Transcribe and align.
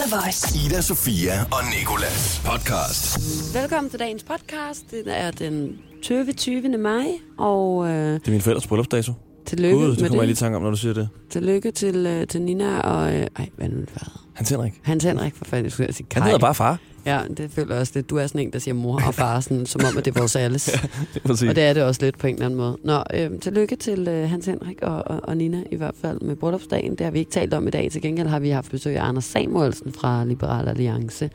The 0.00 0.16
Voice. 0.16 0.66
Ida, 0.66 0.80
Sofia 0.80 1.32
og 1.42 1.58
Nikolas 1.78 2.42
podcast. 2.44 3.18
Velkommen 3.54 3.90
til 3.90 3.98
dagens 3.98 4.22
podcast. 4.22 4.90
Det 4.90 5.02
er 5.06 5.30
den 5.30 5.78
20. 6.02 6.32
20. 6.32 6.78
maj, 6.78 7.06
og 7.38 7.88
øh, 7.88 8.14
Det 8.14 8.26
er 8.26 8.30
min 8.30 8.40
forældres 8.40 8.66
bryllupsdato. 8.66 9.12
tillykke 9.46 9.76
Gud, 9.76 9.90
det 9.90 10.00
med 10.00 10.08
kommer 10.08 10.22
jeg 10.22 10.26
lige 10.26 10.32
i 10.32 10.36
tanke 10.36 10.56
om, 10.56 10.62
når 10.62 10.70
du 10.70 10.76
siger 10.76 10.94
det. 10.94 11.08
Tillykke 11.30 11.70
til, 11.70 12.06
øh, 12.06 12.26
til 12.26 12.42
Nina 12.42 12.80
og... 12.80 13.14
Øh, 13.14 13.26
ej, 13.36 13.48
hvad 13.56 13.66
er 13.66 13.70
det, 13.70 13.78
nu? 13.78 13.84
Hans 14.34 14.50
Henrik. 14.50 14.72
Hans 14.82 15.04
Henrik, 15.04 15.36
for 15.36 15.44
fanden, 15.44 15.64
jeg 15.64 15.72
skulle 15.72 15.92
sige 15.92 16.06
Kai. 16.10 16.20
Han 16.20 16.26
hedder 16.28 16.38
bare 16.46 16.54
far. 16.54 16.78
Ja, 17.06 17.20
det 17.36 17.50
føler 17.50 17.74
jeg 17.74 17.80
også 17.80 17.92
lidt. 17.94 18.10
Du 18.10 18.16
er 18.16 18.26
sådan 18.26 18.40
en, 18.40 18.52
der 18.52 18.58
siger 18.58 18.74
mor 18.74 19.00
og 19.06 19.14
far, 19.14 19.40
sådan, 19.40 19.66
som 19.66 19.80
om, 19.90 19.98
at 19.98 20.04
det 20.04 20.14
er 20.16 20.20
vores 20.20 20.36
alles. 20.36 20.62
Sige. 21.34 21.50
Og 21.50 21.56
det 21.56 21.64
er 21.64 21.72
det 21.72 21.82
også 21.82 22.00
lidt 22.02 22.18
på 22.18 22.26
en 22.26 22.34
eller 22.34 22.46
anden 22.46 22.56
måde. 22.58 22.78
Nå, 22.84 23.02
øh, 23.14 23.30
tillykke 23.40 23.76
til 23.76 24.08
øh, 24.08 24.30
Hans 24.30 24.46
Henrik 24.46 24.82
og, 24.82 25.02
og, 25.06 25.20
og 25.22 25.36
Nina 25.36 25.62
i 25.70 25.76
hvert 25.76 25.94
fald 26.02 26.20
med 26.20 26.36
bryllupsdagen. 26.36 26.90
Det 26.90 27.00
har 27.00 27.10
vi 27.10 27.18
ikke 27.18 27.30
talt 27.30 27.54
om 27.54 27.66
i 27.68 27.70
dag. 27.70 27.90
Til 27.92 28.02
gengæld 28.02 28.28
har 28.28 28.38
vi 28.38 28.48
haft 28.50 28.70
besøg 28.70 28.96
af 28.96 29.04
Anders 29.08 29.24
Samuelsen 29.24 29.92
fra 29.92 30.24
Liberal 30.24 30.68
Alliance. 30.68 31.30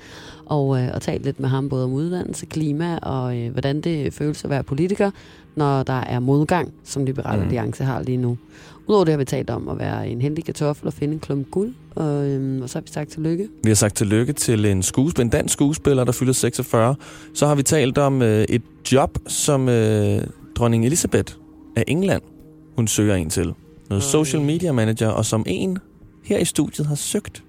Og, 0.46 0.80
øh, 0.82 0.90
og 0.94 1.02
talt 1.02 1.24
lidt 1.26 1.40
med 1.40 1.50
ham 1.50 1.70
både 1.70 1.84
om 1.84 1.94
uddannelse, 1.94 2.46
klima 2.46 2.98
og 2.98 3.38
øh, 3.38 3.52
hvordan 3.52 3.82
det 3.82 4.14
føles 4.14 4.44
at 4.44 4.50
være 4.50 4.64
politiker, 4.64 5.12
når 5.56 5.84
der 5.84 5.94
er 6.02 6.20
modgang, 6.20 6.74
som 6.84 7.06
Liberal 7.06 7.36
Mhm. 7.38 7.44
Alliance 7.46 7.84
har 7.84 8.02
lige 8.02 8.18
nu. 8.18 8.38
Udover 8.88 9.06
det 9.06 9.12
har 9.12 9.18
vi 9.18 9.26
talt 9.26 9.50
om 9.50 9.70
at 9.70 9.80
være 9.80 10.10
en 10.10 10.22
heldig 10.22 10.46
kartoffel 10.46 10.88
og 10.88 10.94
finde 10.94 11.14
en 11.14 11.20
klump 11.20 11.52
guld. 11.52 11.74
Og, 11.96 12.26
øh, 12.28 12.62
og 12.64 12.70
så 12.70 12.78
har 12.78 12.82
vi 12.82 12.88
sagt 12.92 13.10
tillykke. 13.10 13.48
Vi 13.64 13.70
har 13.70 13.76
sagt 13.76 13.96
tillykke 13.96 14.34
til 14.34 14.66
en, 14.66 14.84
skuespiller, 14.84 15.26
en 15.26 15.30
dansk 15.30 15.54
skuespiller, 15.54 16.04
der 16.04 16.12
fylder 16.12 16.34
46. 16.34 16.96
Så 17.34 17.48
har 17.48 17.56
vi 17.56 17.64
talt 17.64 17.98
om 17.98 18.22
øh, 18.22 18.46
et 18.50 18.62
job, 18.92 19.18
som 19.28 19.70
øh, 19.70 20.22
dronning 20.56 20.86
Elisabeth 20.86 21.34
af 21.76 21.84
England, 21.88 22.22
hun 22.76 22.88
søger 22.88 23.16
en 23.16 23.30
til. 23.30 23.54
Noget 23.90 24.04
Oj. 24.04 24.10
social 24.10 24.42
media 24.42 24.72
manager, 24.72 25.08
og 25.10 25.26
som 25.26 25.44
en 25.48 25.78
her 26.24 26.38
i 26.38 26.46
studiet 26.46 26.88
har 26.88 26.96
søgt. 26.96 27.44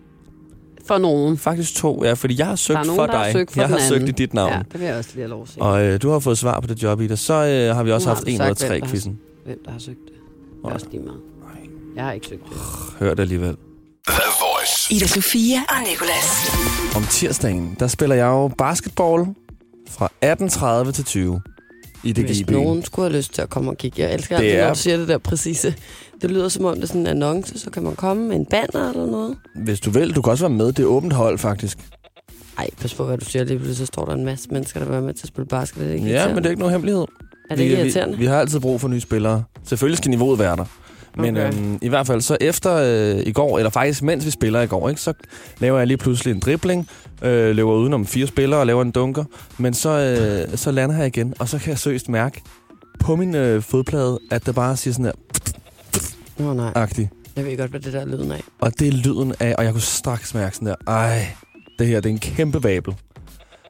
For 0.87 0.99
nogen. 0.99 1.37
Faktisk 1.37 1.75
to, 1.75 2.05
ja, 2.05 2.13
fordi 2.13 2.39
jeg 2.39 2.47
har 2.47 2.57
søgt 2.57 2.87
nogen, 2.87 2.99
for 2.99 3.07
der 3.07 3.17
har 3.17 3.25
dig. 3.25 3.33
søgt 3.33 3.53
for 3.53 3.61
jeg 3.61 3.69
har 3.69 3.79
søgt 3.79 3.91
i 3.99 4.03
anden. 4.03 4.15
dit 4.15 4.35
navn. 4.35 4.53
Ja, 4.53 4.59
det 4.73 4.81
vil 4.81 4.87
jeg 4.87 4.97
også 4.97 5.11
lige 5.15 5.23
have 5.23 5.31
lov 5.31 5.43
at. 5.43 5.57
Og 5.61 5.83
øh, 5.85 6.03
du 6.03 6.11
har 6.11 6.19
fået 6.19 6.39
svar 6.39 6.61
på 6.61 6.67
det 6.67 6.83
job, 6.83 7.01
Ida. 7.01 7.17
Så 7.17 7.35
øh, 7.35 7.77
har 7.77 7.83
vi 7.83 7.93
også 7.93 8.09
Nu 8.09 8.15
haft 8.15 8.29
en 8.29 8.41
ud 8.43 8.47
af 8.47 8.57
tre 8.57 8.69
hvem 8.69 8.81
der 8.81 8.87
har 8.87 8.91
quizzen. 8.91 9.19
Hvem 9.45 9.59
der 9.65 9.71
har 9.71 9.79
søgt 9.79 9.99
det. 10.05 10.13
Det 10.63 10.71
er 10.71 10.75
også 10.75 10.87
lige 10.93 11.03
meget. 11.03 11.21
Jeg 11.97 12.05
har 12.05 12.13
ikke 12.13 12.27
søgt 12.27 12.43
det. 12.49 12.57
Hør 12.99 13.15
det 13.15 13.21
alligevel. 13.21 13.57
The 14.09 14.23
Voice. 14.41 14.95
Ida 14.95 15.07
Sofia 15.07 15.59
og 15.69 15.75
Nikolas. 15.91 16.51
Om 16.97 17.03
tirsdagen, 17.11 17.77
der 17.81 17.87
spiller 17.87 18.17
jeg 18.17 18.27
jo 18.27 18.49
basketball 18.49 19.25
fra 19.91 20.09
18.30 20.87 20.93
til 20.93 21.05
20 21.05 21.41
i 22.05 22.13
det 22.13 22.25
Hvis 22.25 22.47
nogen 22.51 22.85
skulle 22.85 23.09
have 23.11 23.17
lyst 23.19 23.35
til 23.35 23.43
at 23.43 23.51
komme 23.51 23.71
og 23.71 23.77
kigge. 23.77 24.03
Jeg 24.03 24.15
elsker 24.15 24.37
Det 24.37 24.45
det 24.45 24.51
altid, 24.51 24.63
er- 24.69 24.73
du 24.75 24.79
siger 24.79 24.97
det 24.97 25.09
der 25.09 25.19
præcise. 25.19 25.75
Det 26.23 26.31
lyder 26.31 26.49
som 26.49 26.65
om, 26.65 26.75
det 26.75 26.83
er 26.83 26.87
sådan 26.87 27.01
en 27.01 27.07
annonce, 27.07 27.59
så 27.59 27.71
kan 27.71 27.83
man 27.83 27.97
komme 27.97 28.29
med 28.29 28.37
en 28.37 28.47
banner 28.47 28.91
eller 28.91 29.07
noget. 29.07 29.37
Hvis 29.65 29.81
du 29.81 29.91
vil, 29.91 30.15
du 30.17 30.23
kan 30.23 30.31
også 30.31 30.45
være 30.49 30.57
med. 30.57 30.67
Det 30.67 30.79
er 30.79 30.85
åbent 30.87 31.13
hold, 31.13 31.39
faktisk. 31.39 31.79
Ej, 32.59 32.69
pas 32.81 32.95
på, 32.95 33.05
hvad 33.05 33.19
du 33.19 33.25
siger. 33.25 33.45
Lige 33.45 33.75
så 33.75 33.87
står 33.87 34.05
der 34.05 34.13
en 34.13 34.25
masse 34.25 34.49
mennesker, 34.51 34.81
der 34.81 34.85
vil 34.87 34.93
være 34.93 35.03
med 35.03 35.15
til 35.15 35.25
at 35.25 35.29
spille 35.29 35.47
basket. 35.47 35.81
Det 35.81 35.91
er 35.91 35.95
ikke 35.95 36.07
Ja, 36.09 36.27
men 36.29 36.37
det 36.37 36.47
er 36.47 36.51
ikke 36.51 36.61
nogen 36.61 36.73
hemmelighed. 36.73 37.05
Er 37.51 37.55
det 37.57 37.63
ikke 37.63 37.77
vi, 37.77 37.83
irriterende? 37.83 38.15
vi, 38.17 38.21
vi 38.21 38.27
har 38.27 38.41
altid 38.41 38.61
brug 38.61 38.81
for 38.81 38.89
nye 38.89 39.01
spillere. 39.01 39.45
Selvfølgelig 39.65 39.99
skal 39.99 40.11
niveauet 40.11 40.39
være 40.39 40.57
der. 40.57 40.65
Men 41.19 41.37
Okay. 41.37 41.55
øhm, 41.55 41.79
i 41.83 41.89
hvert 41.89 42.07
fald, 42.07 42.21
så 42.21 42.37
efter 42.41 42.75
øh, 42.75 43.23
i 43.27 43.33
går, 43.33 43.59
eller 43.59 43.71
faktisk 43.71 44.03
mens 44.03 44.27
vi 44.27 44.31
spiller 44.31 44.61
i 44.61 44.67
går, 44.67 44.89
ikke, 44.89 45.01
så 45.01 45.13
laver 45.59 45.79
jeg 45.79 45.87
lige 45.87 45.97
pludselig 45.97 46.35
en 46.35 46.41
dribling, 46.41 46.89
øh, 47.23 47.57
løber 47.57 47.73
udenom 47.73 48.07
fire 48.07 48.27
spillere 48.27 48.61
og 48.61 48.67
laver 48.67 48.83
en 48.83 48.91
dunker. 48.91 49.25
Men 49.59 49.75
så, 49.75 49.91
øh, 49.91 50.59
så 50.59 50.71
lander 50.71 50.97
jeg 50.97 51.07
igen, 51.07 51.35
og 51.39 51.49
så 51.49 51.59
kan 51.59 51.71
jeg 51.71 51.79
seriøst 51.79 52.09
mærke 52.09 52.43
på 53.01 53.17
min 53.17 53.35
øh, 53.35 53.63
fodplade, 53.63 54.19
at 54.31 54.47
det 54.47 54.55
bare 54.55 54.77
siger 54.77 54.95
sådan 54.95 55.05
her, 55.05 55.13
Nå 56.39 56.53
nej, 56.53 56.73
agtigt. 56.75 57.09
jeg 57.37 57.45
ved 57.47 57.57
godt, 57.59 57.71
hvad 57.71 57.81
det 57.81 57.93
der 57.93 58.01
er 58.01 58.07
lyden 58.07 58.33
af. 58.33 58.43
Og 58.61 58.79
det 58.79 58.89
er 58.89 58.93
lyden 58.93 59.35
af, 59.41 59.55
og 59.59 59.65
jeg 59.65 59.73
kunne 59.73 59.81
straks 59.83 60.35
mærke 60.35 60.55
sådan 60.57 60.69
der, 60.69 60.75
ej, 60.87 61.27
det 61.79 61.87
her, 61.87 62.01
det 62.01 62.09
er 62.09 62.13
en 62.13 62.19
kæmpe 62.19 62.61
babel. 62.61 62.95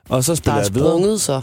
Og 0.08 0.24
så 0.24 0.32
Der 0.32 0.36
spiller 0.36 0.54
er 0.58 0.62
jeg 0.64 0.74
videre. 0.74 0.90
sprunget 0.90 1.20
så. 1.20 1.42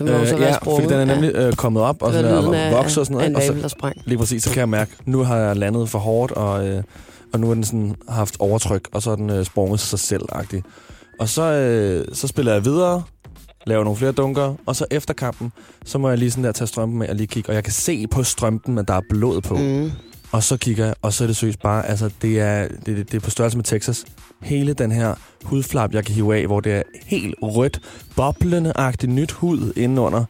Jo 0.00 0.26
så 0.26 0.34
Øh, 0.36 0.40
ja, 0.40 0.54
sprunget. 0.54 0.82
fordi 0.82 0.94
den 0.94 1.10
er 1.10 1.14
nemlig 1.14 1.30
øh, 1.34 1.52
kommet 1.52 1.82
op, 1.82 2.02
og, 2.02 2.12
var 2.14 2.20
sådan 2.20 2.34
og 2.34 2.72
vokser 2.72 3.00
og 3.00 3.06
sådan 3.06 3.20
af 3.20 3.26
en 3.26 3.32
noget. 3.32 3.50
Og 3.50 3.56
så, 3.56 3.62
der 3.62 3.68
sprang. 3.68 3.96
lige 4.04 4.18
præcis, 4.18 4.42
så 4.42 4.50
kan 4.50 4.60
jeg 4.60 4.68
mærke, 4.68 4.92
nu 5.04 5.22
har 5.22 5.36
jeg 5.36 5.56
landet 5.56 5.88
for 5.88 5.98
hårdt, 5.98 6.32
og, 6.32 6.68
øh, 6.68 6.82
og 7.32 7.40
nu 7.40 7.46
har 7.46 7.54
den 7.54 7.64
sådan 7.64 7.94
haft 8.08 8.36
overtryk, 8.38 8.88
og 8.92 9.02
så 9.02 9.10
er 9.10 9.16
den 9.16 9.30
øh, 9.30 9.44
sprunget 9.44 9.80
sig 9.80 9.98
selv 9.98 10.22
-agtig. 10.34 10.60
Og 11.20 11.28
så, 11.28 11.42
øh, 11.42 12.04
så 12.12 12.26
spiller 12.28 12.52
jeg 12.52 12.64
videre, 12.64 13.02
laver 13.66 13.84
nogle 13.84 13.96
flere 13.96 14.12
dunker, 14.12 14.54
og 14.66 14.76
så 14.76 14.86
efter 14.90 15.14
kampen, 15.14 15.52
så 15.84 15.98
må 15.98 16.08
jeg 16.08 16.18
lige 16.18 16.30
sådan 16.30 16.44
der 16.44 16.52
tage 16.52 16.68
strømpen 16.68 16.98
med 16.98 17.08
og 17.08 17.14
lige 17.14 17.26
kigge, 17.26 17.50
og 17.50 17.54
jeg 17.54 17.64
kan 17.64 17.72
se 17.72 18.06
på 18.06 18.22
strømpen, 18.22 18.78
at 18.78 18.88
der 18.88 18.94
er 18.94 19.00
blod 19.10 19.40
på. 19.40 19.54
Mm. 19.56 19.90
Og 20.32 20.42
så 20.42 20.56
kigger 20.56 20.84
jeg, 20.84 20.94
og 21.02 21.12
så 21.12 21.24
er 21.24 21.26
det 21.26 21.36
seriøst 21.36 21.62
bare, 21.62 21.86
altså 21.88 22.10
det 22.22 22.40
er, 22.40 22.68
det, 22.68 22.86
det, 22.86 22.96
det 23.12 23.14
er 23.14 23.20
på 23.20 23.30
størrelse 23.30 23.58
med 23.58 23.64
Texas. 23.64 24.04
Hele 24.42 24.72
den 24.72 24.92
her 24.92 25.14
hudflap, 25.44 25.92
jeg 25.92 26.04
kan 26.04 26.14
hive 26.14 26.36
af, 26.36 26.46
hvor 26.46 26.60
det 26.60 26.72
er 26.72 26.82
helt 27.06 27.34
rødt, 27.42 27.80
boblende-agtigt 28.16 29.12
nyt 29.12 29.32
hud 29.32 29.72
indenunder. 29.76 30.24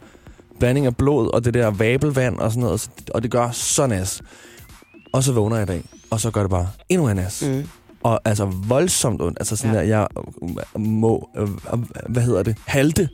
Blanding 0.58 0.86
af 0.86 0.96
blod 0.96 1.34
og 1.34 1.44
det 1.44 1.54
der 1.54 1.70
vabelvand 1.70 2.38
og 2.38 2.50
sådan 2.50 2.62
noget, 2.62 2.90
og 3.14 3.22
det 3.22 3.30
gør 3.30 3.50
så 3.50 3.86
nas. 3.86 4.22
Og 5.12 5.22
så 5.24 5.32
vågner 5.32 5.56
jeg 5.56 5.62
i 5.62 5.66
dag, 5.66 5.82
og 6.10 6.20
så 6.20 6.30
gør 6.30 6.40
det 6.40 6.50
bare 6.50 6.68
endnu 6.88 7.08
en 7.08 7.16
nas. 7.16 7.42
Mm. 7.46 7.64
Og 8.02 8.20
altså 8.24 8.44
voldsomt 8.44 9.22
ondt. 9.22 9.38
Altså 9.40 9.56
sådan 9.56 9.72
Ja. 9.74 9.78
der, 9.80 9.86
jeg 9.86 10.06
øh, 10.76 10.80
må, 10.80 11.28
øh, 11.36 11.48
hvad 12.08 12.22
hedder 12.22 12.42
det, 12.42 12.56
halte, 12.66 13.08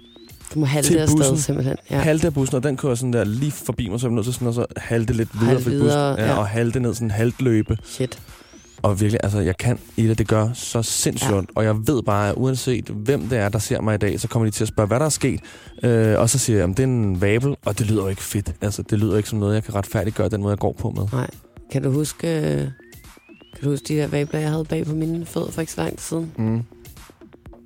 Du 0.55 0.59
må 0.59 0.67
halte 0.67 1.01
afsted, 1.01 1.37
simpelthen. 1.37 1.77
Ja. 1.91 1.99
halte 1.99 2.27
af 2.27 2.35
bussen, 2.35 2.57
og 2.57 2.63
den 2.63 2.77
kører 2.77 2.95
sådan 2.95 3.13
der 3.13 3.25
lige 3.25 3.53
forbi 3.53 3.89
mig, 3.89 4.01
så 4.01 4.07
jeg 4.07 4.11
er 4.11 4.15
nødt 4.15 4.25
til 4.27 4.35
sådan, 4.35 4.49
og 4.49 4.55
så 4.55 4.67
halte 4.77 5.13
lidt 5.13 5.29
videre 5.35 5.47
Halte 5.47 5.63
for 5.63 5.71
videre, 5.71 6.13
bussen. 6.13 6.27
Ja, 6.27 6.33
ja. 6.33 6.39
Og 6.39 6.47
halte 6.49 6.81
ned 6.81 6.95
sådan 6.95 7.07
en 7.07 7.11
haltløbe. 7.11 7.77
Shit. 7.85 8.19
Og 8.83 9.01
virkelig, 9.01 9.21
altså, 9.23 9.41
jeg 9.41 9.57
kan 9.57 9.79
i 9.97 10.07
det, 10.07 10.19
det 10.19 10.29
gør 10.29 10.53
så 10.55 10.83
sindssygt 10.83 11.31
Ja. 11.33 11.41
Og 11.55 11.65
jeg 11.65 11.87
ved 11.87 12.03
bare, 12.03 12.29
at 12.29 12.35
uanset 12.37 12.85
hvem 12.85 13.29
det 13.29 13.39
er, 13.39 13.49
der 13.49 13.59
ser 13.59 13.81
mig 13.81 13.95
i 13.95 13.99
dag, 13.99 14.21
så 14.21 14.29
kommer 14.29 14.47
de 14.47 14.51
til 14.51 14.65
at 14.65 14.69
spørge, 14.69 14.87
hvad 14.87 14.99
der 15.01 15.07
er 15.07 15.11
sket. 15.11 15.41
Øh, 15.83 16.19
og 16.19 16.31
så 16.31 16.39
siger 16.39 16.59
jeg, 16.59 16.69
at 16.71 16.77
det 16.77 16.83
er 16.83 16.87
en 16.87 17.21
vabel, 17.21 17.57
og 17.65 17.79
det 17.79 17.87
lyder 17.87 18.03
jo 18.03 18.09
ikke 18.09 18.23
fedt. 18.23 18.55
Altså, 18.61 18.83
det 18.83 18.99
lyder 18.99 19.17
ikke 19.17 19.29
som 19.29 19.39
noget, 19.39 19.55
jeg 19.55 19.65
kan 19.65 19.75
retfærdiggøre 19.75 20.29
den 20.29 20.41
måde, 20.43 20.51
jeg 20.51 20.59
går 20.59 20.73
på 20.73 20.91
med. 20.91 21.07
Nej. 21.13 21.31
Kan 21.73 21.83
du 21.83 21.91
huske... 21.91 22.39
øh, 22.53 22.59
Kan 23.55 23.65
du 23.65 23.71
huske 23.71 23.85
de 23.89 23.97
der 23.97 24.07
vabler, 24.07 24.41
jeg 24.41 24.51
havde 24.51 24.65
bag 24.65 24.87
på 24.87 24.95
mine 24.95 25.27
fødder 25.27 25.51
for 25.51 25.61
ikke 25.61 25.73
så 25.73 25.81
lang 25.81 25.91
tid 25.91 25.99
siden? 25.99 26.33
Mm. 26.37 26.63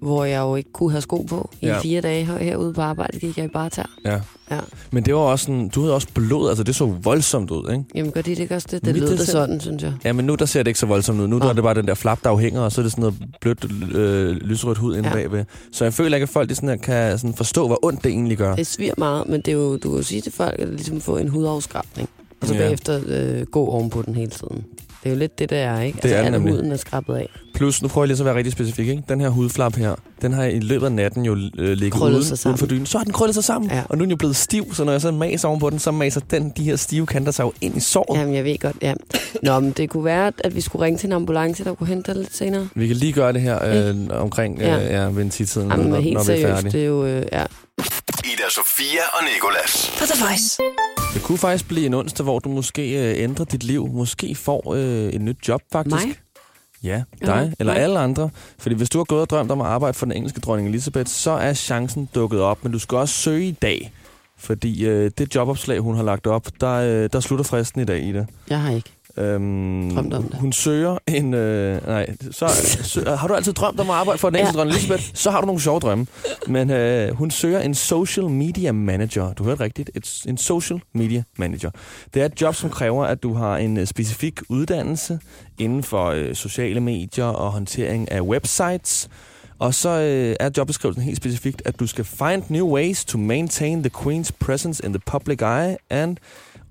Hvor 0.03 0.25
jeg 0.25 0.41
jo 0.41 0.57
ikke 0.57 0.73
kunne 0.73 0.91
have 0.91 1.01
sko 1.03 1.23
på. 1.29 1.51
I 1.61 1.67
Ja. 1.67 1.79
fire 1.81 2.01
dage 2.01 2.25
her- 2.25 2.39
herude 2.39 2.73
på 2.75 2.81
arbejde 2.83 3.19
gik 3.19 3.37
jeg 3.39 3.45
i 3.45 3.49
bare 3.49 3.71
tær. 3.71 3.91
Ja. 4.05 4.21
Ja. 4.55 4.61
Men 4.91 5.05
det 5.05 5.15
var 5.15 5.21
også 5.21 5.45
sådan, 5.45 5.69
du 5.69 5.81
havde 5.81 5.95
også 5.95 6.09
blod, 6.15 6.49
altså 6.49 6.65
det 6.65 6.75
så 6.75 6.85
voldsomt 6.87 7.51
ud, 7.51 7.71
ikke? 7.73 7.85
Jamen 7.95 8.13
gør 8.13 8.21
de 8.23 8.31
det 8.31 8.39
ikke 8.39 8.55
også 8.55 8.69
det? 8.71 8.85
Det 8.85 8.93
Mit 8.95 9.03
lød 9.03 9.11
det 9.11 9.19
det 9.19 9.27
sådan, 9.29 9.61
synes 9.61 9.83
jeg. 9.83 9.93
Ja, 10.05 10.13
men 10.13 10.25
nu 10.25 10.35
der 10.35 10.47
ser 10.47 10.63
det 10.63 10.69
ikke 10.69 10.81
så 10.81 10.87
voldsomt 10.87 11.21
ud. 11.21 11.27
Nu 11.29 11.39
Nå. 11.39 11.45
der 11.45 11.51
er 11.51 11.55
det 11.55 11.63
bare 11.63 11.75
den 11.75 11.87
der 11.87 11.95
flap, 11.95 12.25
der 12.25 12.37
hænger, 12.37 12.61
og 12.61 12.73
så 12.73 12.81
er 12.81 12.83
det 12.83 12.93
sådan 12.93 13.03
noget 13.03 13.17
blødt, 13.41 13.95
øh, 13.95 14.37
lyserødt 14.37 14.79
hud 14.79 14.97
inde 14.97 15.09
Ja. 15.09 15.15
bagved. 15.15 15.45
Så 15.73 15.85
jeg 15.85 15.93
føler 15.95 16.17
ikke, 16.17 16.23
at 16.23 16.29
folk 16.29 16.49
de 16.49 16.55
sådan 16.55 16.69
her, 16.69 16.77
kan 16.77 17.19
sådan 17.19 17.35
forstå, 17.35 17.67
hvor 17.67 17.79
ondt 17.85 18.05
det 18.05 18.11
egentlig 18.11 18.39
gør. 18.39 18.55
Det 18.57 18.67
sviger 18.67 18.95
meget, 18.99 19.29
men 19.29 19.41
det 19.41 19.49
er 19.49 19.53
jo, 19.53 19.77
du 19.77 19.89
kan 19.89 19.97
jo 19.99 20.03
sige 20.03 20.21
til 20.21 20.33
folk, 20.33 20.55
at 20.59 20.67
det 20.69 20.75
ligesom 20.77 21.01
få 21.01 21.17
en 21.17 21.29
hudafskrabning. 21.29 22.09
Og 22.41 22.49
så 22.49 22.55
Ja. 22.55 22.61
bagefter 22.61 23.01
øh, 23.07 23.47
gå 23.47 23.67
ovenpå 23.67 24.03
den 24.03 24.15
hele 24.15 24.31
tiden. 24.31 24.57
Det 25.03 25.09
er 25.09 25.11
jo 25.11 25.17
lidt 25.19 25.39
det, 25.39 25.51
der 25.51 25.57
er, 25.57 25.81
ikke? 25.83 25.97
Det 26.03 26.05
er 26.05 26.09
det 26.19 26.25
alle 26.25 26.31
nemlig. 26.39 26.55
huden 26.55 26.73
er 26.73 26.77
skrabet 26.77 27.15
af. 27.15 27.29
Plus, 27.55 27.83
nu 27.83 27.89
prøver 27.89 28.05
jeg 28.05 28.09
lige 28.09 28.17
så 28.17 28.23
at 28.23 28.27
være 28.27 28.35
rigtig 28.35 28.53
specifik, 28.53 28.89
ikke? 28.89 29.03
Den 29.09 29.21
her 29.21 29.29
hudflap 29.29 29.75
her, 29.77 29.95
den 30.23 30.33
har 30.33 30.45
i 30.45 30.61
løbet 30.61 30.87
af 30.87 30.93
natten 30.93 31.25
jo 31.25 31.33
øh, 31.59 31.73
ligget 31.73 31.93
Krøllet 31.93 32.19
uden, 32.19 32.39
uden 32.47 32.59
for 32.59 32.67
dynen. 32.67 32.87
Så 32.87 32.99
har 32.99 33.05
den 33.05 33.13
krøllet 33.13 33.35
sig 33.35 33.45
sammen, 33.45 33.71
Ja. 33.71 33.83
og 33.89 33.97
nu 33.99 34.03
er 34.03 34.05
den 34.05 34.11
jo 34.11 34.17
blevet 34.17 34.37
stiv, 34.37 34.75
så 34.75 34.85
når 34.85 34.93
jeg 34.93 35.01
så 35.01 35.11
maser 35.11 35.49
ovenpå 35.49 35.71
den, 35.71 35.79
så 35.79 35.91
maser 35.91 36.21
den, 36.21 36.53
de 36.57 36.65
her 36.65 36.77
stive 36.77 37.07
kanter 37.07 37.33
sig 37.33 37.43
jo 37.45 37.53
ind 37.61 37.77
i 37.77 37.81
såret. 37.81 38.17
Ja. 38.17 38.21
Jamen, 38.21 38.35
jeg 38.35 38.45
ved 38.45 38.59
godt, 38.59 38.77
ja. 38.83 38.95
Nå, 39.43 39.61
men 39.61 39.71
det 39.73 39.91
kunne 39.91 40.05
være, 40.05 40.33
at 40.45 40.55
vi 40.55 40.61
skulle 40.61 40.85
ringe 40.85 40.99
til 40.99 41.07
en 41.07 41.13
ambulance, 41.13 41.65
der 41.65 41.75
kunne 41.75 41.87
hente 41.87 42.13
dig 42.13 42.21
lidt 42.21 42.37
senere. 42.37 42.69
Vi 42.75 42.87
kan 42.87 42.97
lige 42.97 43.13
gøre 43.13 43.33
det 43.33 43.41
her 43.41 43.89
øh, 43.89 43.97
omkring 44.11 44.59
øh, 44.59 44.65
Ja. 44.67 45.01
ja. 45.03 45.09
Ved 45.11 45.23
en 45.23 45.31
tidtiden, 45.31 45.71
Jamen, 45.71 45.87
når, 45.87 46.01
helt 46.01 46.15
når 46.15 46.25
vi 46.25 46.33
er 46.43 46.55
færdige. 46.55 46.73
det 46.73 46.83
er 46.83 46.87
jo, 46.87 47.05
øh, 47.07 47.23
ja. 47.33 47.45
Ida 48.25 48.43
Sofia 48.51 49.03
og 49.13 49.25
Nikolas. 49.35 49.87
For 49.91 50.07
The 50.07 50.25
Voice. 50.25 50.63
Det 51.15 51.23
kunne 51.23 51.39
faktisk 51.39 51.69
blive 51.69 51.87
en 51.87 51.95
onsdag, 51.95 52.25
hvor 52.25 52.39
du 52.39 52.49
måske 52.49 53.11
øh, 53.11 53.23
ændrer 53.25 53.45
dit 53.45 53.63
liv. 53.65 53.89
Måske 53.89 54.35
får 54.35 54.75
øh, 54.75 55.09
et 55.13 55.21
nyt 55.21 55.49
job, 55.49 55.61
faktisk. 55.73 56.07
Mig? 56.07 56.15
Ja, 56.83 57.03
dig 57.27 57.53
eller 57.59 57.73
mig. 57.73 57.83
alle 57.83 57.99
andre. 57.99 58.31
Fordi 58.59 58.75
hvis 58.75 58.91
du 58.91 58.99
har 58.99 59.05
gået 59.05 59.21
og 59.21 59.31
drømt 59.31 59.51
om 59.51 59.61
at 59.61 59.67
arbejde 59.67 59.95
for 59.95 60.07
den 60.07 60.13
engelske 60.13 60.41
dronning 60.41 60.69
Elisabeth, 60.69 61.11
så 61.11 61.31
er 61.31 61.53
chancen 61.53 62.09
dukket 62.15 62.41
op. 62.41 62.59
Men 62.63 62.73
du 62.73 62.79
skal 62.79 62.99
også 62.99 63.15
søge 63.15 63.45
i 63.49 63.53
dag. 63.53 63.93
Fordi 64.39 64.87
øh, 64.87 65.11
det 65.19 65.35
jobopslag, 65.35 65.79
hun 65.81 65.97
har 65.97 66.03
lagt 66.03 66.27
op, 66.27 66.47
der, 66.61 66.73
øh, 66.73 67.09
der 67.13 67.21
slutter 67.21 67.45
fristen 67.45 67.81
i 67.81 67.85
dag, 67.85 68.03
Ida. 68.03 68.27
Jeg 68.51 68.61
har 68.61 68.71
ikke. 68.71 68.93
Øhm, 69.17 69.91
Drømt 69.95 70.15
om 70.15 70.23
det. 70.23 70.39
Hun 70.41 70.53
søger 70.53 70.99
en... 71.09 71.35
Øh, 71.35 71.87
nej, 71.87 72.07
så, 72.31 72.49
sø, 72.83 73.05
har 73.05 73.29
du 73.29 73.35
altid 73.35 73.53
drømt 73.53 73.81
om 73.81 73.91
at 73.91 73.97
arbejde 73.97 74.19
for 74.19 74.31
den 74.31 74.39
engelske 74.39 74.59
Ja. 74.59 74.65
ja. 74.65 74.71
dronning 74.71 74.77
Elisabeth, 74.93 75.11
så 75.15 75.31
har 75.31 75.41
du 75.41 75.47
nogle 75.47 75.61
sjove 75.61 75.81
drømme. 75.81 76.07
Men 76.47 76.71
øh, 76.71 77.15
hun 77.15 77.31
søger 77.31 77.61
en 77.61 77.75
social 77.75 78.29
media 78.29 78.73
manager. 78.73 79.33
Du 79.33 79.45
hørte 79.45 79.65
rigtigt. 79.65 79.91
Et, 79.95 80.23
en 80.29 80.37
social 80.39 80.81
media 80.95 81.23
manager. 81.39 81.71
Det 82.15 82.23
er 82.23 82.27
et 82.27 82.41
job, 82.41 82.55
som 82.55 82.71
kræver, 82.71 83.05
at 83.05 83.23
du 83.23 83.35
har 83.35 83.57
en 83.57 83.77
øh, 83.77 83.87
specifik 83.87 84.41
uddannelse 84.49 85.19
inden 85.59 85.83
for 85.83 86.07
øh, 86.07 86.35
sociale 86.35 86.81
medier 86.81 87.25
og 87.25 87.53
håndtering 87.53 88.11
af 88.13 88.21
websites. 88.21 89.09
Og 89.59 89.75
så 89.75 89.89
øh, 89.89 90.37
er 90.41 90.51
jobbeskrivelsen 90.57 91.03
helt 91.05 91.17
specifikt, 91.17 91.63
at 91.65 91.81
du 91.81 91.87
skal 91.87 92.05
find 92.05 92.43
new 92.49 92.67
ways 92.67 93.05
to 93.05 93.19
maintain 93.19 93.83
the 93.83 93.91
queen's 93.97 94.31
presence 94.41 94.87
in 94.87 94.93
the 94.93 95.01
public 95.07 95.41
eye 95.41 95.77
and 95.91 96.17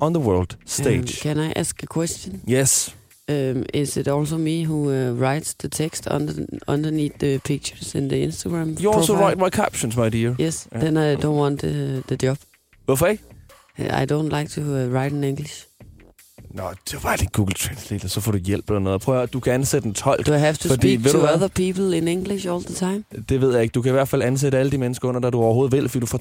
on 0.02 0.14
the 0.14 0.20
world 0.20 0.56
stage. 0.66 1.12
Um, 1.18 1.22
can 1.22 1.40
I 1.40 1.52
ask 1.60 1.84
a 1.84 1.88
question? 1.88 2.42
Yes. 2.46 2.92
Um, 3.30 3.64
is 3.74 3.96
it 3.98 4.08
also 4.08 4.38
me 4.38 4.64
who 4.64 4.90
uh, 4.90 5.14
writes 5.14 5.54
the 5.54 5.70
text 5.70 6.08
under, 6.12 6.34
underneath 6.68 7.18
the 7.20 7.40
pictures 7.40 7.96
in 7.96 8.08
the 8.10 8.16
Instagram 8.28 8.80
You 8.80 8.92
also 8.92 9.14
profile? 9.14 9.30
write 9.30 9.38
my 9.38 9.50
captions, 9.50 9.96
my 9.96 10.10
dear. 10.10 10.36
Yes, 10.40 10.68
Ja. 10.74 10.80
then 10.80 10.98
I 10.98 11.16
don't 11.16 11.36
want 11.38 11.60
the, 11.62 12.04
the 12.08 12.18
job. 12.18 12.38
Hvorfor 12.88 13.08
ikke? 13.08 13.24
I 13.78 14.06
don't 14.06 14.30
like 14.30 14.50
to 14.50 14.62
uh, 14.62 14.88
write 14.90 15.14
in 15.16 15.24
English. 15.24 15.66
Nå, 16.54 16.64
det 16.92 17.04
var 17.04 17.16
lige 17.16 17.30
Google 17.34 17.54
Translate, 17.54 18.10
så 18.10 18.22
får 18.22 18.32
du 18.32 18.38
hjælp 18.38 18.70
eller 18.70 18.80
noget. 18.80 19.02
Prøv 19.02 19.16
at 19.16 19.20
høre, 19.20 19.28
du 19.28 19.40
kan 19.40 19.54
ansætte 19.54 19.88
en 19.88 19.94
tolk. 19.94 20.28
Do 20.28 20.34
I 20.34 20.38
have 20.38 20.54
to 20.54 20.70
Fordi, 20.70 20.96
speak 20.96 21.04
ved 21.04 21.22
to 21.22 21.34
other 21.34 21.48
people 21.48 21.98
in 21.98 22.08
English 22.08 22.48
all 22.52 22.64
the 22.64 22.74
time? 22.74 23.04
Det 23.30 23.42
ved 23.42 23.54
jeg 23.54 23.64
ikke. 23.64 23.74
Du 23.74 23.82
kan 23.82 23.90
i 23.90 23.94
hvert 23.94 24.08
fald 24.08 24.22
ansætte 24.22 24.58
alle 24.58 24.72
de 24.72 24.78
mennesker 24.78 25.08
under, 25.08 25.20
der 25.22 25.30
du 25.30 25.42
overhovedet 25.42 25.72
vil, 25.72 25.90
fordi 25.90 26.00
du 26.00 26.06
får 26.06 26.18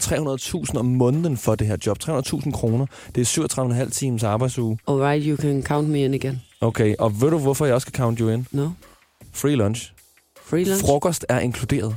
300.000 0.66 0.78
om 0.78 0.86
måneden 0.86 1.36
for 1.36 1.54
det 1.54 1.66
her 1.66 1.76
job. 1.86 1.98
300.000 2.04 2.52
kroner. 2.52 2.86
Det 3.14 3.38
er 3.38 3.84
37,5 3.84 3.90
timers 3.90 4.22
arbejdsuge. 4.22 4.78
Alright, 4.88 5.24
you 5.26 5.36
can 5.36 5.62
count 5.62 5.88
me 5.88 6.04
in 6.04 6.14
again. 6.14 6.42
Okay, 6.60 6.94
og 6.98 7.20
ved 7.20 7.30
du, 7.30 7.38
hvorfor 7.38 7.64
jeg 7.66 7.74
også 7.74 7.84
skal 7.84 7.98
count 7.98 8.18
you 8.18 8.28
in? 8.28 8.46
No? 8.52 8.68
Free 9.32 9.54
lunch. 9.54 9.92
Free 10.44 10.64
lunch? 10.64 10.84
Frokost 10.84 11.26
er 11.28 11.38
inkluderet 11.38 11.96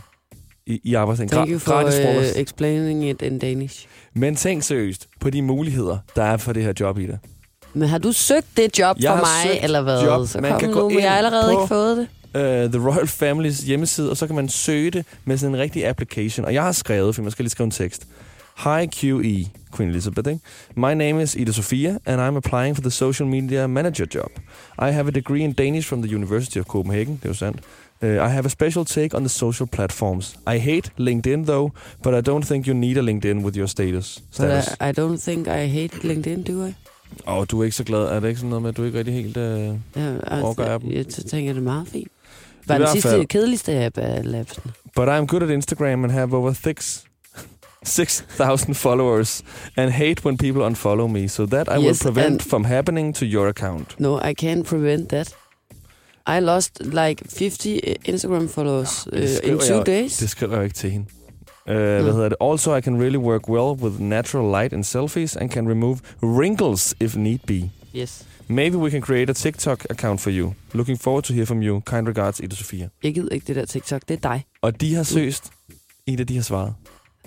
i, 0.66 0.82
i 0.84 0.94
arbejdsdagen. 0.94 1.30
Thank 1.30 1.50
you 1.50 1.60
for 1.60 1.84
uh, 1.84 2.24
explaining 2.36 3.10
it 3.10 3.22
in 3.22 3.40
Danish. 3.40 3.88
Men 4.14 4.36
tænk 4.36 4.64
seriøst 4.64 5.08
på 5.20 5.30
de 5.30 5.42
muligheder, 5.42 5.98
der 6.16 6.24
er 6.24 6.38
for 6.38 6.54
det 6.54 6.64
her 6.64 6.74
job 6.80 6.98
i 6.98 7.06
det. 7.08 7.20
Men 7.74 7.90
har 7.90 7.98
du 7.98 8.12
søgt 8.12 8.48
det 8.58 8.80
job 8.80 8.98
Jeg 9.00 9.10
for 9.12 9.26
mig, 9.50 9.60
eller 9.64 9.82
hvad? 9.82 10.04
job. 10.04 10.28
Så 10.28 10.42
Man 10.42 10.60
kan 10.60 10.70
nu, 10.70 10.76
gå 10.76 10.90
men 10.90 11.00
jeg 11.00 11.10
har 11.12 11.18
allerede 11.18 11.44
på- 11.54 11.60
ikke 11.62 11.68
fået 11.68 11.98
det. 12.34 12.66
uh, 12.66 12.72
The 12.72 12.90
Royal 12.90 13.08
Families 13.08 13.60
hjemmeside, 13.60 14.10
og 14.10 14.18
så 14.18 14.28
kan 14.28 14.36
man 14.36 14.50
søge 14.50 14.92
det 14.92 15.06
med 15.26 15.38
sådan 15.38 15.56
en 15.56 15.62
rigtig 15.62 15.88
application. 15.88 16.46
Og 16.46 16.54
jeg 16.54 16.64
har 16.64 16.72
skrevet, 16.72 17.16
for 17.16 17.22
man 17.22 17.32
skal 17.32 17.44
lige 17.44 17.50
skrive 17.52 17.66
en 17.66 17.72
tekst. 17.72 18.08
Hi 18.58 18.88
QE, 18.96 19.46
Queen 19.76 19.90
Elizabeth. 19.90 20.30
Ikke? 20.30 20.42
My 20.76 20.94
name 20.94 21.24
is 21.24 21.36
Ida 21.36 21.52
Sofia, 21.52 21.98
and 22.06 22.22
I'm 22.22 22.38
applying 22.38 22.76
for 22.76 22.82
the 22.82 22.92
social 22.92 23.28
media 23.30 23.68
manager 23.68 24.06
job. 24.16 24.30
I 24.82 24.92
have 24.92 25.08
a 25.08 25.12
degree 25.12 25.40
in 25.44 25.54
Danish 25.54 25.88
from 25.90 26.02
the 26.02 26.16
University 26.16 26.58
of 26.58 26.66
Copenhagen. 26.66 27.14
Det 27.16 27.26
er 27.26 27.30
jo 27.30 27.34
sandt. 27.34 27.60
Uh, 28.02 28.10
I 28.10 28.12
have 28.14 28.46
a 28.46 28.50
special 28.50 28.86
take 28.86 29.16
on 29.18 29.22
the 29.22 29.30
social 29.30 29.68
platforms. 29.72 30.36
I 30.56 30.58
hate 30.58 30.92
LinkedIn 31.00 31.46
though, 31.46 31.72
but 32.04 32.14
I 32.28 32.30
don't 32.32 32.44
think 32.48 32.68
you 32.68 32.74
need 32.74 32.98
a 32.98 33.02
LinkedIn 33.02 33.46
with 33.46 33.58
your 33.58 33.68
status. 33.68 34.20
But 34.28 34.34
status. 34.36 34.68
I, 34.82 34.90
I 34.90 34.92
don't 34.92 35.18
think 35.32 35.48
I 35.48 35.68
hate 35.68 35.94
LinkedIn, 36.04 36.44
do 36.48 36.66
I? 36.68 36.74
Og 37.26 37.52
du 37.52 37.60
er 37.60 37.64
ikke 37.64 37.76
så 37.76 37.84
glad. 37.84 38.00
Er 38.00 38.20
det 38.20 38.28
ikke 38.28 38.40
sådan 38.40 38.50
noget 38.50 38.62
med, 38.62 38.70
at 38.70 38.78
du 38.78 38.84
ikke 38.84 38.98
rigtig 38.98 39.14
helt... 39.14 39.38
Uh... 39.38 39.44
Ja, 39.96 40.42
Orker 40.44 40.66
jeg 40.72 40.82
dem? 40.82 40.92
jeg, 40.92 41.08
tænker 41.08 41.54
det 41.54 41.60
er 41.60 41.64
meget 41.64 41.88
fint. 41.88 42.08
Var 42.68 42.78
den 42.78 42.88
sidste 42.88 43.10
fald- 43.10 43.26
kedeligste 43.28 43.86
app 43.86 43.98
af 43.98 44.32
lapsen? 44.32 44.64
But 44.96 45.08
I'm 45.10 45.26
good 45.26 45.44
at 45.44 45.50
Instagram 45.50 46.04
and 46.04 46.12
have 46.12 46.34
over 46.36 46.54
six 46.54 47.04
6,000 47.84 48.76
followers 48.76 49.44
and 49.78 49.92
hate 49.92 50.26
when 50.26 50.38
people 50.38 50.62
unfollow 50.66 51.08
me. 51.08 51.28
So 51.28 51.46
that 51.46 51.68
I 51.68 51.78
will 51.78 51.88
Yes, 51.88 52.02
prevent 52.04 52.42
and- 52.42 52.50
from 52.50 52.64
happening 52.64 53.16
to 53.16 53.26
your 53.26 53.48
account. 53.48 54.00
No, 54.00 54.20
I 54.20 54.34
can't 54.44 54.64
prevent 54.64 55.10
that. 55.10 55.36
I 56.28 56.40
lost 56.40 56.82
like 56.86 57.24
50 57.30 57.80
Instagram 58.06 58.48
followers 58.50 59.08
uh, 59.14 59.20
in 59.52 59.60
two 59.60 59.76
jeg- 59.78 59.86
days. 59.86 60.18
Det 60.18 60.30
skriver 60.30 60.56
jeg 60.56 60.64
ikke 60.64 60.76
til 60.76 60.92
hende. 60.92 61.06
Uh, 61.68 61.74
Hvad 61.76 62.14
hedder 62.14 62.30
det? 62.30 62.38
Also, 62.42 62.76
I 62.76 62.82
can 62.82 62.98
really 63.02 63.18
work 63.18 63.50
well 63.50 63.84
with 63.84 64.02
natural 64.02 64.52
light 64.52 64.74
and 64.74 64.84
selfies 64.84 65.36
and 65.36 65.50
can 65.50 65.70
remove 65.70 65.98
wrinkles 66.24 66.96
if 67.00 67.16
need 67.16 67.40
be. 67.48 67.70
Yes. 67.96 68.26
Maybe 68.48 68.78
we 68.78 68.90
can 68.92 69.02
create 69.02 69.30
a 69.30 69.34
TikTok 69.34 69.86
account 69.90 70.22
for 70.22 70.30
you. 70.32 70.54
Looking 70.74 71.00
forward 71.02 71.24
to 71.24 71.34
hear 71.34 71.46
from 71.46 71.62
you. 71.62 71.82
Kind 71.86 72.08
regards, 72.08 72.40
Ida 72.40 72.56
Sofia. 72.56 72.90
Jeg 73.04 73.14
gider 73.14 73.30
ikke 73.30 73.48
det 73.48 73.56
der 73.56 73.66
TikTok, 73.66 74.02
det 74.08 74.26
er 74.26 74.30
dig. 74.30 74.44
Og 74.62 74.82
de 74.82 74.96
har 74.96 75.04
søst. 75.04 75.52
Ida, 76.08 76.24
de 76.24 76.36
har 76.36 76.42
svaret. 76.44 76.74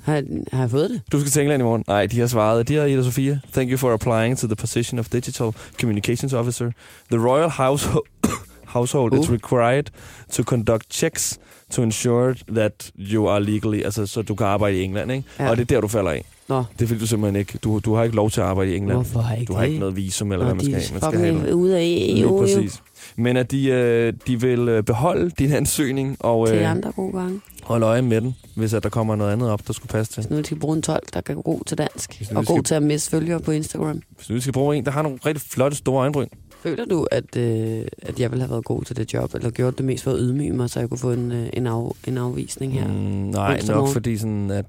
Har, 0.03 0.23
har 0.53 0.61
jeg 0.63 0.71
fået 0.71 0.91
det? 0.91 1.03
Du 1.13 1.21
skal 1.21 1.31
til 1.31 1.43
England 1.43 1.61
i 1.61 1.65
morgen. 1.65 1.85
Nej, 1.89 2.07
de 2.07 2.21
har 2.21 2.27
svaret. 2.27 2.69
De 2.69 2.75
har 2.75 2.85
Ida 2.85 3.03
Sofia. 3.03 3.41
Thank 3.53 3.71
you 3.71 3.77
for 3.79 3.93
applying 3.93 4.39
to 4.39 4.47
the 4.47 4.57
position 4.57 4.99
of 4.99 5.09
Digital 5.09 5.53
Communications 5.81 6.33
Officer. 6.33 6.71
The 7.11 7.19
Royal 7.29 7.49
Household, 7.51 8.07
household 8.77 9.13
is 9.15 9.29
Uh. 9.29 9.33
required 9.33 9.85
to 10.33 10.43
conduct 10.43 10.85
checks 10.91 11.39
to 11.73 11.83
ensure 11.83 12.35
that 12.49 12.91
you 12.99 13.29
are 13.29 13.43
legally, 13.45 13.83
altså 13.85 14.07
så 14.07 14.23
du 14.23 14.35
kan 14.35 14.47
arbejde 14.47 14.77
i 14.79 14.83
England, 14.83 15.13
ikke? 15.13 15.25
Ja. 15.39 15.51
Og 15.51 15.57
det 15.57 15.63
er 15.63 15.67
der, 15.75 15.81
du 15.81 15.89
falder 15.89 16.11
af. 16.11 16.25
Nå, 16.49 16.65
Det 16.79 16.85
er 16.85 16.87
fordi, 16.89 17.01
du 17.01 17.07
simpelthen 17.07 17.37
ikke, 17.41 17.59
du, 17.65 17.79
du 17.79 17.95
har 17.95 18.05
ikke 18.05 18.17
lov 18.17 18.31
til 18.31 18.41
at 18.41 18.47
arbejde 18.47 18.73
i 18.73 18.77
England. 18.77 18.97
hvorfor 18.97 19.21
har 19.21 19.35
ikke 19.37 19.51
Du 19.53 19.57
har 19.57 19.65
ikke 19.65 19.79
noget 19.79 19.97
visum, 19.97 20.33
eller 20.33 20.45
Nå, 20.47 20.55
hvad 20.55 20.55
man 20.55 20.81
skal 20.83 20.89
de. 20.99 21.01
Man 21.03 21.13
skal 21.13 21.35
have 21.45 21.55
ude 21.57 21.77
af 21.79 21.83
EU, 21.83 22.15
Lige 22.15 22.21
jo, 22.23 22.39
præcis. 22.39 22.83
Men 23.17 23.37
at 23.37 23.51
de, 23.51 23.67
øh, 23.69 24.13
de 24.27 24.41
vil 24.41 24.69
øh, 24.69 24.83
beholde 24.83 25.31
din 25.39 25.53
ansøgning 25.53 26.17
og 26.21 26.49
til 26.49 26.57
øh, 26.57 26.71
andre 26.71 26.93
gode 26.93 27.13
gange. 27.13 27.41
holde 27.63 27.87
øje 27.87 28.03
med 28.03 28.21
den, 28.21 28.35
hvis 28.55 28.75
at 28.75 28.83
der 28.83 28.89
kommer 28.89 29.17
noget 29.17 29.33
andet 29.33 29.51
op, 29.51 29.67
der 29.67 29.73
skulle 29.73 29.91
passe 29.91 30.13
til. 30.13 30.21
Hvis 30.23 30.31
nu 30.31 30.39
de 30.39 30.45
skal 30.45 30.59
bruge 30.59 30.77
en 30.77 30.83
tolk, 30.83 31.15
der 31.15 31.21
kan 31.21 31.35
gå 31.37 31.43
god 31.43 31.61
til 31.67 31.79
dansk, 31.79 32.11
og 32.21 32.29
de 32.31 32.35
god 32.35 32.45
skal- 32.45 32.65
til 32.65 32.75
at 32.75 32.83
miste 32.83 33.11
følgere 33.11 33.41
på 33.41 33.51
Instagram. 33.51 34.03
Hvis 34.17 34.29
nu 34.29 34.35
vi 34.35 34.41
skal 34.41 34.53
bruge 34.53 34.77
en, 34.77 34.85
der 34.85 34.91
har 34.91 35.03
nogle 35.03 35.19
rigtig 35.27 35.51
flotte 35.51 35.77
store 35.77 36.01
øjenbryn. 36.01 36.27
Føler 36.63 36.85
du, 36.85 37.07
at, 37.11 37.37
øh, 37.37 37.85
at 38.03 38.21
jeg 38.21 38.31
ville 38.31 38.43
have 38.43 38.51
været 38.51 38.65
god 38.65 38.83
til 38.85 38.97
det 38.97 39.15
job, 39.15 39.35
eller 39.35 39.51
gjort 39.51 39.79
det 39.79 39.87
mest 39.87 40.05
for 40.05 40.11
at 40.11 40.17
ydmyge 40.21 40.53
mig, 40.53 40.71
så 40.71 40.81
jeg 40.81 40.89
kunne 40.89 40.99
få 40.99 41.13
en, 41.13 41.33
øh, 41.33 41.47
en, 41.53 41.67
af, 41.67 41.91
en 42.07 42.19
afvisning 42.19 42.73
her? 42.73 42.87
Mm, 42.89 42.93
nej, 42.95 43.61
nok 43.69 43.89
fordi 43.93 44.19
sådan, 44.19 44.51
at 44.51 44.67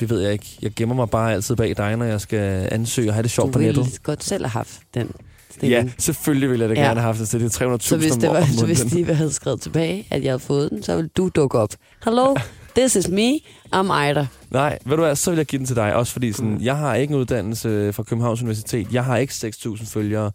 det 0.00 0.10
ved 0.10 0.20
jeg 0.20 0.32
ikke. 0.32 0.46
Jeg 0.62 0.70
gemmer 0.76 0.94
mig 0.94 1.10
bare 1.10 1.32
altid 1.32 1.56
bag 1.56 1.76
dig, 1.76 1.96
når 1.96 2.04
jeg 2.04 2.20
skal 2.20 2.68
ansøge 2.72 3.08
og 3.10 3.14
have 3.14 3.22
det 3.22 3.30
sjovt 3.30 3.46
du 3.48 3.52
på 3.52 3.58
nettet. 3.58 3.84
ville 3.84 3.98
godt 4.02 4.24
selv 4.24 4.44
have 4.44 4.50
haft 4.50 4.80
den 4.94 5.06
Ja, 5.06 5.52
stilling. 5.66 5.94
selvfølgelig 5.98 6.50
ville 6.50 6.62
jeg 6.68 6.76
da 6.76 6.80
Ja. 6.80 6.86
gerne 6.86 7.00
have 7.00 7.14
haft 7.14 7.32
Det 7.32 7.42
er 7.42 7.48
300.000 7.76 7.88
Så 7.88 7.96
hvis, 7.96 8.12
det 8.12 8.30
var, 8.30 8.44
så 8.58 8.66
hvis 8.66 8.80
de 8.80 9.04
havde 9.14 9.32
skrevet 9.32 9.60
tilbage, 9.60 10.06
at 10.10 10.22
jeg 10.24 10.30
havde 10.30 10.38
fået 10.40 10.70
den, 10.70 10.82
så 10.82 10.96
ville 10.96 11.10
du 11.16 11.30
dukke 11.34 11.58
op. 11.58 11.70
Hello, 12.04 12.34
this 12.76 12.96
is 12.96 13.08
me, 13.08 13.32
I'm 13.76 13.92
Ida. 14.10 14.26
Nej, 14.50 14.78
ved 14.86 14.96
du 14.96 15.02
hvad, 15.02 15.16
så 15.16 15.30
vil 15.30 15.36
jeg 15.36 15.46
give 15.46 15.58
den 15.58 15.66
til 15.66 15.76
dig. 15.76 15.94
Også 15.94 16.12
fordi 16.12 16.32
sådan, 16.32 16.50
Mm. 16.50 16.58
jeg 16.62 16.76
har 16.76 16.94
ikke 16.94 17.12
en 17.14 17.20
uddannelse 17.20 17.92
fra 17.92 18.02
Københavns 18.02 18.40
Universitet. 18.42 18.86
Jeg 18.92 19.04
har 19.04 19.16
ikke 19.16 19.32
6.000 19.32 19.86
følgere. 19.86 20.30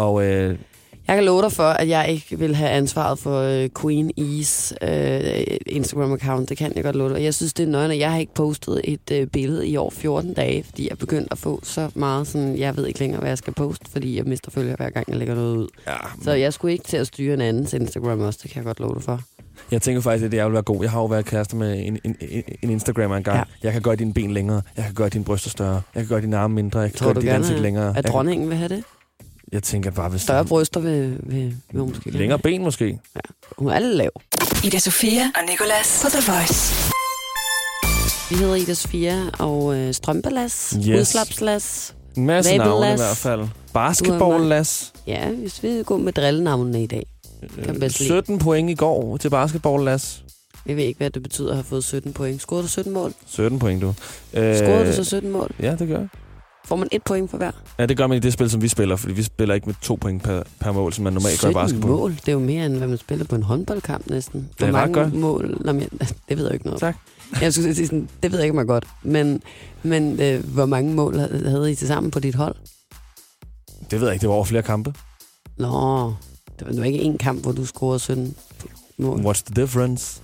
Og 0.00 0.24
øh, 0.24 0.58
Jeg 1.08 1.16
kan 1.16 1.24
love 1.24 1.42
dig 1.42 1.52
for, 1.52 1.62
at 1.62 1.88
jeg 1.88 2.08
ikke 2.10 2.38
vil 2.38 2.54
have 2.54 2.70
ansvaret 2.70 3.18
for 3.18 3.40
øh, 3.40 3.68
Queen 3.80 4.10
E's 4.20 4.72
øh, 4.88 5.44
Instagram-account. 5.66 6.44
Det 6.48 6.56
kan 6.56 6.72
jeg 6.76 6.84
godt 6.84 6.96
love 6.96 7.14
dig. 7.14 7.22
Jeg 7.22 7.34
synes, 7.34 7.52
det 7.52 7.62
er 7.62 7.70
nøjende. 7.70 7.98
Jeg 7.98 8.10
har 8.12 8.18
ikke 8.18 8.34
postet 8.34 8.80
et 8.84 9.10
øh, 9.12 9.26
billede 9.26 9.68
i 9.68 9.76
år 9.76 9.90
14 9.90 10.34
dage, 10.34 10.62
fordi 10.64 10.82
jeg 10.84 10.90
er 10.90 10.94
begyndt 10.96 11.28
at 11.30 11.38
få 11.38 11.60
så 11.62 11.90
meget 11.94 12.26
sådan, 12.26 12.58
jeg 12.58 12.76
ved 12.76 12.86
ikke 12.86 12.98
længere, 13.00 13.20
hvad 13.20 13.30
jeg 13.30 13.38
skal 13.38 13.52
poste, 13.54 13.90
fordi 13.90 14.16
jeg 14.16 14.24
mister 14.24 14.50
følgere 14.50 14.76
hver 14.76 14.90
gang, 14.90 15.04
jeg 15.08 15.16
lægger 15.16 15.34
noget 15.34 15.56
ud. 15.56 15.68
ja, 15.86 15.96
Så 16.22 16.32
jeg 16.32 16.52
skulle 16.52 16.72
ikke 16.72 16.84
til 16.84 16.96
at 16.96 17.06
styre 17.06 17.34
en 17.34 17.40
andens 17.40 17.72
Instagram 17.72 18.20
også, 18.20 18.40
det 18.42 18.50
kan 18.50 18.58
jeg 18.58 18.64
godt 18.66 18.80
love 18.80 18.94
dig 18.94 19.02
for. 19.02 19.20
jeg 19.70 19.82
tænker 19.82 20.00
faktisk, 20.02 20.24
at 20.26 20.34
jeg 20.34 20.46
vil 20.46 20.52
være 20.52 20.62
god. 20.62 20.82
Jeg 20.82 20.90
har 20.90 21.00
jo 21.00 21.06
været 21.06 21.24
kæreste 21.24 21.56
med 21.56 21.78
en, 21.86 21.98
en, 22.04 22.16
en, 22.62 22.70
Instagrammer 22.70 23.16
engang. 23.16 23.36
Ja. 23.36 23.42
Jeg 23.62 23.72
kan 23.72 23.82
gøre 23.82 23.96
dine 23.96 24.14
ben 24.14 24.30
længere. 24.30 24.62
Jeg 24.76 24.84
kan 24.84 24.94
gøre 24.94 25.08
dine 25.08 25.24
bryster 25.24 25.50
større. 25.50 25.82
Jeg 25.94 26.02
kan 26.02 26.08
gøre 26.08 26.20
dine 26.20 26.36
arme 26.36 26.54
mindre. 26.54 26.80
Jeg 26.80 26.90
kan 26.90 26.98
Tror 26.98 27.12
gøre 27.12 27.22
dit 27.22 27.28
ansigt 27.30 27.60
længere. 27.60 27.94
at 27.98 28.06
dronningen 28.08 28.48
vil 28.48 28.56
have 28.56 28.68
det? 28.68 28.84
Jeg 29.52 29.62
tænker 29.62 29.90
bare, 29.90 30.08
hvis 30.08 30.22
Større 30.22 30.44
bryster 30.44 30.80
vil, 30.80 31.16
vil, 31.22 31.56
vil 31.72 31.80
hun 31.80 31.88
måske 31.88 32.10
længere 32.10 32.38
ben 32.38 32.62
måske. 32.62 32.98
Hun 33.58 33.68
er 33.68 33.78
lav. 33.78 34.10
Ida 34.64 34.78
Sofia 34.78 35.22
og 35.36 35.42
Nicolas 35.50 36.00
på 36.04 36.08
The 36.10 36.32
Voice. 36.32 36.74
Vi 38.30 38.34
hedder 38.36 38.54
Ida 38.54 38.74
Sofia 38.74 39.22
og 39.38 39.76
øh, 39.76 39.94
strømpelas, 39.94 40.76
Yes. 40.78 40.86
udslapslas. 41.00 41.94
En 42.16 42.26
masse 42.26 42.56
navne 42.56 42.92
i 42.92 42.96
hvert 42.96 43.16
fald. 43.16 43.48
Basketball, 43.74 44.44
Las. 44.48 44.92
Ja, 45.06 45.28
hvis 45.30 45.62
vi 45.62 45.82
går 45.86 45.96
med 45.96 46.12
drillenavnene 46.12 46.82
i 46.82 46.86
dag. 46.86 47.06
Kan 47.64 47.80
bedst 47.80 47.98
lide. 48.00 48.08
17 48.08 48.38
point 48.38 48.70
i 48.70 48.74
går 48.74 49.16
til 49.16 49.30
basketball, 49.30 49.84
Las. 49.84 50.24
Jeg 50.66 50.76
ved 50.76 50.84
ikke, 50.84 50.98
hvad 50.98 51.10
det 51.10 51.22
betyder 51.22 51.48
at 51.50 51.56
have 51.56 51.64
fået 51.64 51.84
17 51.84 52.12
point. 52.12 52.40
Scorede 52.40 52.62
du 52.62 52.68
17 52.68 52.92
mål? 52.92 53.12
17 53.26 53.58
point, 53.58 53.82
du. 53.82 53.94
Øh, 54.34 54.56
Scorede 54.56 54.86
du 54.86 54.92
så 54.92 55.04
17 55.04 55.30
mål? 55.30 55.50
Ja, 55.60 55.74
det 55.78 55.88
gør 55.88 55.98
jeg. 55.98 56.08
Får 56.64 56.76
man 56.76 56.88
et 56.92 57.02
point 57.02 57.30
for 57.30 57.36
hver? 57.36 57.50
Ja, 57.78 57.86
det 57.86 57.96
gør 57.96 58.06
man 58.06 58.16
i 58.16 58.20
det 58.20 58.32
spil, 58.32 58.50
som 58.50 58.62
vi 58.62 58.68
spiller, 58.68 58.96
fordi 58.96 59.12
vi 59.14 59.22
spiller 59.22 59.54
ikke 59.54 59.66
med 59.66 59.74
to 59.82 59.94
point 59.94 60.22
per, 60.22 60.42
per 60.60 60.72
mål, 60.72 60.92
som 60.92 61.04
man 61.04 61.12
normalt 61.12 61.40
gør 61.40 61.48
i 61.48 61.52
17 61.52 61.54
basketball. 61.54 61.92
mål? 61.92 62.10
Det 62.14 62.28
er 62.28 62.32
jo 62.32 62.38
mere, 62.38 62.66
end 62.66 62.76
hvad 62.76 62.88
man 62.88 62.98
spiller 62.98 63.24
på 63.24 63.34
en 63.34 63.42
håndboldkamp 63.42 64.06
næsten. 64.06 64.48
Det 64.58 64.66
er 64.66 64.70
Hvor 64.70 64.78
mange 64.80 64.94
godt. 64.94 65.14
mål? 65.14 65.56
Nå, 65.60 65.72
men, 65.72 65.88
det 66.28 66.36
ved 66.38 66.44
jeg 66.44 66.52
ikke 66.54 66.66
noget. 66.66 66.80
Tak. 66.80 66.96
Jeg 67.40 67.52
skulle 67.54 67.74
sige 67.74 67.86
sådan, 67.86 68.08
det 68.22 68.32
ved 68.32 68.38
jeg 68.38 68.44
ikke 68.46 68.56
mig 68.56 68.66
godt. 68.66 68.86
Men, 69.02 69.42
men 69.82 70.20
øh, 70.20 70.44
hvor 70.44 70.66
mange 70.66 70.94
mål 70.94 71.18
havde 71.18 71.72
I 71.72 71.74
til 71.74 71.86
sammen 71.86 72.10
på 72.10 72.20
dit 72.20 72.34
hold? 72.34 72.54
Det 73.90 74.00
ved 74.00 74.06
jeg 74.06 74.14
ikke, 74.14 74.20
det 74.22 74.28
var 74.28 74.34
over 74.34 74.44
flere 74.44 74.62
kampe. 74.62 74.94
Nå, 75.58 76.14
det 76.58 76.66
var 76.66 76.72
nu 76.72 76.82
ikke 76.82 76.98
én 77.00 77.16
kamp, 77.16 77.42
hvor 77.42 77.52
du 77.52 77.66
scorede 77.66 77.98
17 77.98 78.34
mål. 78.98 79.20
What's 79.20 79.42
the 79.52 79.62
difference? 79.62 80.20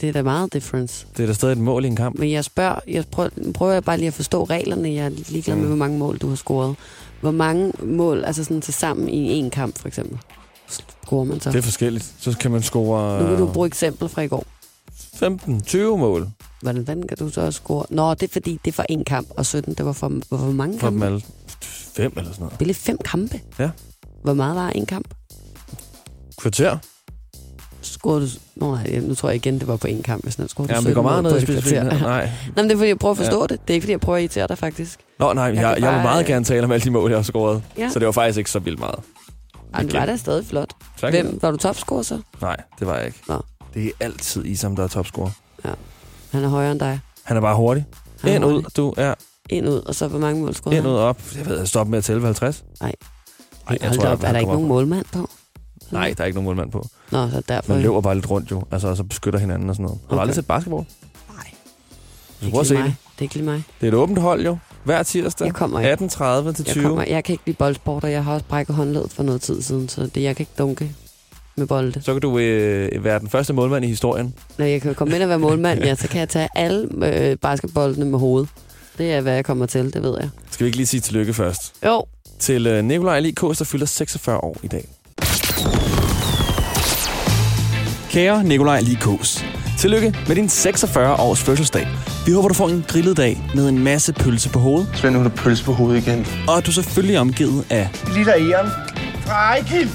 Det 0.00 0.08
er 0.08 0.12
da 0.12 0.22
meget 0.22 0.52
difference. 0.52 1.06
Det 1.16 1.22
er 1.22 1.26
da 1.26 1.32
stadig 1.32 1.52
et 1.52 1.58
mål 1.58 1.84
i 1.84 1.88
en 1.88 1.96
kamp. 1.96 2.18
Men 2.18 2.30
jeg 2.30 2.44
spørger, 2.44 2.78
jeg 2.88 3.04
prøver, 3.06 3.30
prøver 3.54 3.72
jeg 3.72 3.84
bare 3.84 3.96
lige 3.96 4.06
at 4.08 4.14
forstå 4.14 4.44
reglerne. 4.44 4.88
Jeg 4.94 5.04
er 5.04 5.08
ligeglad 5.08 5.56
med, 5.56 5.62
Mm. 5.62 5.68
hvor 5.68 5.76
mange 5.76 5.98
mål 5.98 6.18
du 6.18 6.28
har 6.28 6.36
scoret. 6.36 6.76
Hvor 7.20 7.30
mange 7.30 7.72
mål, 7.82 8.24
altså 8.24 8.44
sådan 8.44 8.60
til 8.60 8.74
sammen 8.74 9.08
i 9.08 9.32
en 9.32 9.50
kamp 9.50 9.78
for 9.78 9.88
eksempel, 9.88 10.18
scorer 11.04 11.24
man 11.24 11.40
så? 11.40 11.50
Det 11.50 11.58
er 11.58 11.62
forskelligt. 11.62 12.12
Så 12.20 12.36
kan 12.38 12.50
man 12.50 12.62
score 12.62 13.20
Nu 13.22 13.28
kan 13.28 13.38
du 13.38 13.46
bruge 13.52 13.66
eksempel 13.66 14.08
fra 14.08 14.22
i 14.22 14.28
går. 14.28 14.44
15-20 15.14 15.96
mål 15.98 16.28
Hvordan 16.62 16.86
fanden 16.86 17.08
kan 17.08 17.16
du 17.16 17.28
så 17.30 17.50
score? 17.50 17.84
Nå, 17.90 18.14
det 18.14 18.22
er 18.22 18.32
fordi, 18.32 18.58
det 18.64 18.70
er 18.70 18.74
for 18.74 18.84
en 18.88 19.04
kamp, 19.04 19.28
og 19.36 19.46
17, 19.46 19.74
det 19.74 19.86
var 19.86 19.92
for, 19.92 20.12
for 20.28 20.36
hvor 20.36 20.52
mange 20.52 20.78
for 20.78 20.90
dem 20.90 21.00
kampe? 21.00 21.06
alle. 21.06 21.22
Fem 21.96 22.12
eller 22.16 22.30
sådan 22.32 22.40
noget. 22.42 22.58
Det 22.58 22.64
blev 22.66 22.74
fem 22.74 22.98
kampe. 23.04 23.40
Ja. 23.58 23.70
Hvor 24.22 24.34
meget 24.34 24.56
var 24.56 24.68
en 24.70 24.86
kamp? 24.86 25.14
Kvarter. 26.38 26.78
Scorede 27.92 28.20
du... 28.26 28.30
Nå 28.54 28.74
nej, 28.74 29.00
nu 29.00 29.14
tror 29.14 29.28
jeg 29.28 29.36
igen, 29.36 29.58
det 29.58 29.68
var 29.68 29.76
på 29.76 29.86
en 29.86 30.02
kamp. 30.02 30.22
Hvis 30.22 30.36
den 30.36 30.48
scorede 30.48 30.72
Ja, 30.72 30.80
men 30.80 30.84
det 30.86 30.90
17 30.92 30.94
går 30.94 31.02
meget 31.02 31.22
ned 31.22 31.36
i 31.38 31.40
specifikt. 31.40 31.84
Nej. 31.84 32.30
Nå, 32.56 32.62
men 32.62 32.64
det 32.64 32.72
er 32.72 32.76
fordi, 32.76 32.88
jeg 32.88 32.98
prøver 32.98 33.10
at 33.12 33.16
forstå 33.16 33.40
Ja. 33.40 33.46
det. 33.46 33.50
Det 33.62 33.70
er 33.70 33.74
ikke 33.74 33.84
fordi, 33.84 33.92
jeg 33.92 34.00
prøver 34.00 34.16
at 34.16 34.22
irritere 34.22 34.46
dig 34.48 34.58
faktisk. 34.58 34.98
Nå, 35.18 35.32
nej, 35.32 35.44
jeg, 35.44 35.54
jeg, 35.54 35.62
jeg 35.80 35.94
vil 35.94 36.02
meget 36.02 36.22
øh, 36.22 36.28
gerne 36.28 36.44
tale 36.44 36.64
om 36.64 36.72
alle 36.72 36.84
de 36.84 36.90
mål, 36.90 37.10
jeg 37.10 37.18
har 37.18 37.22
scoret. 37.22 37.62
Ja. 37.78 37.88
Så 37.90 37.98
det 37.98 38.06
var 38.06 38.12
faktisk 38.12 38.38
ikke 38.38 38.50
så 38.50 38.58
vildt 38.58 38.78
meget. 38.80 38.98
Ej, 39.74 39.82
det 39.82 39.92
var 39.94 40.06
da 40.06 40.16
stadig 40.16 40.46
flot. 40.46 40.70
Tak. 41.00 41.12
Hvem? 41.12 41.38
Var 41.42 41.50
du 41.50 41.56
topscorer 41.56 42.02
så? 42.02 42.18
Nej, 42.40 42.56
det 42.78 42.86
var 42.86 42.96
jeg 42.96 43.06
ikke. 43.06 43.18
Nå. 43.28 43.40
Det 43.74 43.86
er 43.86 43.90
altid 44.00 44.44
Isam, 44.44 44.76
der 44.76 44.82
er 44.84 44.88
topscorer. 44.88 45.30
Han 46.32 46.44
er 46.44 46.48
højere 46.48 46.72
end 46.72 46.80
dig. 46.80 47.00
Han 47.24 47.36
er 47.36 47.40
bare 47.40 47.56
hurtig. 47.56 47.84
Han 48.20 48.34
Ind 48.34 48.44
ud, 48.44 48.52
hurtig. 48.52 48.76
du 48.76 48.94
er 48.96 49.14
Ind 49.50 49.68
ud, 49.68 49.80
og 49.86 49.94
så 49.94 50.08
hvor 50.08 50.18
mange 50.18 50.42
mål 50.42 50.54
scorede 50.54 50.76
ind 50.76 50.84
han? 50.86 50.92
ud 50.94 50.98
op. 50.98 51.20
Jeg 51.36 51.46
ved, 51.46 51.58
jeg 51.58 51.68
stopper 51.68 51.90
med 51.90 51.98
at 51.98 52.04
tælle 52.04 52.20
ved 52.22 52.26
50. 52.26 52.64
Nej. 52.80 52.92
Ej, 53.68 53.78
jeg 53.80 53.88
Hold 53.88 53.96
tror, 53.98 54.02
da 54.02 54.08
jeg- 54.08 54.12
op, 54.16 54.22
er 54.22 54.26
han 54.26 54.34
der 54.34 54.40
ikke 54.40 54.52
nogen 54.52 54.68
målmand 54.68 55.04
på? 55.12 55.30
Nej, 55.90 56.14
der 56.16 56.22
er 56.22 56.26
ikke 56.26 56.36
nogen 56.36 56.44
målmand 56.44 56.70
på. 56.70 56.86
Nå, 57.10 57.30
så 57.30 57.42
derfor... 57.48 57.72
Man 57.72 57.82
løber 57.82 58.00
bare 58.00 58.14
lidt 58.14 58.30
rundt 58.30 58.50
jo. 58.50 58.62
Altså, 58.70 58.88
og 58.88 58.96
så 58.96 59.02
beskytter 59.04 59.40
hinanden 59.40 59.68
og 59.68 59.74
sådan 59.74 59.84
noget. 59.84 59.98
Har 60.02 60.08
du 60.08 60.14
Okay. 60.14 60.20
aldrig 60.20 60.34
set 60.34 60.46
basketball? 60.46 60.84
Nej. 61.36 61.46
Du 62.44 62.50
prøve 62.50 62.60
at 62.60 62.66
se 62.66 62.74
det. 62.74 62.94
er 63.18 63.22
ikke 63.22 63.34
lige 63.34 63.44
mig. 63.44 63.62
Det 63.80 63.86
er 63.86 63.88
et 63.88 63.94
åbent 63.94 64.18
hold 64.18 64.44
jo. 64.44 64.58
Hver 64.84 65.02
tirsdag. 65.02 65.46
Jeg 65.46 65.54
kommer 65.54 65.80
ikke. 65.80 65.92
18.30 65.92 66.52
til 66.52 66.64
Jeg, 66.66 66.66
20. 66.66 66.82
kommer, 66.84 67.04
jeg 67.08 67.24
kan 67.24 67.32
ikke 67.32 67.42
lide 67.46 67.56
boldsport, 67.56 68.04
og 68.04 68.12
jeg 68.12 68.24
har 68.24 68.32
også 68.34 68.46
brækket 68.48 68.76
håndledet 68.76 69.10
for 69.12 69.22
noget 69.22 69.40
tid 69.42 69.62
siden, 69.62 69.88
så 69.88 70.06
det, 70.14 70.22
jeg 70.22 70.36
kan 70.36 70.42
ikke 70.42 70.52
dunke 70.58 70.92
med 71.56 71.66
bolde. 71.66 72.02
Så 72.02 72.12
kan 72.12 72.20
du 72.22 72.38
øh, 72.38 73.04
være 73.04 73.18
den 73.18 73.28
første 73.28 73.52
målmand 73.52 73.84
i 73.84 73.88
historien. 73.88 74.34
Når 74.58 74.64
jeg 74.64 74.82
kan 74.82 74.94
komme 74.94 75.14
ind 75.14 75.22
og 75.22 75.28
være 75.28 75.38
målmand, 75.38 75.80
ja, 75.84 75.94
så 75.94 76.08
kan 76.08 76.20
jeg 76.20 76.28
tage 76.28 76.48
alle 76.54 76.88
øh, 77.30 77.36
basketboldene 77.36 78.04
med 78.06 78.18
hovedet. 78.18 78.48
Det 78.98 79.12
er, 79.12 79.20
hvad 79.20 79.34
jeg 79.34 79.44
kommer 79.44 79.66
til, 79.66 79.92
det 79.94 80.02
ved 80.02 80.16
jeg. 80.20 80.30
Skal 80.50 80.64
vi 80.64 80.68
ikke 80.68 80.76
lige 80.76 80.86
sige 80.86 81.00
tillykke 81.00 81.34
først? 81.34 81.72
Jo, 81.86 82.04
Til 82.38 82.66
øh, 82.66 82.84
Nikolaj 82.84 83.20
Likos, 83.20 83.58
der 83.58 83.64
fylder 83.64 83.86
46 83.86 84.36
år 84.44 84.56
i 84.62 84.66
dag. 84.68 84.88
Kære 88.10 88.44
Nikolaj 88.44 88.80
Likos, 88.80 89.44
tillykke 89.78 90.14
med 90.28 90.36
din 90.36 90.48
46 90.48 91.14
års 91.20 91.42
fødselsdag. 91.42 91.88
Vi 92.26 92.32
håber, 92.32 92.48
du 92.48 92.54
får 92.54 92.68
en 92.68 92.84
grillet 92.88 93.16
dag 93.16 93.42
med 93.54 93.68
en 93.68 93.78
masse 93.78 94.12
pølse 94.12 94.48
på 94.48 94.58
hovedet, 94.58 94.88
Svend, 94.94 95.14
hun 95.14 95.22
har 95.24 95.30
pølse 95.36 95.64
på 95.64 95.72
hovedet 95.72 96.06
igen. 96.06 96.26
og 96.48 96.56
at 96.58 96.66
du 96.66 96.72
selvfølgelig 96.72 97.16
er 97.16 97.20
omgivet 97.20 97.64
af... 97.70 97.88
Lille 98.14 98.32
Ehren 98.32 98.70
fra 99.26 99.32
Ejkild. 99.54 99.88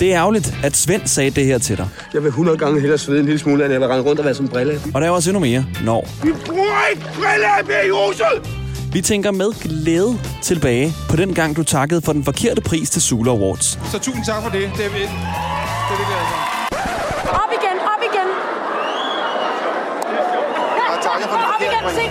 Det 0.00 0.12
er 0.12 0.18
ærgerligt, 0.18 0.54
at 0.64 0.76
Svend 0.76 1.06
sagde 1.06 1.30
det 1.30 1.44
her 1.46 1.58
til 1.58 1.76
dig. 1.76 1.88
Jeg 2.14 2.22
vil 2.22 2.28
100 2.28 2.58
gange 2.58 2.80
hellere 2.80 2.98
svede 2.98 3.18
en 3.20 3.24
lille 3.24 3.38
smule, 3.38 3.64
end 3.64 3.72
jeg 3.72 3.80
vil 3.80 3.88
rende 3.88 4.04
rundt 4.04 4.18
og 4.20 4.24
være 4.24 4.34
som 4.34 4.48
brille. 4.48 4.80
Og 4.94 5.00
der 5.00 5.06
er 5.06 5.10
også 5.10 5.30
endnu 5.30 5.40
mere, 5.40 5.64
når 5.84 6.08
Vi 6.22 6.32
bruger 6.46 6.90
ikke 6.90 7.02
brille 7.14 7.86
i 7.86 7.90
huset! 7.90 8.50
vi 8.92 9.00
tænker 9.00 9.30
med 9.30 9.52
glæde 9.62 10.18
tilbage 10.42 10.94
på 11.08 11.16
den 11.16 11.34
gang, 11.34 11.56
du 11.56 11.62
takkede 11.62 12.02
for 12.02 12.12
den 12.12 12.24
forkerte 12.24 12.60
pris 12.60 12.90
til 12.90 13.02
Sula 13.02 13.30
Awards. 13.30 13.78
Så 13.92 13.98
tusind 13.98 14.24
tak 14.24 14.42
for 14.42 14.50
det. 14.50 14.60
Det 14.60 14.62
er, 14.62 14.76
det 14.76 14.84
er 14.86 14.90
virkelig 14.90 16.16
altså. 16.20 16.36
Op 17.42 17.50
igen, 17.58 17.76
op 17.92 18.02
igen. 18.10 18.28
Op 19.82 20.72
igen, 20.82 21.02
se. 21.02 21.05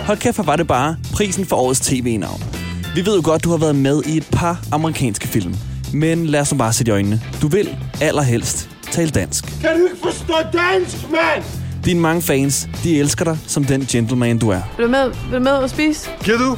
Hold 0.05 0.17
kæft, 0.17 0.37
hvor 0.37 0.43
var 0.43 0.55
det 0.55 0.67
bare 0.67 0.95
prisen 1.13 1.45
for 1.45 1.55
årets 1.55 1.79
tv-navn. 1.79 2.43
Vi 2.95 3.05
ved 3.05 3.15
jo 3.15 3.21
godt, 3.25 3.43
du 3.43 3.49
har 3.49 3.57
været 3.57 3.75
med 3.75 4.01
i 4.05 4.17
et 4.17 4.27
par 4.31 4.59
amerikanske 4.71 5.27
film. 5.27 5.55
Men 5.93 6.25
lad 6.25 6.41
os 6.41 6.51
nu 6.51 6.57
bare 6.57 6.73
sætte 6.73 6.89
i 6.89 6.93
øjnene. 6.93 7.21
Du 7.41 7.47
vil 7.47 7.77
allerhelst 8.01 8.69
tale 8.91 9.09
dansk. 9.09 9.61
Kan 9.61 9.79
du 9.79 9.83
ikke 9.83 9.97
forstå 10.03 10.33
dansk, 10.53 10.95
mand? 11.11 11.43
Dine 11.85 11.99
mange 11.99 12.21
fans, 12.21 12.69
de 12.83 12.99
elsker 12.99 13.25
dig 13.25 13.37
som 13.47 13.63
den 13.63 13.85
gentleman, 13.85 14.37
du 14.37 14.49
er. 14.49 14.61
Vil 14.77 14.85
du 14.85 14.91
med, 14.91 15.11
vil 15.29 15.39
du 15.39 15.43
med 15.43 15.51
at 15.63 15.69
spise? 15.69 16.09
Giver 16.23 16.37
du? 16.37 16.57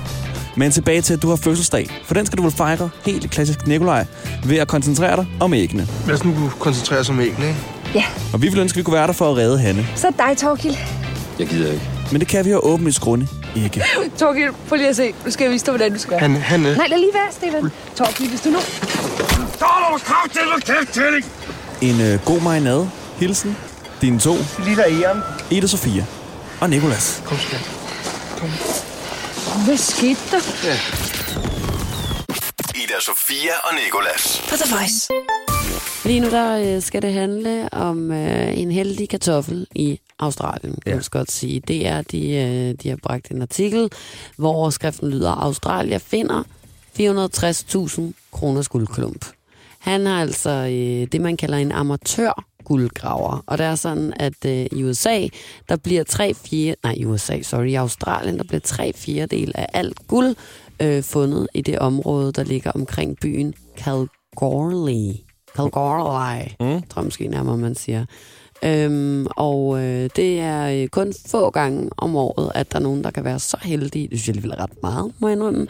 Men 0.56 0.72
tilbage 0.72 1.01
til, 1.01 1.13
at 1.13 1.22
du 1.22 1.30
har 1.30 1.36
fødselsdag. 1.36 1.89
For 2.06 2.13
den 2.13 2.25
skal 2.25 2.38
du 2.38 2.44
vel 2.44 2.51
fejre 2.51 2.89
helt 3.06 3.32
klassisk 3.32 3.68
Nikolaj 3.68 4.06
ved 4.46 4.58
at 4.58 4.68
koncentrere 4.68 5.16
dig 5.16 5.25
om 5.39 5.54
æggene. 5.54 5.88
Lad 6.08 6.16
os 6.16 6.24
nu 6.25 6.51
koncentrere 6.60 7.00
os 7.00 7.10
om 7.10 7.20
æggene, 7.20 7.48
ikke? 7.48 8.06
Og 8.34 8.42
vi 8.42 8.48
vil 8.50 8.60
ønske, 8.60 8.75
at 8.75 8.77
vi 8.77 8.84
kunne 8.84 8.94
være 8.94 9.08
der 9.08 9.13
for 9.13 9.32
at 9.32 9.38
redde 9.38 9.60
Hanne. 9.60 9.88
Så 9.96 10.08
dig, 10.18 10.38
Torgild. 10.38 10.75
Jeg 11.39 11.48
gider 11.48 11.72
ikke. 11.72 11.97
Men 12.12 12.20
det 12.20 12.28
kan 12.28 12.46
vi 12.46 12.50
jo 12.52 12.60
åbenlyst 12.60 13.00
grunde 13.02 13.28
ikke. 13.56 13.84
Torgild, 14.20 14.54
prøv 14.70 14.78
lige 14.78 14.90
at 14.90 14.96
se. 14.96 15.14
Nu 15.26 15.32
skal 15.32 15.44
jeg 15.44 15.52
vise 15.54 15.66
dig, 15.66 15.72
hvordan 15.72 15.94
du 15.94 16.00
skal. 16.00 16.20
Han, 16.20 16.36
han, 16.36 16.66
øh. 16.66 16.78
Nej, 16.78 16.88
lad 16.88 16.98
lige 16.98 17.14
være, 17.14 17.32
Steven. 17.32 17.72
Torgild, 17.96 18.30
hvis 18.30 18.42
du 18.42 18.50
nu... 18.50 18.60
Så 19.60 19.66
er 19.66 19.90
der 19.92 19.98
krav 19.98 20.30
til 20.30 20.40
at 20.58 20.64
kæft 20.64 20.94
til? 20.94 21.24
En 21.90 22.02
øh, 22.02 22.26
god 22.26 22.42
marinade. 22.42 22.90
Hilsen. 23.20 23.58
Dine 24.02 24.20
to. 24.20 24.36
Lille 24.66 25.02
Ehren. 25.02 25.22
Ida 25.50 25.68
Sofia. 25.68 26.06
Og 26.60 26.70
Nikolas. 26.70 27.22
Kom, 27.26 27.38
skat. 27.38 27.72
Hvad 29.66 29.78
skete 29.78 30.20
der? 30.32 30.42
Ida 32.76 33.00
Sofia 33.00 33.52
og 33.64 33.76
Nikolas. 33.76 34.44
På 34.50 34.56
The 34.56 34.76
Voice. 34.76 35.10
Lige 36.08 36.20
nu 36.20 36.30
der 36.30 36.76
øh, 36.76 36.82
skal 36.82 37.02
det 37.02 37.14
handle 37.14 37.74
om 37.74 38.12
øh, 38.12 38.58
en 38.60 38.72
heldig 38.72 39.10
kartoffel 39.10 39.68
i 39.76 40.00
Australien, 40.20 40.74
kan 40.74 40.94
Ja. 40.94 40.96
ja. 40.96 41.02
godt 41.12 41.32
sige. 41.32 41.60
Det 41.60 41.88
er, 41.88 42.02
de, 42.02 42.30
øh, 42.32 42.76
de 42.84 42.90
har 42.90 42.98
bragt 43.04 43.32
en 43.32 43.42
artikel, 43.42 43.90
hvor 44.38 44.54
overskriften 44.54 45.10
lyder, 45.10 45.32
Australia 45.32 45.98
finder 45.98 46.44
460.000 47.00 48.02
kroners 48.32 48.68
guldklump. 48.68 49.26
Han 49.80 50.06
har 50.06 50.22
altså 50.22 50.50
øh, 50.50 51.08
det, 51.12 51.22
man 51.22 51.38
kalder 51.38 51.58
en 51.58 51.72
amatør 51.72 52.46
guldgraver. 52.64 53.44
Og 53.48 53.58
det 53.58 53.66
er 53.66 53.76
sådan, 53.76 54.14
at 54.16 54.46
øh, 54.46 54.66
i 54.72 54.84
USA, 54.84 55.28
der 55.70 55.76
bliver 55.76 56.04
tre 56.04 56.34
fire, 56.34 56.76
nej 56.84 56.94
i 56.98 57.06
USA, 57.06 57.42
sorry, 57.42 57.68
i 57.68 57.76
Australien, 57.76 58.38
der 58.38 58.44
bliver 58.44 58.62
tre 58.62 58.94
fjerdedel 58.96 59.52
af 59.56 59.68
alt 59.74 60.08
guld 60.08 60.36
øh, 60.82 61.04
fundet 61.04 61.48
i 61.54 61.62
det 61.62 61.80
område, 61.80 62.32
der 62.32 62.44
ligger 62.44 62.72
omkring 62.72 63.18
byen 63.22 63.54
Kalgoorlie. 63.78 65.26
Kalgoorlie, 65.58 66.50
mm. 66.60 66.82
tror 66.90 67.02
jeg 67.02 67.04
måske 67.04 67.28
nærmere, 67.28 67.58
man 67.58 67.76
siger. 67.76 68.06
Øhm, 68.64 69.28
og 69.36 69.80
øh, 69.84 70.10
det 70.16 70.40
er 70.40 70.82
øh, 70.82 70.88
kun 70.88 71.14
få 71.28 71.50
gange 71.50 71.90
om 71.98 72.16
året, 72.16 72.52
at 72.56 72.72
der 72.72 72.78
er 72.80 72.84
nogen, 72.84 73.04
der 73.04 73.12
kan 73.12 73.24
være 73.24 73.40
så 73.40 73.58
heldige, 73.62 74.08
det 74.08 74.20
synes 74.20 74.28
jeg 74.28 74.36
alligevel 74.36 74.58
ret 74.58 74.82
meget, 74.84 75.12
må 75.20 75.28
jeg 75.28 75.36
indrømme, 75.36 75.62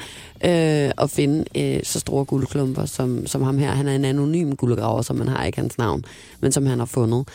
øh, 0.46 0.92
at 0.98 1.10
finde 1.10 1.46
øh, 1.58 1.80
så 1.84 2.00
store 2.00 2.26
guldklumper, 2.26 2.86
som, 2.86 3.28
som 3.28 3.42
ham 3.42 3.58
her. 3.58 3.72
Han 3.72 3.88
er 3.88 3.96
en 3.96 4.06
anonym 4.06 4.56
guldgraver, 4.56 5.02
som 5.02 5.16
man 5.16 5.28
har 5.28 5.46
ikke 5.46 5.58
hans 5.58 5.78
navn, 5.78 6.06
men 6.42 6.52
som 6.52 6.66
han 6.66 6.80
har 6.80 6.86
fundet. 6.86 7.28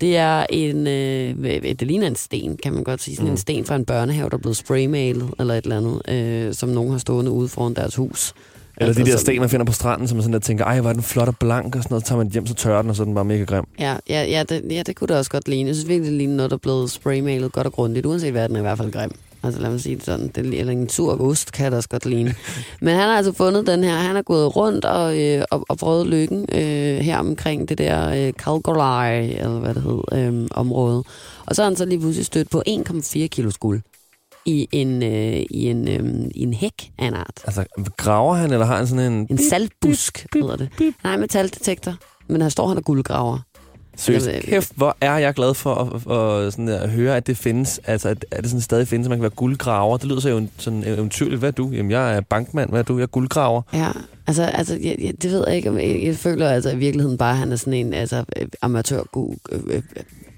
Det 0.00 0.16
er 0.16 0.46
en, 0.50 0.86
øh, 0.86 1.62
det 1.62 1.82
ligner 1.82 2.06
en 2.06 2.16
sten, 2.16 2.56
kan 2.56 2.72
man 2.72 2.84
godt 2.84 3.02
sige. 3.02 3.16
Sådan 3.16 3.26
mm. 3.26 3.32
en 3.32 3.38
sten 3.38 3.64
fra 3.64 3.76
en 3.76 3.84
børnehave, 3.84 4.30
der 4.30 4.36
er 4.36 4.40
blevet 4.40 4.56
spraymalet, 4.56 5.30
eller 5.38 5.54
et 5.54 5.64
eller 5.64 5.76
andet, 5.76 6.08
øh, 6.08 6.54
som 6.54 6.68
nogen 6.68 6.90
har 6.90 6.98
stående 6.98 7.30
ude 7.30 7.48
foran 7.48 7.74
deres 7.74 7.94
hus. 7.94 8.34
Eller 8.80 8.94
de 8.94 9.10
der 9.10 9.16
sten, 9.16 9.40
man 9.40 9.48
finder 9.48 9.66
på 9.66 9.72
stranden, 9.72 10.08
som 10.08 10.16
man 10.16 10.22
sådan 10.22 10.32
der 10.32 10.38
tænker, 10.38 10.64
ej, 10.64 10.80
hvor 10.80 10.90
er 10.90 10.94
den 10.94 11.02
flot 11.02 11.28
og 11.28 11.36
blank, 11.36 11.76
og 11.76 11.82
sådan 11.82 11.92
noget. 11.92 12.04
Så 12.04 12.08
tager 12.08 12.16
man 12.16 12.26
den 12.26 12.32
hjem, 12.32 12.46
så 12.46 12.54
tørrer 12.54 12.82
den, 12.82 12.90
og 12.90 12.96
så 12.96 13.02
er 13.02 13.04
den 13.04 13.14
bare 13.14 13.24
mega 13.24 13.44
grim. 13.44 13.64
Ja, 13.78 13.96
ja, 14.08 14.24
ja, 14.24 14.42
det, 14.48 14.62
ja, 14.70 14.82
det 14.86 14.96
kunne 14.96 15.08
det 15.08 15.16
også 15.16 15.30
godt 15.30 15.48
ligne. 15.48 15.68
Jeg 15.68 15.74
synes 15.76 15.88
virkelig, 15.88 16.10
det 16.10 16.18
ligner 16.18 16.36
noget, 16.36 16.50
der 16.50 16.56
er 16.56 16.60
blevet 16.60 16.90
spraymalet 16.90 17.52
godt 17.52 17.66
og 17.66 17.72
grundigt, 17.72 18.06
uanset 18.06 18.32
hvad 18.32 18.48
den 18.48 18.56
er 18.56 18.60
i 18.60 18.62
hvert 18.62 18.78
fald 18.78 18.92
grim. 18.92 19.10
Altså 19.42 19.60
lad 19.60 19.70
mig 19.70 19.80
sige 19.80 19.96
det 19.96 20.04
sådan. 20.04 20.28
Det, 20.28 20.60
eller 20.60 20.72
en 20.72 20.86
tur 20.86 21.20
ost 21.20 21.52
kan 21.52 21.66
det 21.66 21.76
også 21.76 21.88
godt 21.88 22.06
ligne. 22.06 22.34
Men 22.80 22.94
han 22.94 23.08
har 23.08 23.16
altså 23.16 23.32
fundet 23.32 23.66
den 23.66 23.84
her. 23.84 23.94
Han 23.94 24.14
har 24.14 24.22
gået 24.22 24.56
rundt 24.56 24.84
og, 24.84 25.20
øh, 25.20 25.44
og, 25.50 25.64
og 25.68 25.78
prøvet 25.78 26.06
lykken 26.06 26.46
øh, 26.52 26.98
her 26.98 27.18
omkring 27.18 27.68
det 27.68 27.78
der 27.78 28.26
øh, 28.26 28.32
Calgary, 28.32 29.22
eller 29.22 29.58
hvad 29.58 29.74
det 29.74 29.82
hed, 29.82 30.18
øh, 30.18 30.48
område. 30.50 31.04
Og 31.46 31.56
så 31.56 31.62
har 31.62 31.68
han 31.68 31.76
så 31.76 31.84
lige 31.84 32.00
pludselig 32.00 32.26
stødt 32.26 32.50
på 32.50 32.62
1,4 32.68 33.26
kilo 33.26 33.50
guld 33.60 33.80
i 34.46 34.68
en, 34.72 35.02
øh, 35.02 35.42
i, 35.50 35.66
en, 35.66 35.88
øh, 35.88 36.30
i 36.34 36.42
en 36.42 36.52
hæk 36.52 36.90
af 36.98 37.06
en 37.06 37.14
art. 37.14 37.42
Altså, 37.44 37.64
graver 37.96 38.34
han, 38.34 38.52
eller 38.52 38.66
har 38.66 38.76
han 38.76 38.86
sådan 38.86 39.12
en... 39.12 39.26
En 39.30 39.38
saltbusk 39.38 40.26
hedder 40.34 40.56
det. 40.56 40.94
Nej, 41.04 41.16
metaldetektor. 41.16 41.94
Men 42.28 42.40
han 42.40 42.50
står 42.50 42.68
han 42.68 42.76
og 42.76 42.84
guldgraver. 42.84 43.38
Seriøst, 43.96 44.26
Jamen, 44.26 44.42
kæft, 44.42 44.72
hvor 44.76 44.96
er 45.00 45.16
jeg 45.18 45.34
glad 45.34 45.54
for 45.54 45.74
at, 45.74 45.96
at, 46.46 46.52
sådan 46.52 46.66
der, 46.68 46.78
at 46.80 46.90
høre, 46.90 47.16
at 47.16 47.26
det 47.26 47.36
findes. 47.36 47.80
Altså, 47.86 48.08
at, 48.08 48.24
at 48.30 48.42
det 48.42 48.50
sådan 48.50 48.60
stadig 48.60 48.88
findes, 48.88 49.06
at 49.06 49.10
man 49.10 49.18
kan 49.18 49.22
være 49.22 49.30
guldgraver. 49.30 49.96
Det 49.96 50.06
lyder 50.08 50.20
så 50.20 50.28
jo 50.28 50.46
sådan 50.58 50.84
eventyrligt. 50.86 51.38
Hvad 51.38 51.48
er 51.48 51.52
du? 51.52 51.70
Jamen, 51.70 51.90
jeg 51.90 52.16
er 52.16 52.20
bankmand. 52.20 52.70
Hvad 52.70 52.80
er 52.80 52.84
du? 52.84 52.96
Jeg 52.96 53.02
er 53.02 53.06
guldgraver. 53.06 53.62
Ja, 53.72 53.88
altså, 54.26 54.42
altså 54.42 54.74
jeg, 54.82 54.96
jeg, 55.00 55.14
det 55.22 55.30
ved 55.30 55.44
jeg 55.46 55.56
ikke. 55.56 55.68
om- 55.70 55.78
Jeg, 55.78 56.00
jeg 56.04 56.16
føler 56.16 56.48
altså 56.50 56.70
i 56.70 56.76
virkeligheden 56.76 57.18
bare, 57.18 57.30
at 57.32 57.38
han 57.38 57.52
er 57.52 57.56
sådan 57.56 57.74
en 57.74 57.94
altså, 57.94 58.24
øh, 58.36 58.46
amatør 58.62 59.00
øh, 59.52 59.60
øh, 59.66 59.82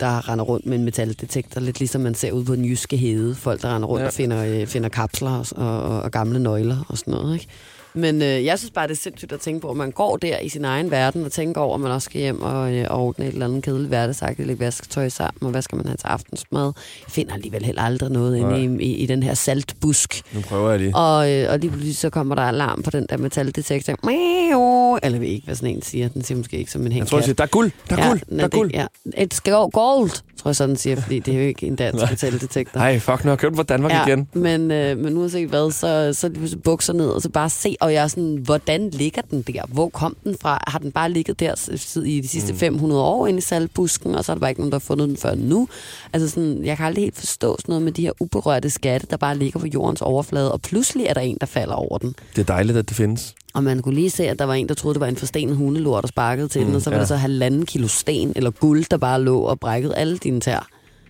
der 0.01 0.29
render 0.29 0.45
rundt 0.45 0.67
med 0.67 0.79
en 0.79 0.85
metaldetektor. 0.85 1.61
Lidt 1.61 1.79
ligesom 1.79 2.01
man 2.01 2.15
ser 2.15 2.33
ud 2.33 2.45
på 2.45 2.57
den 2.57 2.65
jyske 2.65 2.97
hede. 2.97 3.35
Folk, 3.35 3.63
der 3.63 3.75
render 3.75 3.89
rundt 3.89 4.03
Ja. 4.03 4.07
og 4.07 4.13
finder, 4.13 4.67
finder 4.67 4.89
kapsler 4.89 5.31
og, 5.57 5.67
og, 5.67 6.03
og 6.03 6.11
gamle 6.11 6.39
nøgler 6.43 6.87
og 6.89 6.99
sådan 6.99 7.15
noget. 7.15 7.35
Ikke? 7.35 7.47
Men 7.95 8.23
øh, 8.23 8.45
jeg 8.45 8.59
synes 8.59 8.71
bare, 8.71 8.87
det 8.89 8.93
er 8.95 8.97
sindssygt 9.01 9.33
at 9.33 9.41
tænke 9.41 9.61
på, 9.61 9.71
at 9.71 9.77
man 9.77 9.91
går 9.91 10.17
der 10.17 10.39
i 10.39 10.49
sin 10.49 10.65
egen 10.65 10.91
verden 10.91 11.25
og 11.25 11.33
tænker 11.33 11.61
over, 11.61 11.75
at 11.75 11.81
man 11.81 11.91
også 11.93 12.07
skal 12.07 12.21
hjem 12.21 12.43
og, 12.43 12.73
øh, 12.75 12.87
og 12.91 12.99
ordne 13.01 13.27
et 13.27 13.33
eller 13.33 13.47
andet 13.47 13.63
kedeligt 13.63 13.89
hverdagsagtigt, 13.89 14.47
lægge 14.47 14.65
vasketøj 14.65 15.09
sammen, 15.09 15.39
og 15.45 15.51
hvad 15.51 15.63
skal 15.63 15.77
man 15.77 15.87
have 15.87 15.97
til 15.97 16.07
aftensmad? 16.07 16.65
Jeg 16.65 16.73
finder 17.09 17.35
alligevel 17.35 17.65
heller 17.65 17.83
aldrig 17.83 18.11
noget 18.11 18.37
inde 18.37 18.63
i, 18.83 18.87
i, 18.87 18.97
i 18.97 19.07
den 19.07 19.23
her 19.23 19.35
saltbusk. 19.35 20.23
Nu 20.35 20.41
prøver 20.41 20.71
jeg 20.71 20.79
lige. 20.79 20.97
Og, 20.97 21.33
øh, 21.33 21.53
og 21.53 21.59
lige 21.59 21.71
pludselig 21.71 21.97
så 21.97 22.11
kommer 22.11 22.35
der 22.35 22.43
alarm 22.43 22.83
på 22.83 22.91
den 22.91 23.07
der 23.11 23.17
metaldetektor. 23.17 23.95
Miau. 24.05 24.97
Eller 25.03 25.17
jeg 25.17 25.21
ved 25.21 25.29
ikke, 25.29 25.45
hvad 25.45 25.55
sådan 25.55 25.75
en 25.77 25.83
siger. 25.83 26.09
Den 26.09 26.23
siger 26.25 26.39
måske 26.39 26.57
ikke 26.59 26.71
som 26.71 26.81
en 26.81 26.87
Jeg 26.87 26.93
hængkat. 26.93 27.09
tror, 27.11 27.19
jeg 27.19 27.25
siger, 27.25 27.35
der 27.35 27.45
er 27.45 27.49
guld. 27.49 27.71
Der 27.91 27.97
er 27.97 28.09
guld. 28.09 28.21
ja, 28.31 28.37
Der 28.37 28.45
er 28.45 28.49
guld. 28.49 28.71
Ja. 28.75 28.87
Et 29.17 29.41
gold, 29.73 30.11
tror 30.37 30.49
jeg 30.49 30.57
så, 30.57 30.67
den 30.67 30.77
siger, 30.77 30.97
fordi 31.01 31.19
det 31.19 31.35
er 31.35 31.39
jo 31.39 31.45
ikke 31.45 31.67
en 31.67 31.77
dansk 31.77 32.05
metaldetektor. 32.11 32.79
Nej, 32.81 32.99
fuck, 32.99 33.25
nu 33.25 33.29
har 33.29 33.31
jeg 33.33 33.39
købt 33.39 33.57
fra 33.57 33.63
Danmark 33.63 33.93
Ja, 33.93 34.07
igen. 34.07 34.29
men, 34.33 34.71
øh, 34.71 34.99
men 34.99 35.17
uanset 35.17 35.49
hvad, 35.49 35.71
så, 35.71 36.13
så 36.13 36.27
er 36.27 36.31
pludselig 36.31 36.63
bukser 36.63 36.93
ned, 36.93 37.09
og 37.09 37.23
så 37.23 37.29
bare 37.29 37.51
se 37.51 37.77
og 37.83 37.93
jeg 37.93 38.03
er 38.03 38.07
sådan, 38.07 38.37
hvordan 38.37 38.91
ligger 38.91 39.23
den 39.23 39.43
der? 39.43 39.63
Hvor 39.69 39.89
kom 39.89 40.17
den 40.25 40.37
fra? 40.41 40.65
Har 40.67 40.79
den 40.79 40.93
bare 40.93 41.11
ligget 41.11 41.41
der 41.41 41.71
i 42.05 42.21
de 42.21 42.29
sidste 42.29 42.55
500 42.55 43.03
år 43.03 43.27
inde 43.27 43.39
i 43.39 43.41
saltbusken, 43.41 44.15
og 44.15 44.25
så 44.25 44.33
er 44.33 44.35
der 44.37 44.41
bare 44.41 44.51
ikke 44.51 44.61
nogen, 44.61 44.73
der 44.73 44.79
har 44.79 44.81
fundet 44.81 45.09
den 45.09 45.17
før 45.17 45.35
nu? 45.35 45.69
Altså 46.13 46.29
sådan, 46.29 46.65
jeg 46.65 46.77
kan 46.77 46.87
aldrig 46.87 47.05
helt 47.05 47.17
forstå 47.17 47.57
sådan 47.59 47.73
noget 47.73 47.83
med 47.83 47.93
de 47.93 48.03
her 48.03 48.13
uberørte 48.21 48.71
skatte, 48.71 49.07
der 49.11 49.17
bare 49.17 49.39
ligger 49.39 49.61
på 49.61 49.67
jordens 49.67 50.03
overflade, 50.03 50.53
og 50.53 50.63
pludselig 50.63 51.07
er 51.07 51.15
der 51.15 51.21
en, 51.21 51.37
der 51.41 51.47
falder 51.47 51.75
over 51.75 51.99
den. 51.99 52.15
Det 52.37 52.43
er 52.43 52.47
dejligt, 52.47 52.79
at 52.79 52.89
det 52.89 52.97
findes. 52.97 53.35
Og 53.55 53.65
man 53.65 53.83
kunne 53.83 53.95
lige 53.95 54.11
se, 54.11 54.29
at 54.29 54.39
der 54.39 54.45
var 54.45 54.55
en, 54.55 54.69
der 54.69 54.75
troede, 54.75 54.95
det 54.95 55.01
var 55.01 55.07
en 55.07 55.17
forstenet 55.17 55.57
hundelort, 55.57 56.03
der 56.03 56.09
sparkede 56.09 56.49
til 56.49 56.61
mm, 56.61 56.67
den, 56.67 56.77
og 56.77 56.83
så 56.83 56.91
var 56.91 56.97
ja. 56.97 57.01
det 57.01 57.09
så 57.09 57.17
halvanden 57.17 57.67
kilo 57.67 57.89
sten 57.89 58.33
eller 58.37 58.51
guld, 58.51 58.85
der 58.91 58.97
bare 58.97 59.23
lå 59.23 59.41
og 59.41 59.61
brækkede 59.61 59.95
alle 59.97 60.19
dine 60.19 60.41
tær. 60.41 60.69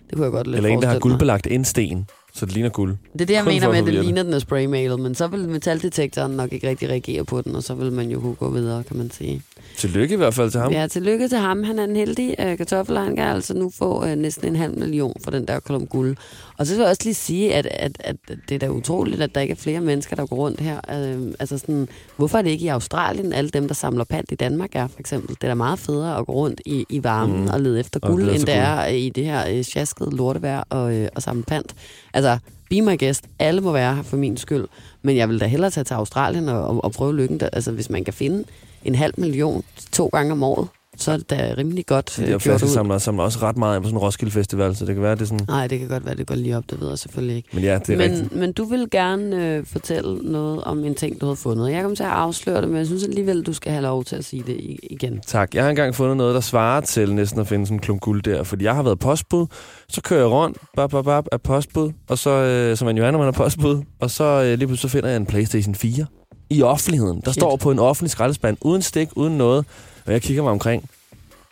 Det 0.09 0.15
kunne 0.15 0.23
jeg 0.23 0.31
godt 0.31 0.47
lidt 0.47 0.57
Eller 0.57 0.69
en, 0.69 0.81
der 0.81 0.87
har 0.87 0.99
guldbelagt 0.99 1.47
en 1.47 1.65
sten, 1.65 2.07
så 2.33 2.45
det 2.45 2.53
ligner 2.53 2.69
guld. 2.69 2.97
Det 3.13 3.21
er 3.21 3.25
det, 3.25 3.33
jeg 3.33 3.43
Kun 3.43 3.53
mener 3.53 3.69
med, 3.69 3.77
at 3.77 3.85
det 3.85 3.93
ligner, 3.93 4.23
den 4.23 4.33
er 4.33 4.39
spraymalet, 4.39 4.99
men 4.99 5.15
så 5.15 5.27
vil 5.27 5.49
metaldetektoren 5.49 6.31
nok 6.31 6.53
ikke 6.53 6.69
rigtig 6.69 6.89
reagere 6.89 7.25
på 7.25 7.41
den, 7.41 7.55
og 7.55 7.63
så 7.63 7.75
vil 7.75 7.91
man 7.91 8.09
jo 8.09 8.19
kunne 8.19 8.35
gå 8.35 8.49
videre, 8.49 8.83
kan 8.83 8.97
man 8.97 9.11
sige. 9.11 9.41
Tillykke 9.77 10.13
i 10.13 10.17
hvert 10.17 10.33
fald 10.33 10.51
til 10.51 10.59
ham. 10.59 10.71
Ja, 10.71 10.87
tillykke 10.87 11.27
til 11.27 11.37
ham. 11.37 11.63
Han 11.63 11.79
er 11.79 11.83
en 11.83 11.95
heldig 11.95 12.35
øh, 12.39 12.57
kartoffel, 12.57 12.97
han 12.97 13.15
kan 13.15 13.25
altså 13.27 13.53
nu 13.53 13.71
få 13.77 14.05
øh, 14.05 14.15
næsten 14.15 14.47
en 14.47 14.55
halv 14.55 14.77
million 14.79 15.13
for 15.23 15.31
den 15.31 15.47
der 15.47 15.59
kolum 15.59 15.87
guld. 15.87 16.15
Og 16.57 16.67
så 16.67 16.73
vil 16.73 16.81
jeg 16.81 16.89
også 16.89 17.01
lige 17.03 17.13
sige, 17.13 17.53
at, 17.55 17.65
at, 17.71 17.97
at 17.99 18.15
det 18.49 18.55
er 18.55 18.59
da 18.59 18.69
utroligt, 18.69 19.21
at 19.21 19.35
der 19.35 19.41
ikke 19.41 19.51
er 19.51 19.55
flere 19.55 19.81
mennesker, 19.81 20.15
der 20.15 20.25
går 20.25 20.35
rundt 20.35 20.59
her. 20.59 20.79
Øh, 20.91 21.33
altså 21.39 21.57
sådan, 21.57 21.87
hvorfor 22.17 22.37
er 22.37 22.41
det 22.41 22.49
ikke 22.49 22.65
i 22.65 22.67
Australien, 22.67 23.33
alle 23.33 23.49
dem, 23.49 23.67
der 23.67 23.73
samler 23.75 24.03
pant 24.03 24.31
i 24.31 24.35
Danmark 24.35 24.69
er, 24.75 24.87
for 24.87 24.99
eksempel? 24.99 25.29
Det 25.35 25.43
er 25.43 25.47
da 25.47 25.53
meget 25.53 25.79
federe 25.79 26.17
at 26.17 26.25
gå 26.25 26.33
rundt 26.33 26.61
i, 26.65 26.85
i 26.89 27.03
varmen 27.03 27.41
Mm. 27.41 27.47
og 27.47 27.61
lede 27.61 27.79
efter 27.79 27.99
Og 28.03 28.09
guld, 28.09 28.23
lede 28.23 28.35
end 28.35 28.45
det 28.45 28.55
er 28.55 28.85
i 28.85 29.09
det 29.09 29.25
her 29.25 29.49
øh, 29.57 29.63
sjaskede 29.63 30.15
lortevejr 30.15 30.63
og, 30.69 30.93
øh, 30.95 31.07
og 31.15 31.21
samle 31.21 31.43
pant. 31.43 31.75
Altså, 32.13 32.37
be 32.69 32.81
my 32.81 32.99
guest. 32.99 33.23
Alle 33.39 33.61
må 33.61 33.71
være 33.71 33.95
her 33.95 34.03
for 34.03 34.17
min 34.17 34.37
skyld. 34.37 34.65
Men 35.01 35.17
jeg 35.17 35.29
vil 35.29 35.39
da 35.39 35.45
hellere 35.45 35.69
tage 35.71 35.83
til 35.83 35.93
Australien 35.93 36.49
og, 36.49 36.67
og, 36.67 36.83
og 36.83 36.91
prøve 36.91 37.15
lykken. 37.15 37.39
Der. 37.39 37.49
Altså, 37.53 37.71
hvis 37.71 37.89
man 37.89 38.03
kan 38.03 38.13
finde 38.13 38.43
en 38.85 38.95
halv 38.95 39.13
million 39.17 39.63
to 39.91 40.07
gange 40.07 40.31
om 40.31 40.43
året, 40.43 40.67
så 40.97 41.11
er 41.11 41.17
det 41.17 41.29
da 41.29 41.53
rimelig 41.57 41.85
godt 41.85 42.13
De 42.17 42.21
øh, 42.21 42.27
der 42.27 42.31
gjort 42.31 42.41
ud. 42.41 42.59
flaskesamlere 42.59 42.99
samler 42.99 43.23
også 43.23 43.39
ret 43.39 43.57
meget 43.57 43.81
på 43.81 43.87
sådan 43.87 43.97
en 43.97 44.01
Roskilde 44.01 44.31
Festival, 44.31 44.75
så 44.75 44.85
det 44.85 44.95
kan 44.95 45.03
være, 45.03 45.15
det 45.15 45.21
er 45.21 45.25
sådan... 45.25 45.45
Nej, 45.47 45.67
det 45.67 45.79
kan 45.79 45.87
godt 45.87 46.05
være, 46.05 46.15
det 46.15 46.27
går 46.27 46.35
lige 46.35 46.57
op, 46.57 46.63
det 46.69 46.81
ved 46.81 46.89
jeg 46.89 46.99
selvfølgelig 46.99 47.35
ikke. 47.35 47.49
Men 47.53 47.63
ja, 47.63 47.79
det 47.79 47.89
er 47.89 47.97
men, 47.97 48.11
rigtigt. 48.11 48.35
men 48.35 48.53
du 48.53 48.63
vil 48.63 48.87
gerne 48.91 49.45
øh, 49.47 49.65
fortælle 49.65 50.15
noget 50.31 50.63
om 50.63 50.85
en 50.85 50.95
ting, 50.95 51.21
du 51.21 51.25
har 51.25 51.35
fundet. 51.35 51.71
Jeg 51.71 51.81
kommer 51.81 51.95
til 51.95 52.03
at 52.03 52.09
afsløre 52.09 52.61
det, 52.61 52.69
men 52.69 52.77
jeg 52.77 52.85
synes 52.85 53.03
alligevel, 53.03 53.41
du 53.41 53.53
skal 53.53 53.71
have 53.71 53.81
lov 53.83 54.03
til 54.03 54.15
at 54.15 54.25
sige 54.25 54.43
det 54.47 54.77
igen. 54.83 55.19
Tak. 55.27 55.55
Jeg 55.55 55.63
har 55.63 55.69
engang 55.69 55.95
fundet 55.95 56.17
noget, 56.17 56.35
der 56.35 56.41
svarer 56.41 56.81
til 56.81 57.13
næsten 57.15 57.39
at 57.41 57.47
finde 57.47 57.65
sådan 57.65 57.77
en 57.77 57.81
klump 57.81 58.01
guld 58.01 58.23
der. 58.23 58.43
Fordi 58.43 58.65
jeg 58.65 58.75
har 58.75 58.83
været 58.83 58.99
postbud, 58.99 59.45
så 59.89 60.01
kører 60.01 60.19
jeg 60.19 60.29
rundt, 60.29 60.57
bap, 60.75 60.91
bap, 60.91 61.05
bap, 61.05 61.25
af 61.31 61.41
postbud, 61.41 61.91
og 62.09 62.17
så, 62.17 62.29
øh, 62.29 62.77
som 62.77 62.85
man 62.85 62.97
jo 62.97 63.05
er, 63.05 63.11
når 63.11 63.19
man 63.19 63.27
er 63.27 63.31
postbud, 63.31 63.81
og 63.99 64.11
så 64.11 64.23
øh, 64.23 64.57
lige 64.57 64.67
pludselig 64.67 64.79
så 64.79 64.87
finder 64.87 65.09
jeg 65.09 65.17
en 65.17 65.25
Playstation 65.25 65.75
4 65.75 66.05
i 66.49 66.61
offentligheden. 66.61 67.21
Der 67.25 67.31
Shit. 67.31 67.41
står 67.41 67.55
på 67.55 67.71
en 67.71 67.79
offentlig 67.79 68.11
skraldespand, 68.11 68.57
uden 68.61 68.81
stik, 68.81 69.07
uden 69.15 69.37
noget, 69.37 69.65
og 70.05 70.13
jeg 70.13 70.21
kigger 70.21 70.43
mig 70.43 70.51
omkring. 70.51 70.89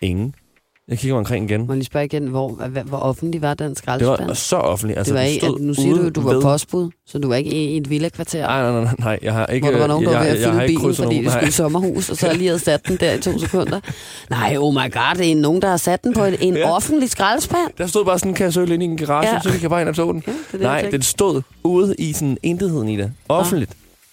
Ingen. 0.01 0.35
Jeg 0.87 0.97
kigger 0.99 1.13
mig 1.15 1.19
omkring 1.19 1.49
igen. 1.51 1.61
Må 1.67 1.73
jeg 1.73 1.77
lige 1.77 1.85
spørge 1.85 2.05
igen, 2.05 2.27
hvor, 2.27 2.49
hvor, 2.85 2.97
offentlig 2.97 3.41
var 3.41 3.53
den 3.53 3.69
Det 3.69 3.77
skraldespand? 3.77 4.27
var 4.27 4.33
så 4.33 4.55
offentligt. 4.55 4.97
Altså, 4.97 5.13
det 5.13 5.19
var 5.19 5.25
ikke, 5.25 5.45
at, 5.47 5.53
nu 5.59 5.73
siger 5.73 5.95
du, 5.95 6.07
at 6.07 6.15
du 6.15 6.21
var 6.21 6.33
ved- 6.33 6.41
postbud, 6.41 6.89
så 7.07 7.19
du 7.19 7.27
var 7.27 7.35
ikke 7.35 7.51
i, 7.51 7.77
et 7.77 7.89
villa-kvarter. 7.89 8.41
Nej, 8.47 8.71
nej, 8.71 8.83
nej, 8.83 8.93
nej, 8.99 9.19
jeg 9.21 9.33
har 9.33 9.45
ikke... 9.45 9.65
hvor 9.67 9.71
der 9.71 9.79
var 9.79 9.87
nogen, 9.87 10.05
der 10.05 10.11
jeg, 10.11 10.19
var 10.19 10.25
ved 10.25 10.31
at 10.33 10.39
jeg, 10.41 10.47
jeg 10.47 10.55
fylde 10.55 10.67
bilen, 10.67 10.95
fordi 10.95 11.01
nogen. 11.07 11.23
det 11.23 11.31
skulle 11.31 11.47
i 11.47 11.51
sommerhus, 11.51 12.09
og 12.09 12.17
så 12.17 12.33
lige 12.33 12.47
havde 12.47 12.59
sat 12.59 12.87
den 12.87 12.97
der 12.97 13.13
i 13.13 13.21
to 13.21 13.39
sekunder. 13.45 13.79
Nej, 14.29 14.55
oh 14.59 14.73
my 14.73 14.77
god, 14.93 15.15
det 15.17 15.31
er 15.31 15.35
nogen, 15.35 15.61
der 15.61 15.67
har 15.69 15.77
sat 15.77 16.03
den 16.03 16.13
på 16.13 16.25
en, 16.25 16.35
en 16.41 16.53
Ja. 16.57 16.71
offentlig 16.75 17.09
skraldespand. 17.09 17.69
Der 17.77 17.87
stod 17.87 18.05
bare 18.05 18.19
sådan 18.19 18.31
en 18.31 18.35
kasse 18.35 18.59
øl 18.61 18.71
inde 18.71 18.85
i 18.85 18.89
en 18.89 18.97
garage, 18.97 19.27
Ja. 19.33 19.39
så 19.43 19.51
gik 19.51 19.61
jeg 19.61 19.69
bare 19.69 19.81
ind 19.81 19.89
og 19.89 19.95
tog 19.95 20.13
den. 20.13 20.23
Ja, 20.27 20.31
det 20.31 20.39
det, 20.51 20.61
Nej, 20.61 20.71
jeg 20.83 20.91
den 20.91 21.01
stod 21.01 21.41
ude 21.63 21.95
i 21.99 22.13
sådan 22.13 22.37
intetheden 22.43 22.89
i 22.89 22.97
det. 22.97 23.11
Offentligt. 23.29 23.71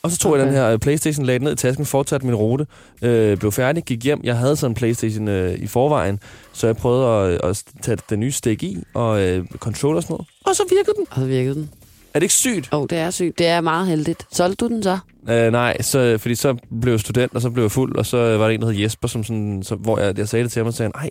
Og 0.09 0.12
så 0.12 0.19
tog 0.19 0.33
okay. 0.33 0.41
jeg 0.41 0.47
den 0.47 0.55
her 0.55 0.69
øh, 0.69 0.79
Playstation, 0.79 1.27
lagde 1.27 1.38
den 1.38 1.45
ned 1.45 1.53
i 1.53 1.57
tasken, 1.57 1.87
fortsatte 1.87 2.27
min 2.27 2.35
rute, 2.35 2.67
øh, 3.03 3.37
blev 3.37 3.53
færdig, 3.53 3.85
gik 3.85 4.05
hjem. 4.05 4.21
Jeg 4.25 4.37
havde 4.37 4.57
sådan 4.57 4.71
en 4.71 4.75
Playstation 4.75 5.29
øh, 5.29 5.59
i 5.59 5.67
forvejen, 5.67 6.21
så 6.53 6.67
jeg 6.67 6.77
prøvede 6.77 7.07
at, 7.07 7.50
at 7.50 7.62
tage 7.83 7.99
den 8.11 8.21
nye 8.21 8.33
stik 8.33 8.62
i, 8.62 8.79
og 8.95 9.23
øh, 9.23 9.47
controller 9.59 9.97
og 9.97 10.03
sådan 10.03 10.15
noget. 10.15 10.27
Og 10.45 10.57
så 10.57 10.62
virkede 10.71 10.95
den. 10.97 11.07
Og 11.11 11.17
så 11.17 11.27
virkede 11.27 11.55
den. 11.55 11.71
Er 12.15 12.19
det 12.19 12.25
ikke 12.25 12.35
sygt? 12.35 12.69
Åh, 12.73 12.81
oh, 12.81 12.87
det 12.91 12.99
er 12.99 13.11
sygt. 13.11 13.38
Det 13.38 13.47
er 13.47 13.61
meget 13.61 13.87
heldigt. 13.87 14.27
Solgte 14.33 14.65
du 14.65 14.75
den 14.75 14.83
så? 14.83 14.99
Øh, 15.29 15.53
nej, 15.53 15.83
så, 15.83 16.19
fordi 16.19 16.35
så 16.35 16.57
blev 16.81 16.93
jeg 16.93 17.00
student, 17.00 17.35
og 17.35 17.43
så 17.43 17.50
blev 17.50 17.65
jeg 17.65 17.71
fuld, 17.71 17.97
og 17.97 18.07
så 18.07 18.17
var 18.17 18.45
der 18.45 18.55
en, 18.55 18.61
der 18.61 18.71
hed 18.71 18.81
Jesper, 18.81 19.09
som 19.09 19.25
sådan, 19.25 19.62
så, 19.62 19.75
hvor 19.75 19.99
jeg, 19.99 20.19
jeg 20.19 20.29
sagde 20.29 20.43
det 20.43 20.53
til 20.53 20.61
ham, 20.61 20.67
og 20.67 20.75
sagde, 20.75 20.93
nej, 20.95 21.11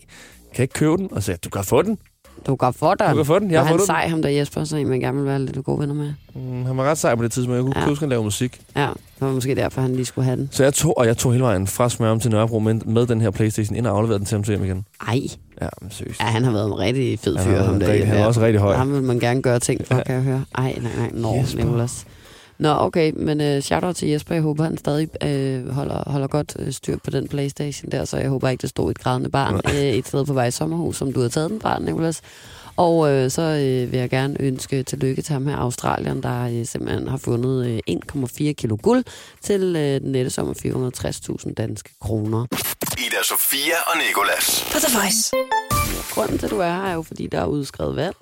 kan 0.53 0.57
jeg 0.57 0.63
ikke 0.63 0.73
købe 0.73 0.97
den? 0.97 1.07
Og 1.11 1.23
så 1.23 1.25
sagde 1.25 1.39
du 1.43 1.49
kan 1.49 1.63
få 1.63 1.81
den. 1.81 1.97
Du 2.47 2.55
går 2.55 2.71
for 2.71 2.93
dig. 2.93 3.07
Du 3.11 3.15
kan 3.15 3.25
få 3.25 3.39
den. 3.39 3.51
Jeg 3.51 3.59
var 3.61 3.65
han 3.67 3.77
den. 3.77 3.85
sej, 3.85 4.07
ham 4.07 4.21
der 4.21 4.29
Jesper, 4.29 4.63
så 4.63 4.77
en, 4.77 4.89
man 4.89 4.99
gerne 4.99 5.17
vil 5.17 5.25
være 5.25 5.39
lidt 5.39 5.65
gode 5.65 5.79
venner 5.79 5.95
med. 5.95 6.13
Mm, 6.35 6.65
han 6.65 6.77
var 6.77 6.83
ret 6.83 6.97
sej 6.97 7.15
på 7.15 7.23
det 7.23 7.31
tidspunkt. 7.31 7.55
Jeg 7.55 7.63
kunne 7.63 7.79
Ja. 7.79 7.85
huske, 7.89 8.01
han 8.01 8.09
lavede 8.09 8.23
musik. 8.23 8.59
Ja, 8.75 8.81
det 8.81 9.27
var 9.27 9.31
måske 9.31 9.55
derfor, 9.55 9.81
han 9.81 9.95
lige 9.95 10.05
skulle 10.05 10.25
have 10.25 10.37
den. 10.37 10.49
Så 10.51 10.63
jeg 10.63 10.73
tog, 10.73 10.97
og 10.97 11.05
jeg 11.07 11.17
tog 11.17 11.31
hele 11.31 11.43
vejen 11.43 11.67
fra 11.67 11.89
Smørum 11.89 12.19
til 12.19 12.31
Nørrebro 12.31 12.59
med, 12.59 12.73
med 12.73 13.05
den 13.07 13.21
her 13.21 13.31
Playstation 13.31 13.75
ind 13.75 13.87
og 13.87 13.97
afleverede 13.97 14.19
den 14.19 14.25
til 14.25 14.35
ham 14.35 14.43
til 14.43 14.51
hjem 14.55 14.63
igen. 14.65 14.85
Ej, 15.07 15.19
Ja, 15.61 15.67
men 15.81 15.91
seriøst. 15.91 16.19
ja, 16.21 16.25
han 16.25 16.43
har 16.43 16.51
været 16.51 16.67
en 16.67 16.79
rigtig 16.79 17.19
fed 17.19 17.35
Han 17.37 17.45
fyr, 17.45 17.57
har 17.57 17.63
ham 17.65 17.79
der. 17.79 18.05
han 18.05 18.17
er 18.17 18.25
også 18.25 18.41
rigtig 18.41 18.61
høj. 18.61 18.75
Ham 18.75 18.93
vil 18.93 19.03
man 19.03 19.19
gerne 19.19 19.41
gøre 19.41 19.59
ting 19.59 19.87
for, 19.87 19.95
Ja. 19.95 20.03
kan 20.03 20.15
jeg 20.15 20.23
høre. 20.23 20.43
Ej, 20.57 20.75
nej, 20.81 20.91
nej, 20.97 21.09
nå, 21.13 21.35
Jesper. 21.35 21.63
Nicolas. 21.63 22.05
Nå, 22.59 22.69
okay, 22.69 23.11
men 23.15 23.41
uh, 23.41 23.63
shout-out 23.63 23.95
til 23.95 24.07
Jesper. 24.07 24.35
Jeg 24.35 24.41
håber, 24.41 24.63
han 24.63 24.77
stadig 24.77 25.09
uh, 25.23 25.69
holder, 25.69 26.09
holder 26.09 26.27
godt 26.27 26.55
uh, 26.59 26.71
styr 26.71 26.97
på 27.03 27.09
den 27.09 27.27
Playstation 27.27 27.91
der, 27.91 28.05
så 28.05 28.17
jeg 28.17 28.29
håber 28.29 28.49
ikke, 28.49 28.61
der 28.61 28.67
stod 28.67 28.91
et 28.91 28.99
grædende 28.99 29.29
barn 29.29 29.61
uh, 29.65 29.75
et 29.75 30.07
sted 30.07 30.25
på 30.25 30.33
vej 30.33 30.45
i 30.45 30.51
sommerhus, 30.51 30.97
som 30.97 31.13
du 31.13 31.21
har 31.21 31.29
taget 31.29 31.49
den 31.49 31.61
fra, 31.61 31.79
Nicolas. 31.79 32.21
Og 32.77 32.97
uh, 32.97 33.31
så 33.31 33.41
uh, 33.41 33.91
vil 33.91 33.99
jeg 33.99 34.09
gerne 34.09 34.35
ønske 34.39 34.83
tillykke 34.83 35.21
til 35.21 35.33
ham 35.33 35.47
her 35.47 35.57
Australien, 35.57 36.23
der 36.23 36.59
uh, 36.59 36.65
simpelthen 36.65 37.07
har 37.07 37.17
fundet 37.17 37.81
uh, 37.87 38.23
1,4 38.25 38.51
kilo 38.51 38.77
guld 38.81 39.03
til 39.41 39.75
uh, 39.75 39.81
den 39.81 40.11
nette 40.11 40.29
sommer 40.29 40.53
460.000 41.47 41.53
danske 41.53 41.89
kroner. 42.01 42.45
Ida 42.97 43.23
Sofia 43.23 43.77
og 43.87 43.93
The 44.71 44.99
Voice. 44.99 45.31
Grunden 46.13 46.37
til, 46.37 46.45
at 46.45 46.51
du 46.51 46.59
er 46.59 46.71
her, 46.71 46.83
er 46.83 46.93
jo, 46.93 47.01
fordi 47.01 47.27
der 47.27 47.41
er 47.41 47.45
udskrevet 47.45 47.95
valg. 47.95 48.15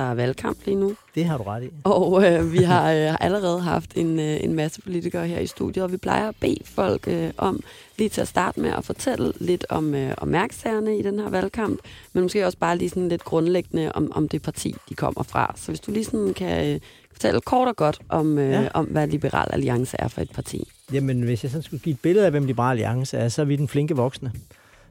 Der 0.00 0.06
er 0.10 0.14
valgkamp 0.14 0.58
lige 0.64 0.74
nu. 0.74 0.94
Det 1.14 1.24
har 1.24 1.38
du 1.38 1.42
ret 1.44 1.62
i. 1.64 1.70
Og 1.84 2.24
øh, 2.32 2.52
vi 2.52 2.58
har 2.58 2.92
øh, 2.92 3.16
allerede 3.20 3.60
haft 3.60 3.92
en, 3.96 4.20
øh, 4.20 4.44
en 4.44 4.54
masse 4.54 4.82
politikere 4.82 5.26
her 5.26 5.38
i 5.38 5.46
studiet, 5.46 5.84
og 5.84 5.92
vi 5.92 5.96
plejer 5.96 6.28
at 6.28 6.34
bede 6.40 6.56
folk 6.64 7.08
øh, 7.08 7.30
om 7.38 7.60
lige 7.98 8.08
til 8.08 8.20
at 8.20 8.28
starte 8.28 8.60
med 8.60 8.70
at 8.70 8.84
fortælle 8.84 9.32
lidt 9.40 9.66
om, 9.68 9.94
øh, 9.94 10.14
om 10.18 10.28
mærksagerne 10.28 10.98
i 10.98 11.02
den 11.02 11.18
her 11.18 11.28
valgkamp, 11.28 11.78
men 12.12 12.22
måske 12.22 12.46
også 12.46 12.58
bare 12.58 12.78
lige 12.78 12.88
sådan 12.88 13.08
lidt 13.08 13.24
grundlæggende 13.24 13.92
om, 13.92 14.12
om 14.14 14.28
det 14.28 14.42
parti, 14.42 14.74
de 14.88 14.94
kommer 14.94 15.22
fra. 15.22 15.54
Så 15.56 15.66
hvis 15.68 15.80
du 15.80 15.90
lige 15.90 16.04
sådan 16.04 16.34
kan 16.34 16.74
øh, 16.74 16.80
fortælle 17.12 17.40
kort 17.40 17.68
og 17.68 17.76
godt 17.76 18.00
om, 18.08 18.38
øh, 18.38 18.50
Ja. 18.50 18.68
om, 18.74 18.84
hvad 18.84 19.06
Liberal 19.08 19.48
Alliance 19.52 19.96
er 19.98 20.08
for 20.08 20.20
et 20.20 20.30
parti. 20.34 20.68
Jamen, 20.92 21.22
hvis 21.22 21.42
jeg 21.42 21.50
sådan 21.50 21.62
skulle 21.62 21.82
give 21.82 21.92
et 21.92 22.00
billede 22.00 22.24
af, 22.24 22.30
hvem 22.30 22.44
Liberal 22.44 22.70
Alliance 22.70 23.16
er, 23.16 23.28
så 23.28 23.40
er 23.42 23.46
vi 23.46 23.56
den 23.56 23.68
flinke 23.68 23.96
voksne, 23.96 24.32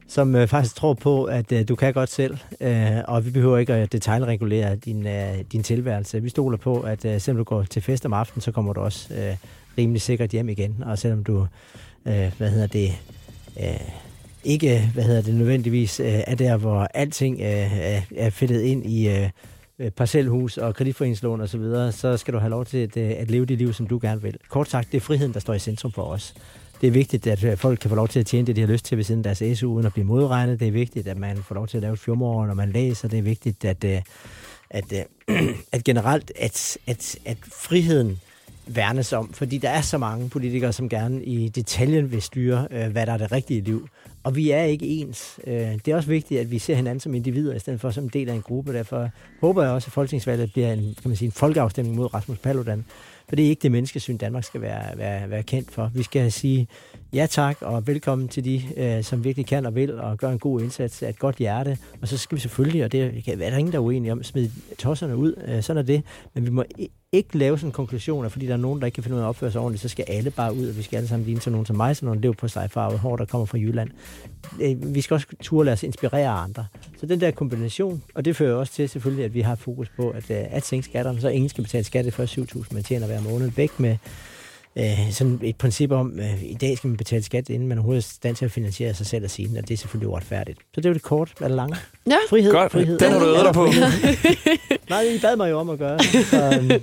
som 0.10 0.36
øh, 0.36 0.48
faktisk 0.48 0.76
tror 0.76 0.94
på, 0.94 1.24
at 1.24 1.52
øh, 1.52 1.68
du 1.68 1.76
kan 1.76 1.94
godt 1.94 2.10
selv, 2.10 2.38
øh, 2.62 2.98
og 3.08 3.26
vi 3.26 3.32
behøver 3.32 3.58
ikke 3.58 3.74
at 3.74 3.92
detaljregulere 3.92 4.76
din, 4.76 5.08
øh, 5.08 5.38
din 5.52 5.64
tilværelse. 5.64 6.22
Vi 6.22 6.30
stoler 6.30 6.58
på, 6.58 6.80
at 6.80 7.06
øh, 7.06 7.22
selvom 7.22 7.38
du 7.38 7.44
går 7.44 7.64
til 7.64 7.82
fest 7.82 8.06
om 8.06 8.14
aftenen, 8.14 8.42
så 8.42 8.52
kommer 8.52 8.74
du 8.74 8.82
også 8.82 9.14
øh, 9.14 9.36
rimelig 9.78 10.02
sikkert 10.02 10.30
hjem 10.30 10.50
igen, 10.50 10.84
og 10.86 10.98
selvom 10.98 11.24
du, 11.24 11.48
øh, 12.06 12.32
hvad 12.38 12.50
hedder 12.50 12.68
det, 12.68 12.92
øh, 13.60 13.90
ikke, 14.44 14.92
hvad 14.94 15.04
hedder 15.04 15.22
det, 15.22 15.36
nødvendigvis 15.36 16.00
øh, 16.00 16.06
er 16.28 16.36
der, 16.36 16.58
hvor 16.58 16.88
alting 16.94 17.40
øh, 17.40 17.80
er, 17.82 18.02
er 18.16 18.30
fedtet 18.30 18.62
ind 18.62 18.86
i 18.86 19.10
øh, 19.10 19.30
øh 19.80 19.92
parcelhus 19.92 20.58
og 20.58 20.76
kreditforeningslån 20.76 21.42
osv., 21.42 21.48
så, 21.48 21.58
videre, 21.58 21.92
så 21.92 22.18
skal 22.18 22.34
du 22.34 22.40
have 22.40 22.50
lov 22.50 22.66
til 22.66 22.78
at, 22.78 22.98
øh, 22.98 23.12
at 23.18 23.32
leve 23.32 23.46
det 23.46 23.58
liv, 23.58 23.74
som 23.74 23.88
du 23.88 24.00
gerne 24.02 24.22
vil. 24.22 24.38
Kort 24.50 24.70
sagt, 24.70 24.92
det 24.92 24.98
er 24.98 25.02
friheden, 25.02 25.34
der 25.34 25.40
står 25.40 25.54
i 25.54 25.60
centrum 25.60 25.92
for 25.92 26.04
os. 26.04 26.34
Det 26.82 26.88
er 26.88 26.92
vigtigt, 26.92 27.28
at 27.28 27.44
øh, 27.44 27.58
folk 27.58 27.80
kan 27.80 27.90
få 27.90 27.96
lov 27.96 28.08
til 28.08 28.20
at 28.20 28.26
tjene 28.26 28.48
det, 28.48 28.56
de 28.56 28.62
har 28.62 28.68
lyst 28.68 28.86
til 28.86 28.98
ved 28.98 29.04
siden 29.04 29.26
af 29.26 29.36
deres 29.36 29.60
SU, 29.60 29.74
uden 29.74 29.86
at 29.86 29.94
blive 29.94 30.06
modregnet. 30.06 30.60
Det 30.60 30.68
er 30.68 30.72
vigtigt, 30.72 31.08
at 31.08 31.18
man 31.18 31.38
får 31.38 31.56
lov 31.56 31.68
til 31.68 31.78
at 31.78 31.82
lave 31.82 31.94
et 31.94 32.00
fjumår, 32.00 32.46
når 32.46 32.54
man 32.54 32.72
læser. 32.72 33.08
Det 33.08 33.20
er 33.20 33.24
vigtigt, 33.24 33.66
at, 33.66 33.84
øh, 33.84 34.02
at, 34.70 35.06
øh, 35.28 35.38
at 35.72 35.84
generelt, 35.84 36.32
at, 36.36 36.78
at, 36.88 37.18
at 37.26 37.38
friheden 37.52 38.20
værnes 38.68 39.14
om, 39.14 39.34
fordi 39.34 39.58
der 39.58 39.70
er 39.70 39.82
så 39.82 39.98
mange 39.98 40.30
politikere, 40.30 40.74
som 40.74 40.90
gerne 40.90 41.24
i 41.24 41.50
detaljen 41.50 42.12
vil 42.12 42.22
styre, 42.22 42.68
hvad 42.92 43.06
der 43.06 43.14
er 43.14 43.18
det 43.18 43.32
rigtige 43.32 43.62
liv. 43.62 43.88
Og 44.24 44.36
vi 44.36 44.52
er 44.52 44.64
ikke 44.64 44.86
ens. 44.86 45.40
Det 45.46 45.88
er 45.88 45.96
også 45.96 46.10
vigtigt, 46.10 46.42
at 46.42 46.52
vi 46.52 46.60
ser 46.60 46.76
hinanden 46.76 47.00
som 47.00 47.16
individer, 47.16 47.56
i 47.56 47.60
stedet 47.60 47.82
for 47.82 47.92
som 47.92 48.04
en 48.04 48.10
del 48.14 48.30
af 48.30 48.34
en 48.34 48.42
gruppe. 48.42 48.74
Derfor 48.74 49.10
håber 49.42 49.64
jeg 49.64 49.72
også, 49.72 49.88
at 49.88 49.94
folketingsvalget 49.94 50.54
bliver 50.54 50.74
en, 50.74 50.96
kan 51.02 51.10
man 51.10 51.16
sige, 51.16 51.26
en 51.26 51.32
folkeafstemning 51.32 51.96
mod 51.96 52.14
Rasmus 52.14 52.38
Paludan. 52.38 52.86
For 53.30 53.36
det 53.36 53.46
er 53.46 53.50
ikke 53.50 53.62
det 53.62 53.72
menneskesyn, 53.72 54.18
Danmark 54.18 54.44
skal 54.44 54.62
være, 54.62 54.98
være, 54.98 55.30
være 55.30 55.44
kendt 55.44 55.72
for. 55.72 55.92
Vi 55.94 56.04
skal 56.04 56.32
sige 56.32 56.68
ja 57.14 57.26
tak 57.26 57.58
og 57.62 57.88
velkommen 57.88 58.28
til 58.28 58.46
de, 58.46 58.62
øh, 58.78 59.04
som 59.04 59.24
virkelig 59.24 59.46
kan 59.46 59.66
og 59.66 59.76
vil 59.76 60.00
og 60.00 60.18
gør 60.18 60.30
en 60.30 60.40
god 60.40 60.62
indsats 60.62 61.04
af 61.04 61.10
et 61.10 61.20
godt 61.20 61.36
hjerte. 61.36 61.78
Og 62.02 62.08
så 62.08 62.18
skal 62.18 62.36
vi 62.36 62.42
selvfølgelig, 62.42 62.84
og 62.84 62.92
det 62.92 63.04
er 63.28 63.36
der 63.36 63.58
ingen, 63.58 63.72
der 63.72 63.78
er 63.78 63.84
uenige 63.84 64.12
om, 64.12 64.24
smide 64.24 64.52
tosserne 64.78 65.18
ud. 65.18 65.34
Øh, 65.48 65.64
sådan 65.64 65.78
er 65.78 65.86
det. 65.86 66.04
Men 66.34 66.46
vi 66.46 66.50
må 66.50 66.64
ikke 67.12 67.38
lave 67.38 67.58
sådan 67.58 67.70
en 67.70 67.74
konklusion, 67.74 68.26
at 68.26 68.32
fordi 68.32 68.48
der 68.48 68.54
er 68.54 68.58
nogen, 68.58 68.80
der 68.80 68.86
ikke 68.86 68.96
kan 68.96 69.04
finde 69.04 69.16
ud 69.16 69.22
af 69.22 69.26
at 69.26 69.30
opføre 69.30 69.52
sig 69.52 69.62
ordentligt, 69.62 69.82
så 69.82 69.90
skal 69.90 70.06
alle 70.08 70.32
bare 70.32 70.56
ud, 70.56 70.70
og 70.70 70.78
vi 70.78 70.82
skal 70.82 70.98
alle 70.98 71.10
sammen 71.10 71.26
ligne 71.26 71.42
til 71.42 71.52
nogen 71.52 71.66
som 71.66 71.76
mig, 71.76 71.96
sådan 71.96 72.08
nogen 72.08 72.22
lev 72.22 72.36
på 72.36 72.48
sig 72.48 72.72
farvet 72.72 73.00
hår, 73.00 73.16
der 73.16 73.26
kommer 73.26 73.46
fra 73.46 73.58
Jylland. 73.58 73.90
Øh, 74.62 74.96
Vi 74.96 75.02
skal 75.02 75.14
også 75.14 75.28
turde 75.42 75.66
lade 75.66 75.74
os 75.74 75.84
inspirere 75.84 76.30
andre. 76.30 76.66
Så 77.00 77.06
den 77.06 77.22
der 77.22 77.32
kombination, 77.32 78.04
og 78.16 78.26
det 78.26 78.36
fører 78.36 78.56
også 78.56 78.74
til 78.74 78.90
selvfølgelig, 78.90 79.26
at 79.26 79.34
vi 79.34 79.42
har 79.42 79.56
fokus 79.56 79.90
på 79.90 80.10
at, 80.10 80.32
øh, 80.32 80.38
at 80.50 80.66
sænke 80.66 80.86
skatterne, 80.86 81.22
så 81.22 81.30
ingen 81.30 81.50
skal 81.50 81.64
betale 81.64 81.84
skat 81.84 82.06
det 82.06 82.14
første 82.14 82.42
7.000, 82.42 82.74
man 82.74 82.84
tjener 82.84 83.08
hver 83.08 83.22
måned. 83.22 83.52
Væk 83.52 83.80
med 83.80 83.98
øh, 84.76 85.12
sådan 85.12 85.40
et 85.44 85.56
princip 85.56 85.92
om, 85.92 86.20
øh, 86.20 86.44
i 86.44 86.58
dag 86.62 86.78
skal 86.78 86.88
man 86.88 86.98
betale 86.98 87.24
skat, 87.24 87.50
inden 87.50 87.68
man 87.68 87.78
overhovedet 87.78 88.04
er 88.04 88.10
stand 88.10 88.36
til 88.36 88.46
at 88.46 88.52
finansiere 88.52 88.94
sig 88.94 89.06
selv 89.06 89.24
og 89.24 89.30
sine, 89.30 89.60
og 89.60 89.68
det 89.68 89.74
er 89.74 89.78
selvfølgelig 89.78 90.10
uretfærdigt. 90.10 90.60
Så 90.60 90.66
det 90.76 90.86
er 90.86 90.90
jo 90.90 90.94
det 90.94 91.02
kort 91.02 91.34
eller 91.42 91.56
lange. 91.56 91.76
Ja. 92.08 92.16
Frihed, 92.30 92.52
Godt, 92.52 92.72
frihed. 92.72 93.00
den 93.00 93.12
har 93.12 93.20
du 93.20 93.26
øvet 93.26 93.46
dig 93.46 93.54
på. 93.54 93.66
Nej, 94.90 95.02
I 95.02 95.20
bad 95.20 95.36
mig 95.36 95.52
jo 95.52 95.60
om 95.60 95.70
at 95.70 95.80
gøre. 95.80 96.00
Så, 96.04 96.52
øhm, 96.54 96.68
det, 96.68 96.82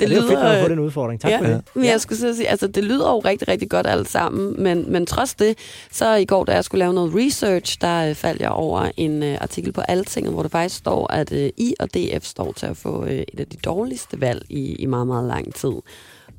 det 0.00 0.12
er 0.12 0.16
jo 0.16 0.22
fedt, 0.22 0.38
at 0.38 0.62
få 0.62 0.68
den 0.68 0.78
udfordring. 0.78 1.20
Tak 1.20 1.30
ja, 1.30 1.38
for 1.38 1.44
det. 1.44 1.62
Men 1.74 1.84
jeg 1.84 2.00
skulle 2.00 2.18
så 2.18 2.36
sige, 2.36 2.48
altså 2.48 2.66
det 2.66 2.84
lyder 2.84 3.10
jo 3.10 3.18
rigtig, 3.18 3.48
rigtig 3.48 3.70
godt 3.70 3.86
alt 3.86 4.08
sammen, 4.08 4.62
men, 4.62 4.92
men 4.92 5.06
trods 5.06 5.34
det, 5.34 5.58
så 5.90 6.14
i 6.14 6.24
går, 6.24 6.44
da 6.44 6.52
jeg 6.52 6.64
skulle 6.64 6.78
lave 6.78 6.94
noget 6.94 7.12
research, 7.14 7.78
der 7.80 8.08
øh, 8.08 8.14
faldt 8.14 8.40
jeg 8.40 8.50
over 8.50 8.90
en 8.96 9.22
øh, 9.22 9.38
artikel 9.40 9.72
på 9.72 9.80
Altinget, 9.80 10.32
hvor 10.32 10.42
det 10.42 10.52
faktisk 10.52 10.76
står, 10.76 11.12
at 11.12 11.32
øh, 11.32 11.50
I 11.56 11.74
og 11.80 11.88
DF 11.94 12.24
står 12.24 12.52
til 12.52 12.66
at 12.66 12.76
få 12.76 13.04
øh, 13.04 13.10
et 13.12 13.40
af 13.40 13.46
de 13.46 13.56
dårligste 13.56 14.20
valg 14.20 14.42
i, 14.48 14.74
i 14.74 14.86
meget, 14.86 15.06
meget 15.06 15.28
lang 15.28 15.54
tid. 15.54 15.72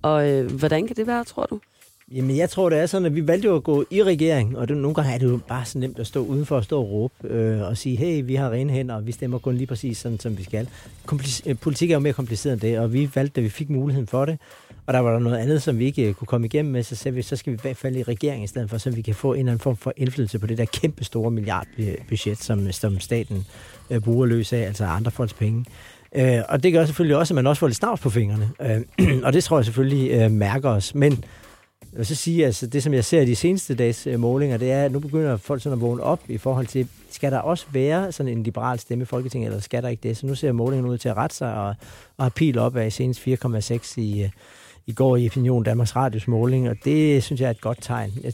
Og 0.01 0.29
øh, 0.29 0.51
hvordan 0.51 0.87
kan 0.87 0.95
det 0.95 1.07
være, 1.07 1.23
tror 1.23 1.45
du? 1.45 1.59
Jamen, 2.15 2.37
jeg 2.37 2.49
tror, 2.49 2.69
det 2.69 2.79
er 2.79 2.85
sådan, 2.85 3.05
at 3.05 3.15
vi 3.15 3.27
valgte 3.27 3.47
jo 3.47 3.55
at 3.55 3.63
gå 3.63 3.85
i 3.89 4.03
regering, 4.03 4.57
og 4.57 4.67
det, 4.67 4.77
nogle 4.77 4.95
gange 4.95 5.13
er 5.13 5.17
det 5.17 5.25
jo 5.25 5.39
bare 5.47 5.65
så 5.65 5.79
nemt 5.79 5.99
at 5.99 6.07
stå 6.07 6.25
udenfor 6.25 6.55
og 6.55 6.63
stå 6.63 6.79
og 6.79 6.91
råbe 6.91 7.13
øh, 7.23 7.61
og 7.61 7.77
sige, 7.77 7.95
hey, 7.95 8.23
vi 8.25 8.35
har 8.35 8.51
rene 8.51 8.73
hænder, 8.73 8.95
og 8.95 9.07
vi 9.07 9.11
stemmer 9.11 9.37
kun 9.39 9.55
lige 9.55 9.67
præcis 9.67 9.97
sådan, 9.97 10.19
som 10.19 10.37
vi 10.37 10.43
skal. 10.43 10.69
Komplic- 11.11 11.41
øh, 11.45 11.55
politik 11.57 11.91
er 11.91 11.95
jo 11.95 11.99
mere 11.99 12.13
kompliceret 12.13 12.53
end 12.53 12.61
det, 12.61 12.79
og 12.79 12.93
vi 12.93 13.09
valgte, 13.15 13.35
da 13.35 13.41
vi 13.41 13.49
fik 13.49 13.69
muligheden 13.69 14.07
for 14.07 14.25
det, 14.25 14.39
og 14.85 14.93
der 14.93 14.99
var 14.99 15.11
der 15.11 15.19
noget 15.19 15.37
andet, 15.37 15.61
som 15.61 15.79
vi 15.79 15.85
ikke 15.85 16.07
øh, 16.07 16.13
kunne 16.13 16.27
komme 16.27 16.45
igennem 16.47 16.71
med, 16.71 16.83
så 16.83 16.95
sagde 16.95 17.15
vi, 17.15 17.21
så 17.21 17.35
skal 17.35 17.53
vi 17.53 17.57
i 17.57 17.59
hvert 17.61 17.77
fald 17.77 17.95
i 17.95 18.03
regering 18.03 18.43
i 18.43 18.47
stedet 18.47 18.69
for, 18.69 18.77
så 18.77 18.89
vi 18.89 19.01
kan 19.01 19.15
få 19.15 19.33
en 19.33 19.39
eller 19.39 19.51
anden 19.51 19.63
form 19.63 19.77
for 19.77 19.93
indflydelse 19.97 20.39
på 20.39 20.47
det 20.47 20.57
der 20.57 20.65
kæmpe 20.65 21.03
store 21.03 21.31
milliardbudget, 21.31 22.37
som, 22.37 22.67
øh, 22.67 22.73
som 22.73 22.99
staten 22.99 23.45
øh, 23.89 23.99
bruger 23.99 24.25
løs 24.25 24.53
af, 24.53 24.59
altså 24.59 24.85
andre 24.85 25.11
folks 25.11 25.33
penge. 25.33 25.65
Øh, 26.15 26.39
og 26.49 26.63
det 26.63 26.73
gør 26.73 26.85
selvfølgelig 26.85 27.17
også, 27.17 27.33
at 27.33 27.35
man 27.35 27.47
også 27.47 27.59
får 27.59 27.67
lidt 27.67 27.77
snavs 27.77 27.99
på 27.99 28.09
fingrene. 28.09 28.49
Øh, 28.61 28.81
og 29.25 29.33
det 29.33 29.43
tror 29.43 29.57
jeg 29.57 29.65
selvfølgelig 29.65 30.11
øh, 30.11 30.31
mærker 30.31 30.69
os. 30.69 30.95
Men 30.95 31.11
jeg 31.91 31.97
vil 31.97 32.05
så 32.05 32.15
sige, 32.15 32.45
altså 32.45 32.67
det 32.67 32.83
som 32.83 32.93
jeg 32.93 33.05
ser 33.05 33.21
i 33.21 33.25
de 33.25 33.35
seneste 33.35 33.75
dages 33.75 34.07
øh, 34.07 34.19
målinger, 34.19 34.57
det 34.57 34.71
er, 34.71 34.85
at 34.85 34.91
nu 34.91 34.99
begynder 34.99 35.37
folk 35.37 35.61
sådan 35.61 35.77
at 35.77 35.81
vågne 35.81 36.03
op 36.03 36.19
i 36.27 36.37
forhold 36.37 36.67
til, 36.67 36.87
skal 37.09 37.31
der 37.31 37.39
også 37.39 37.65
være 37.71 38.11
sådan 38.11 38.31
en 38.37 38.43
liberal 38.43 38.79
stemme 38.79 39.01
i 39.01 39.05
Folketinget, 39.05 39.47
eller 39.47 39.61
skal 39.61 39.83
der 39.83 39.89
ikke 39.89 40.09
det? 40.09 40.17
Så 40.17 40.27
nu 40.27 40.35
ser 40.35 40.51
målingen 40.51 40.89
ud 40.89 40.97
til 40.97 41.09
at 41.09 41.17
rette 41.17 41.35
sig, 41.35 41.53
og, 41.53 41.75
og 42.17 42.25
har 42.25 42.29
pil 42.29 42.57
op 42.57 42.75
af 42.75 42.91
senest 42.91 43.27
4,6 43.27 43.93
i, 44.01 44.23
øh, 44.23 44.29
i 44.87 44.93
går 44.93 45.17
i 45.17 45.27
Opinion 45.27 45.63
Danmarks 45.63 45.95
Radios 45.95 46.27
måling, 46.27 46.69
og 46.69 46.75
det 46.85 47.23
synes 47.23 47.41
jeg 47.41 47.47
er 47.47 47.51
et 47.51 47.61
godt 47.61 47.77
tegn. 47.81 48.11
Jeg, 48.23 48.33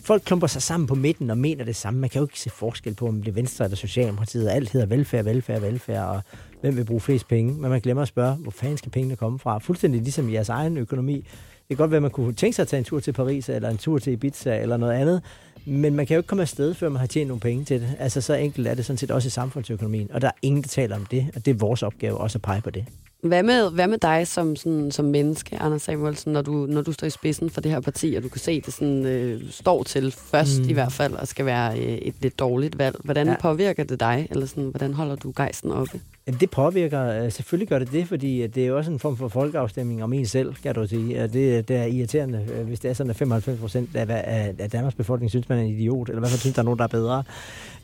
folk 0.00 0.22
klumper 0.24 0.46
sig 0.46 0.62
sammen 0.62 0.86
på 0.86 0.94
midten 0.94 1.30
og 1.30 1.38
mener 1.38 1.64
det 1.64 1.76
samme. 1.76 2.00
Man 2.00 2.10
kan 2.10 2.18
jo 2.18 2.24
ikke 2.24 2.40
se 2.40 2.50
forskel 2.50 2.94
på, 2.94 3.08
om 3.08 3.22
det 3.22 3.28
er 3.28 3.34
Venstre 3.34 3.64
eller 3.64 3.76
Socialdemokratiet. 3.76 4.48
Alt 4.48 4.70
hedder 4.70 4.86
velfærd, 4.86 5.24
velfærd, 5.24 5.60
velfærd, 5.60 6.08
og 6.08 6.22
hvem 6.66 6.76
vil 6.76 6.84
bruge 6.84 7.00
flest 7.00 7.28
penge. 7.28 7.52
Men 7.52 7.70
man 7.70 7.80
glemmer 7.80 8.02
at 8.02 8.08
spørge, 8.08 8.34
hvor 8.34 8.50
fanden 8.50 8.76
skal 8.76 8.90
pengene 8.90 9.16
komme 9.16 9.38
fra? 9.38 9.58
Fuldstændig 9.58 10.02
ligesom 10.02 10.28
i 10.28 10.32
jeres 10.32 10.48
egen 10.48 10.76
økonomi. 10.76 11.14
Det 11.14 11.68
kan 11.68 11.76
godt 11.76 11.90
være, 11.90 11.96
at 11.96 12.02
man 12.02 12.10
kunne 12.10 12.32
tænke 12.32 12.56
sig 12.56 12.62
at 12.62 12.68
tage 12.68 12.78
en 12.78 12.84
tur 12.84 13.00
til 13.00 13.12
Paris, 13.12 13.48
eller 13.48 13.70
en 13.70 13.78
tur 13.78 13.98
til 13.98 14.12
Ibiza, 14.12 14.58
eller 14.58 14.76
noget 14.76 14.92
andet. 14.92 15.22
Men 15.64 15.94
man 15.94 16.06
kan 16.06 16.14
jo 16.14 16.18
ikke 16.18 16.26
komme 16.26 16.42
afsted, 16.42 16.74
før 16.74 16.88
man 16.88 17.00
har 17.00 17.06
tjent 17.06 17.28
nogle 17.28 17.40
penge 17.40 17.64
til 17.64 17.80
det. 17.80 17.96
Altså, 17.98 18.20
så 18.20 18.34
enkelt 18.34 18.66
er 18.66 18.74
det 18.74 18.84
sådan 18.84 18.98
set 18.98 19.10
også 19.10 19.26
i 19.26 19.30
samfundsøkonomien. 19.30 20.10
Og 20.12 20.20
der 20.20 20.28
er 20.28 20.32
ingen, 20.42 20.62
der 20.62 20.68
taler 20.68 20.96
om 20.96 21.06
det, 21.06 21.26
og 21.36 21.46
det 21.46 21.50
er 21.50 21.58
vores 21.58 21.82
opgave 21.82 22.18
også 22.18 22.38
at 22.38 22.42
pege 22.42 22.60
på 22.60 22.70
det. 22.70 22.84
Hvad 23.22 23.42
med, 23.42 23.70
hvad 23.70 23.86
med 23.86 23.98
dig 23.98 24.26
som, 24.26 24.56
sådan, 24.56 24.90
som 24.90 25.04
menneske, 25.04 25.58
Anders 25.58 25.82
Samuelsen, 25.82 26.32
når 26.32 26.42
du, 26.42 26.52
når 26.52 26.82
du 26.82 26.92
står 26.92 27.06
i 27.06 27.10
spidsen 27.10 27.50
for 27.50 27.60
det 27.60 27.70
her 27.70 27.80
parti, 27.80 28.14
og 28.14 28.22
du 28.22 28.28
kan 28.28 28.40
se, 28.40 28.50
at 28.50 28.66
det 28.66 28.74
sådan, 28.74 29.06
øh, 29.06 29.42
står 29.50 29.82
til 29.82 30.12
først 30.12 30.60
mm. 30.60 30.68
i 30.68 30.72
hvert 30.72 30.92
fald, 30.92 31.14
og 31.14 31.28
skal 31.28 31.46
være 31.46 31.78
øh, 31.78 31.84
et 31.84 32.14
lidt 32.20 32.38
dårligt 32.38 32.78
valg. 32.78 32.96
Hvordan 33.04 33.26
ja. 33.26 33.36
påvirker 33.40 33.84
det 33.84 34.00
dig, 34.00 34.28
eller 34.30 34.46
sådan, 34.46 34.64
hvordan 34.70 34.94
holder 34.94 35.16
du 35.16 35.32
gejsten 35.36 35.70
oppe? 35.72 36.00
Jamen, 36.26 36.40
det 36.40 36.50
påvirker, 36.50 37.24
øh, 37.24 37.32
selvfølgelig 37.32 37.68
gør 37.68 37.78
det 37.78 37.92
det, 37.92 38.08
fordi 38.08 38.42
øh, 38.42 38.48
det 38.54 38.62
er 38.62 38.66
jo 38.66 38.76
også 38.76 38.90
en 38.90 38.98
form 38.98 39.16
for 39.16 39.28
folkeafstemning 39.28 40.04
om 40.04 40.12
en 40.12 40.26
selv, 40.26 40.54
kan 40.54 40.74
du 40.74 40.86
sige. 40.86 41.22
Det, 41.22 41.58
øh, 41.58 41.64
det 41.68 41.70
er 41.70 41.84
irriterende, 41.84 42.38
hvis 42.66 42.80
det 42.80 42.88
er 42.88 42.94
sådan, 42.94 43.10
at 43.10 43.16
95 43.16 43.60
procent 43.60 43.96
af, 43.96 44.06
af, 44.08 44.54
af 44.58 44.70
Danmarks 44.70 44.94
befolkning 44.94 45.30
synes, 45.30 45.48
man 45.48 45.58
er 45.58 45.62
en 45.62 45.68
idiot, 45.68 46.08
eller 46.08 46.20
hvad 46.20 46.30
fald 46.30 46.40
synes, 46.40 46.54
der 46.54 46.62
er 46.62 46.64
nogen, 46.64 46.78
der 46.78 46.84
er 46.84 46.88
bedre. 46.88 47.22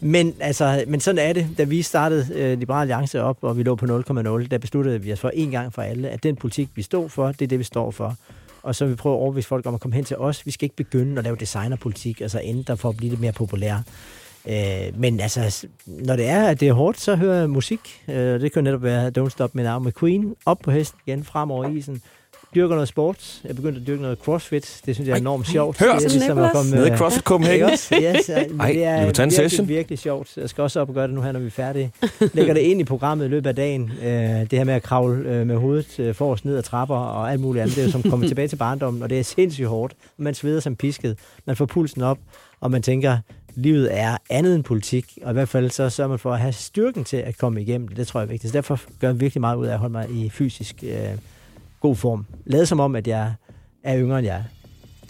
Men, 0.01 0.35
altså, 0.41 0.85
men 0.87 1.01
sådan 1.01 1.29
er 1.29 1.33
det. 1.33 1.49
Da 1.59 1.65
vi 1.65 1.83
startede 1.83 2.27
øh, 2.35 2.59
Liberal 2.59 2.81
Alliance 2.81 3.23
op, 3.23 3.39
og 3.41 3.59
vi 3.59 3.63
lå 3.63 3.75
på 3.75 3.87
0,0, 3.87 4.47
der 4.47 4.59
besluttede 4.59 5.03
vi 5.03 5.13
os 5.13 5.21
for 5.21 5.31
en 5.35 5.51
gang 5.51 5.73
for 5.73 5.83
alle, 5.83 6.09
at 6.09 6.23
den 6.23 6.37
politik, 6.37 6.69
vi 6.75 6.83
stod 6.83 7.09
for, 7.09 7.33
det 7.33 7.43
er 7.43 7.47
det, 7.47 7.59
vi 7.59 7.65
står 7.65 7.91
for. 7.91 8.17
Og 8.63 8.75
så 8.75 8.85
vil 8.85 8.93
vi 8.93 8.97
prøve 8.97 9.15
at 9.15 9.21
overbevise 9.21 9.49
folk 9.49 9.67
om 9.67 9.75
at 9.75 9.81
komme 9.81 9.95
hen 9.95 10.05
til 10.05 10.17
os. 10.17 10.47
Vi 10.47 10.51
skal 10.51 10.65
ikke 10.65 10.77
begynde 10.77 11.19
at 11.19 11.25
lave 11.25 11.37
designerpolitik, 11.37 12.21
altså 12.21 12.41
ændre 12.43 12.77
for 12.77 12.89
at 12.89 12.97
blive 12.97 13.11
lidt 13.11 13.21
mere 13.21 13.33
populære. 13.33 13.83
Øh, 14.49 15.01
men 15.01 15.21
altså, 15.21 15.67
når 15.87 16.17
det 16.17 16.29
er, 16.29 16.49
at 16.49 16.61
det 16.61 16.69
er 16.69 16.73
hårdt, 16.73 17.01
så 17.01 17.17
hører 17.17 17.39
jeg 17.41 17.51
musik. 17.51 18.03
Øh, 18.09 18.41
det 18.41 18.53
kan 18.53 18.65
netop 18.65 18.83
være 18.83 19.13
Don't 19.19 19.29
Stop 19.29 19.55
Me 19.55 19.63
Now 19.63 19.79
med 19.79 19.93
Queen. 19.93 20.35
Op 20.47 20.59
på 20.59 20.71
hesten 20.71 21.01
igen, 21.07 21.25
frem 21.25 21.51
over 21.51 21.69
isen. 21.69 22.03
Dyrker 22.55 22.75
noget 22.75 22.89
sport. 22.89 23.41
Jeg 23.45 23.57
begyndte 23.57 23.81
at 23.81 23.87
dyrke 23.87 24.03
noget 24.03 24.19
crossfit. 24.19 24.81
Det 24.87 24.95
synes 24.95 25.09
jeg 25.09 25.15
er 25.15 25.21
enormt 25.21 25.49
sjovt. 25.49 25.79
Hør, 25.79 25.95
det 25.95 26.05
er 26.05 26.09
ligesom 26.09 26.39
at 26.39 26.53
komme, 26.53 26.71
Nede 26.71 26.89
i 26.89 26.97
CrossFit 26.97 27.25
Copenhagen. 27.25 27.71
Yes, 27.71 27.89
yes, 27.89 28.29
Ej, 28.29 28.73
det 28.73 28.85
er 28.85 29.05
virkelig, 29.05 29.33
session. 29.33 29.69
virkelig 29.69 29.99
sjovt. 29.99 30.37
Jeg 30.37 30.49
skal 30.49 30.63
også 30.63 30.81
op 30.81 30.89
og 30.89 30.95
gøre 30.95 31.07
det 31.07 31.15
nu 31.15 31.23
her, 31.23 31.33
når 31.33 31.41
vi 31.41 31.47
er 31.47 31.51
færdige. 31.51 31.93
Lægger 32.33 32.55
det 32.55 32.61
ind 32.61 32.81
i 32.81 32.85
programmet 32.85 33.25
i 33.25 33.29
løbet 33.29 33.47
af 33.49 33.57
dagen. 33.57 33.93
Øh, 34.03 34.09
det 34.11 34.53
her 34.53 34.65
med 34.65 34.75
at 34.75 34.83
kravle 34.83 35.29
øh, 35.31 35.47
med 35.47 35.57
hovedet 35.57 36.01
øh, 36.01 36.15
forrest 36.15 36.45
ned 36.45 36.57
ad 36.57 36.63
trapper 36.63 36.97
og 36.97 37.33
alt 37.33 37.41
muligt 37.41 37.63
andet. 37.63 37.77
Det 37.77 37.83
er 37.83 37.87
jo 37.87 37.93
som 37.93 38.03
kommer 38.03 38.29
tilbage 38.29 38.49
til 38.49 38.57
barndommen, 38.57 39.03
og 39.03 39.11
det 39.11 39.19
er 39.19 39.23
sindssygt 39.23 39.69
hårdt. 39.69 39.95
Man 40.17 40.35
sveder 40.35 40.61
som 40.61 40.77
pisket. 40.77 41.19
Man 41.47 41.57
får 41.57 41.67
pulsen 41.67 42.03
op, 42.03 42.19
og 42.61 42.71
man 42.71 42.83
tænker, 42.83 43.19
livet 43.55 43.99
er 43.99 44.17
andet 44.31 44.55
end 44.55 44.65
politik, 44.65 45.19
og 45.23 45.31
i 45.31 45.33
hvert 45.33 45.49
fald 45.49 45.71
så 45.71 45.91
sørger 45.91 46.09
man 46.09 46.19
for 46.19 46.33
at 46.33 46.41
have 46.41 46.53
styrken 46.53 47.05
til 47.05 47.17
at 47.17 47.39
komme 47.39 47.63
igennem 47.63 47.89
det. 47.89 47.97
Det 47.97 48.07
tror 48.07 48.21
jeg 48.21 48.27
er 48.27 48.31
vigtigt. 48.31 48.51
Så 48.53 48.57
derfor 48.57 48.81
gør 49.01 49.09
jeg 49.09 49.21
virkelig 49.21 49.41
meget 49.41 49.57
ud 49.57 49.67
af 49.67 49.73
at 49.73 49.79
holde 49.79 49.93
mig 49.93 50.11
i 50.11 50.31
fysisk 50.31 50.75
øh, 50.83 51.09
god 51.81 51.97
form. 51.97 52.27
Lad 52.47 52.67
som 52.67 52.81
om, 52.81 52.97
at 52.97 53.07
jeg 53.07 53.33
er 53.85 53.99
yngre 53.99 54.19
end 54.19 54.27
jeg 54.27 54.37
er. 54.37 54.43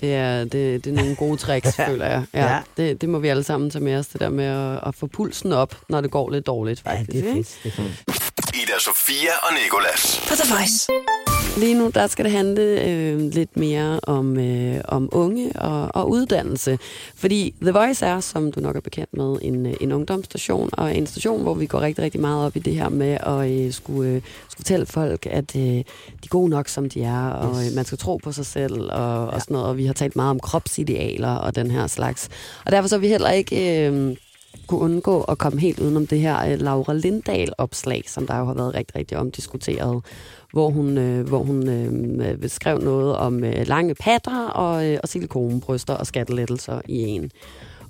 Det 0.00 0.14
er, 0.14 0.44
det, 0.44 0.84
det 0.84 0.86
er 0.86 0.94
nogle 0.96 1.16
gode 1.16 1.36
tricks, 1.36 1.76
føler 1.86 2.06
jeg. 2.06 2.24
Ja, 2.34 2.52
Ja. 2.54 2.58
Det, 2.76 3.00
det 3.00 3.08
må 3.08 3.18
vi 3.18 3.28
alle 3.28 3.42
sammen 3.42 3.70
tage 3.70 3.84
med 3.84 3.96
os, 3.96 4.06
det 4.06 4.20
der 4.20 4.28
med 4.28 4.44
at, 4.44 4.80
at 4.86 4.94
få 4.94 5.06
pulsen 5.06 5.52
op, 5.52 5.76
når 5.88 6.00
det 6.00 6.10
går 6.10 6.30
lidt 6.30 6.46
dårligt, 6.46 6.80
faktisk. 6.80 7.14
Ja, 7.14 7.20
det 7.20 7.28
er 7.30 7.34
fedt. 7.34 7.58
Det 7.62 7.72
er 7.72 7.76
fedt. 7.76 8.56
Ida 8.62 8.78
Sofia 8.80 9.32
og 9.42 9.54
Nikolas. 9.64 10.20
På 10.28 10.34
The 10.34 10.54
Voice. 10.54 11.31
Lige 11.56 11.74
nu, 11.74 11.90
der 11.94 12.06
skal 12.06 12.24
det 12.24 12.32
handle 12.32 12.62
øh, 12.62 13.20
lidt 13.20 13.56
mere 13.56 14.00
om, 14.02 14.38
øh, 14.38 14.80
om 14.84 15.08
unge 15.12 15.52
og, 15.52 15.88
og 15.94 16.10
uddannelse. 16.10 16.78
Fordi 17.14 17.54
The 17.62 17.70
Voice 17.70 18.06
er, 18.06 18.20
som 18.20 18.52
du 18.52 18.60
nok 18.60 18.76
er 18.76 18.80
bekendt 18.80 19.16
med, 19.16 19.38
en, 19.42 19.66
øh, 19.66 19.74
en 19.80 19.92
ungdomsstation, 19.92 20.70
og 20.72 20.96
en 20.96 21.06
station, 21.06 21.42
hvor 21.42 21.54
vi 21.54 21.66
går 21.66 21.80
rigtig, 21.80 22.04
rigtig 22.04 22.20
meget 22.20 22.46
op 22.46 22.56
i 22.56 22.58
det 22.58 22.74
her 22.74 22.88
med 22.88 23.18
at 23.20 23.50
øh, 23.50 23.72
skulle, 23.72 24.10
øh, 24.10 24.22
skulle 24.48 24.56
fortælle 24.56 24.86
folk, 24.86 25.26
at 25.26 25.56
øh, 25.56 25.62
de 25.62 25.84
er 26.24 26.28
gode 26.28 26.50
nok, 26.50 26.68
som 26.68 26.88
de 26.88 27.02
er, 27.02 27.28
og 27.28 27.66
øh, 27.66 27.74
man 27.74 27.84
skal 27.84 27.98
tro 27.98 28.16
på 28.16 28.32
sig 28.32 28.46
selv, 28.46 28.92
og, 28.92 29.26
og 29.26 29.40
sådan 29.40 29.54
noget. 29.54 29.68
Og 29.68 29.76
vi 29.76 29.86
har 29.86 29.94
talt 29.94 30.16
meget 30.16 30.30
om 30.30 30.40
kropsidealer 30.40 31.34
og 31.34 31.56
den 31.56 31.70
her 31.70 31.86
slags. 31.86 32.28
Og 32.66 32.72
derfor 32.72 32.88
så 32.88 32.94
er 32.94 33.00
vi 33.00 33.08
heller 33.08 33.30
ikke... 33.30 33.86
Øh, 33.86 34.16
kunne 34.66 34.80
undgå 34.80 35.22
at 35.22 35.38
komme 35.38 35.60
helt 35.60 35.80
udenom 35.80 36.06
det 36.06 36.20
her 36.20 36.52
øh, 36.52 36.60
Laura 36.60 36.94
Lindahl-opslag, 36.94 38.04
som 38.06 38.26
der 38.26 38.38
jo 38.38 38.44
har 38.44 38.54
været 38.54 38.74
rigtig, 38.74 38.96
rigtig 38.96 39.18
omdiskuteret, 39.18 40.02
hvor 40.52 40.70
hun, 40.70 40.98
øh, 40.98 41.28
hvor 41.28 41.38
hun 41.38 41.68
øh, 41.68 42.48
skrev 42.48 42.78
noget 42.78 43.16
om 43.16 43.44
øh, 43.44 43.66
lange 43.66 43.94
patter 43.94 44.48
og, 44.48 44.90
øh, 44.90 44.98
og 45.02 45.08
silikonebryster 45.08 45.94
og 45.94 46.06
skattelettelser 46.06 46.80
i 46.88 46.98
en. 46.98 47.30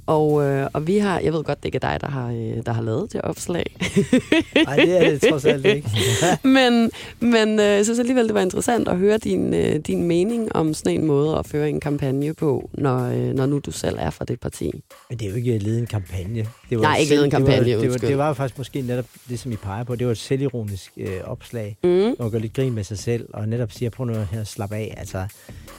Og, 0.07 0.43
øh, 0.45 0.67
og 0.73 0.87
vi 0.87 0.99
har, 0.99 1.21
jeg 1.21 1.33
ved 1.33 1.45
godt, 1.45 1.59
det 1.59 1.65
ikke 1.65 1.77
er 1.83 1.91
dig, 1.91 1.99
der 2.01 2.09
har, 2.09 2.29
øh, 2.29 2.67
der 2.67 2.73
har 2.73 2.83
lavet 2.83 3.12
det 3.12 3.21
opslag. 3.21 3.77
Nej, 4.67 4.77
det 4.77 5.07
er 5.07 5.11
det 5.11 5.23
trods 5.31 5.45
alt 5.45 5.67
ikke. 5.67 5.88
men 6.49 6.91
men 7.21 7.49
øh, 7.61 7.65
jeg 7.67 7.85
synes 7.85 7.99
alligevel, 7.99 8.27
det 8.27 8.35
var 8.35 8.41
interessant 8.41 8.88
at 8.88 8.99
høre 8.99 9.19
din, 9.19 9.55
øh, 9.55 9.77
din 9.77 10.03
mening 10.03 10.57
om 10.57 10.75
sådan 10.75 11.01
en 11.01 11.07
måde 11.07 11.38
at 11.38 11.47
føre 11.47 11.69
en 11.69 11.81
kampagne 11.81 12.35
på, 12.35 12.71
når, 12.75 12.99
øh, 13.05 13.35
når 13.35 13.47
nu 13.47 13.59
du 13.59 13.71
selv 13.71 13.97
er 14.01 14.11
fra 14.11 14.25
det 14.25 14.41
parti. 14.41 14.71
Men 15.11 15.19
det 15.19 15.27
er 15.27 15.31
jo 15.31 15.37
ikke 15.37 15.59
ledet 15.59 15.79
en 15.79 15.87
kampagne. 15.87 16.47
Det 16.71 16.81
Nej, 16.81 16.97
ikke 16.97 17.12
ledet 17.15 17.25
en 17.25 17.31
kampagne, 17.31 17.65
det 17.65 17.77
var, 17.77 17.83
det, 17.83 17.91
var, 18.03 18.09
det 18.09 18.19
var 18.19 18.33
faktisk 18.35 18.59
måske 18.59 18.81
netop 18.83 19.07
det, 19.29 19.38
som 19.38 19.53
I 19.53 19.57
peger 19.57 19.85
på. 19.85 19.97
Det 19.97 20.07
var 20.07 20.12
et 20.12 20.19
selvironisk 20.19 20.93
øh, 20.97 21.21
opslag, 21.25 21.77
Mm. 21.85 21.91
hvor 21.91 22.15
man 22.23 22.31
gør 22.31 22.38
lidt 22.38 22.53
grin 22.53 22.73
med 22.75 22.85
sig 22.85 22.99
selv, 22.99 23.29
og 23.35 23.49
netop 23.49 23.73
siger, 23.73 23.91
prøv 23.91 24.07
nu 24.07 24.12
her 24.33 24.41
at 24.41 24.47
slappe 24.47 24.77
af. 24.77 24.95
Altså, 24.99 25.25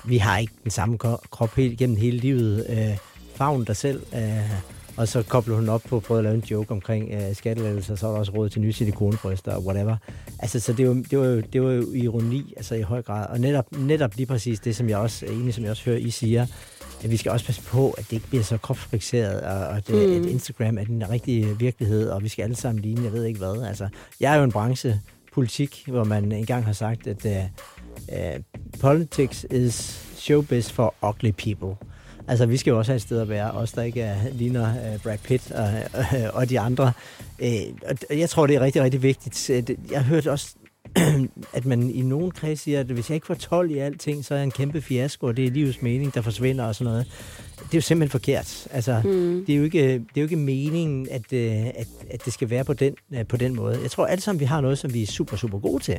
vi 0.05 0.17
har 0.17 0.37
ikke 0.37 0.53
den 0.63 0.71
samme 0.71 0.97
krop 1.31 1.55
helt 1.55 1.79
gennem 1.79 1.95
hele 1.97 2.17
livet. 2.17 2.65
Øh, 2.69 2.97
favn 3.35 3.63
dig 3.63 3.75
selv. 3.75 4.03
Øh, 4.15 4.51
og 4.97 5.07
så 5.07 5.23
kobler 5.23 5.55
hun 5.55 5.69
op 5.69 5.81
på 5.89 5.97
at 5.97 6.03
prøve 6.03 6.17
at 6.17 6.23
lave 6.23 6.35
en 6.35 6.43
joke 6.51 6.71
omkring 6.71 7.11
øh, 7.13 7.35
skattelettelser, 7.35 7.95
så 7.95 8.07
er 8.07 8.11
der 8.11 8.19
også 8.19 8.31
råd 8.31 8.49
til 8.49 8.61
nye 8.61 8.73
silikonebryster 8.73 9.55
og 9.55 9.65
whatever. 9.65 9.95
Altså, 10.39 10.59
så 10.59 10.73
det 10.73 10.87
var, 10.87 10.93
det, 10.93 11.19
var 11.19 11.25
jo, 11.25 11.41
det 11.53 11.63
var 11.63 11.71
jo 11.71 11.93
ironi, 11.93 12.53
altså 12.57 12.75
i 12.75 12.81
høj 12.81 13.01
grad. 13.01 13.27
Og 13.29 13.39
netop, 13.39 13.65
netop 13.71 14.15
lige 14.15 14.25
præcis 14.25 14.59
det, 14.59 14.75
som 14.75 14.89
jeg 14.89 14.97
også 14.97 15.25
er 15.25 15.31
enig, 15.31 15.53
som 15.53 15.63
jeg 15.63 15.71
også 15.71 15.85
hører, 15.85 15.97
I 15.97 16.09
siger, 16.09 16.45
at 17.03 17.11
vi 17.11 17.17
skal 17.17 17.31
også 17.31 17.45
passe 17.45 17.61
på, 17.61 17.89
at 17.89 18.05
det 18.05 18.13
ikke 18.13 18.27
bliver 18.27 18.43
så 18.43 18.57
kropsfixeret, 18.57 19.41
og, 19.41 19.67
og 19.67 19.87
det, 19.87 20.09
mm. 20.09 20.23
at 20.23 20.31
Instagram 20.31 20.77
er 20.77 20.83
den 20.83 21.09
rigtige 21.09 21.59
virkelighed, 21.59 22.09
og 22.09 22.23
vi 22.23 22.27
skal 22.29 22.43
alle 22.43 22.55
sammen 22.55 22.81
ligne, 22.81 23.03
jeg 23.03 23.13
ved 23.13 23.23
ikke 23.25 23.39
hvad. 23.39 23.63
Altså, 23.67 23.87
jeg 24.19 24.33
er 24.33 24.37
jo 24.37 24.43
en 24.43 24.51
branche, 24.51 25.01
politik, 25.33 25.83
hvor 25.87 26.03
man 26.03 26.31
engang 26.31 26.65
har 26.65 26.73
sagt, 26.73 27.07
at 27.07 27.25
uh, 27.25 27.31
uh, 28.07 28.43
politics 28.79 29.45
is 29.51 29.73
showbiz 30.15 30.71
for 30.71 30.93
ugly 31.01 31.31
people. 31.31 31.75
Altså, 32.27 32.45
vi 32.45 32.57
skal 32.57 32.71
jo 32.71 32.77
også 32.77 32.91
have 32.91 32.95
et 32.95 33.01
sted 33.01 33.21
at 33.21 33.29
være, 33.29 33.51
os 33.51 33.71
der 33.71 33.81
ikke 33.81 34.01
er, 34.01 34.15
ligner 34.31 34.69
uh, 34.69 35.01
Brad 35.01 35.17
Pitt 35.17 35.51
og, 35.51 35.69
uh, 35.93 36.35
og 36.35 36.49
de 36.49 36.59
andre. 36.59 36.91
Uh, 37.39 37.47
og 38.09 38.19
jeg 38.19 38.29
tror, 38.29 38.47
det 38.47 38.55
er 38.55 38.59
rigtig, 38.59 38.81
rigtig 38.81 39.03
vigtigt. 39.03 39.49
Øh, 39.49 39.63
Jeg 39.91 40.03
hørte 40.03 40.31
også 40.31 40.55
at 41.57 41.65
man 41.65 41.89
i 41.89 42.01
nogen 42.01 42.31
kreds 42.31 42.59
siger, 42.59 42.79
at 42.79 42.85
hvis 42.85 43.09
jeg 43.09 43.15
ikke 43.15 43.27
får 43.27 43.33
12 43.33 43.71
i 43.71 43.77
alting, 43.77 44.25
så 44.25 44.33
er 44.33 44.37
jeg 44.37 44.43
en 44.43 44.51
kæmpe 44.51 44.81
fiasko, 44.81 45.27
og 45.27 45.37
det 45.37 45.45
er 45.45 45.51
livets 45.51 45.81
mening, 45.81 46.13
der 46.13 46.21
forsvinder 46.21 46.65
og 46.65 46.75
sådan 46.75 46.91
noget. 46.91 47.05
Det 47.57 47.73
er 47.73 47.77
jo 47.77 47.81
simpelthen 47.81 48.11
forkert. 48.11 48.67
Altså, 48.71 49.01
mm. 49.03 49.43
det, 49.47 49.53
er 49.53 49.57
jo 49.57 49.63
ikke, 49.63 49.93
det 49.93 49.95
er 49.95 50.21
jo 50.21 50.23
ikke 50.23 50.35
meningen, 50.35 51.07
at, 51.11 51.33
øh, 51.33 51.65
at, 51.67 51.87
at 52.09 52.25
det 52.25 52.33
skal 52.33 52.49
være 52.49 52.63
på 52.63 52.73
den, 52.73 52.95
øh, 53.13 53.25
på 53.27 53.37
den 53.37 53.55
måde. 53.55 53.79
Jeg 53.81 53.91
tror 53.91 54.05
alle 54.05 54.21
sammen, 54.21 54.39
vi 54.39 54.45
har 54.45 54.61
noget, 54.61 54.77
som 54.77 54.93
vi 54.93 55.03
er 55.03 55.07
super, 55.07 55.37
super 55.37 55.59
gode 55.59 55.83
til. 55.83 55.97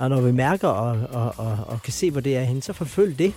Og 0.00 0.08
når 0.08 0.20
vi 0.20 0.32
mærker 0.32 0.68
og, 0.68 1.06
og, 1.10 1.34
og, 1.46 1.58
og 1.66 1.82
kan 1.82 1.92
se, 1.92 2.10
hvor 2.10 2.20
det 2.20 2.36
er 2.36 2.42
henne, 2.42 2.62
så 2.62 2.72
forfølg 2.72 3.18
det. 3.18 3.32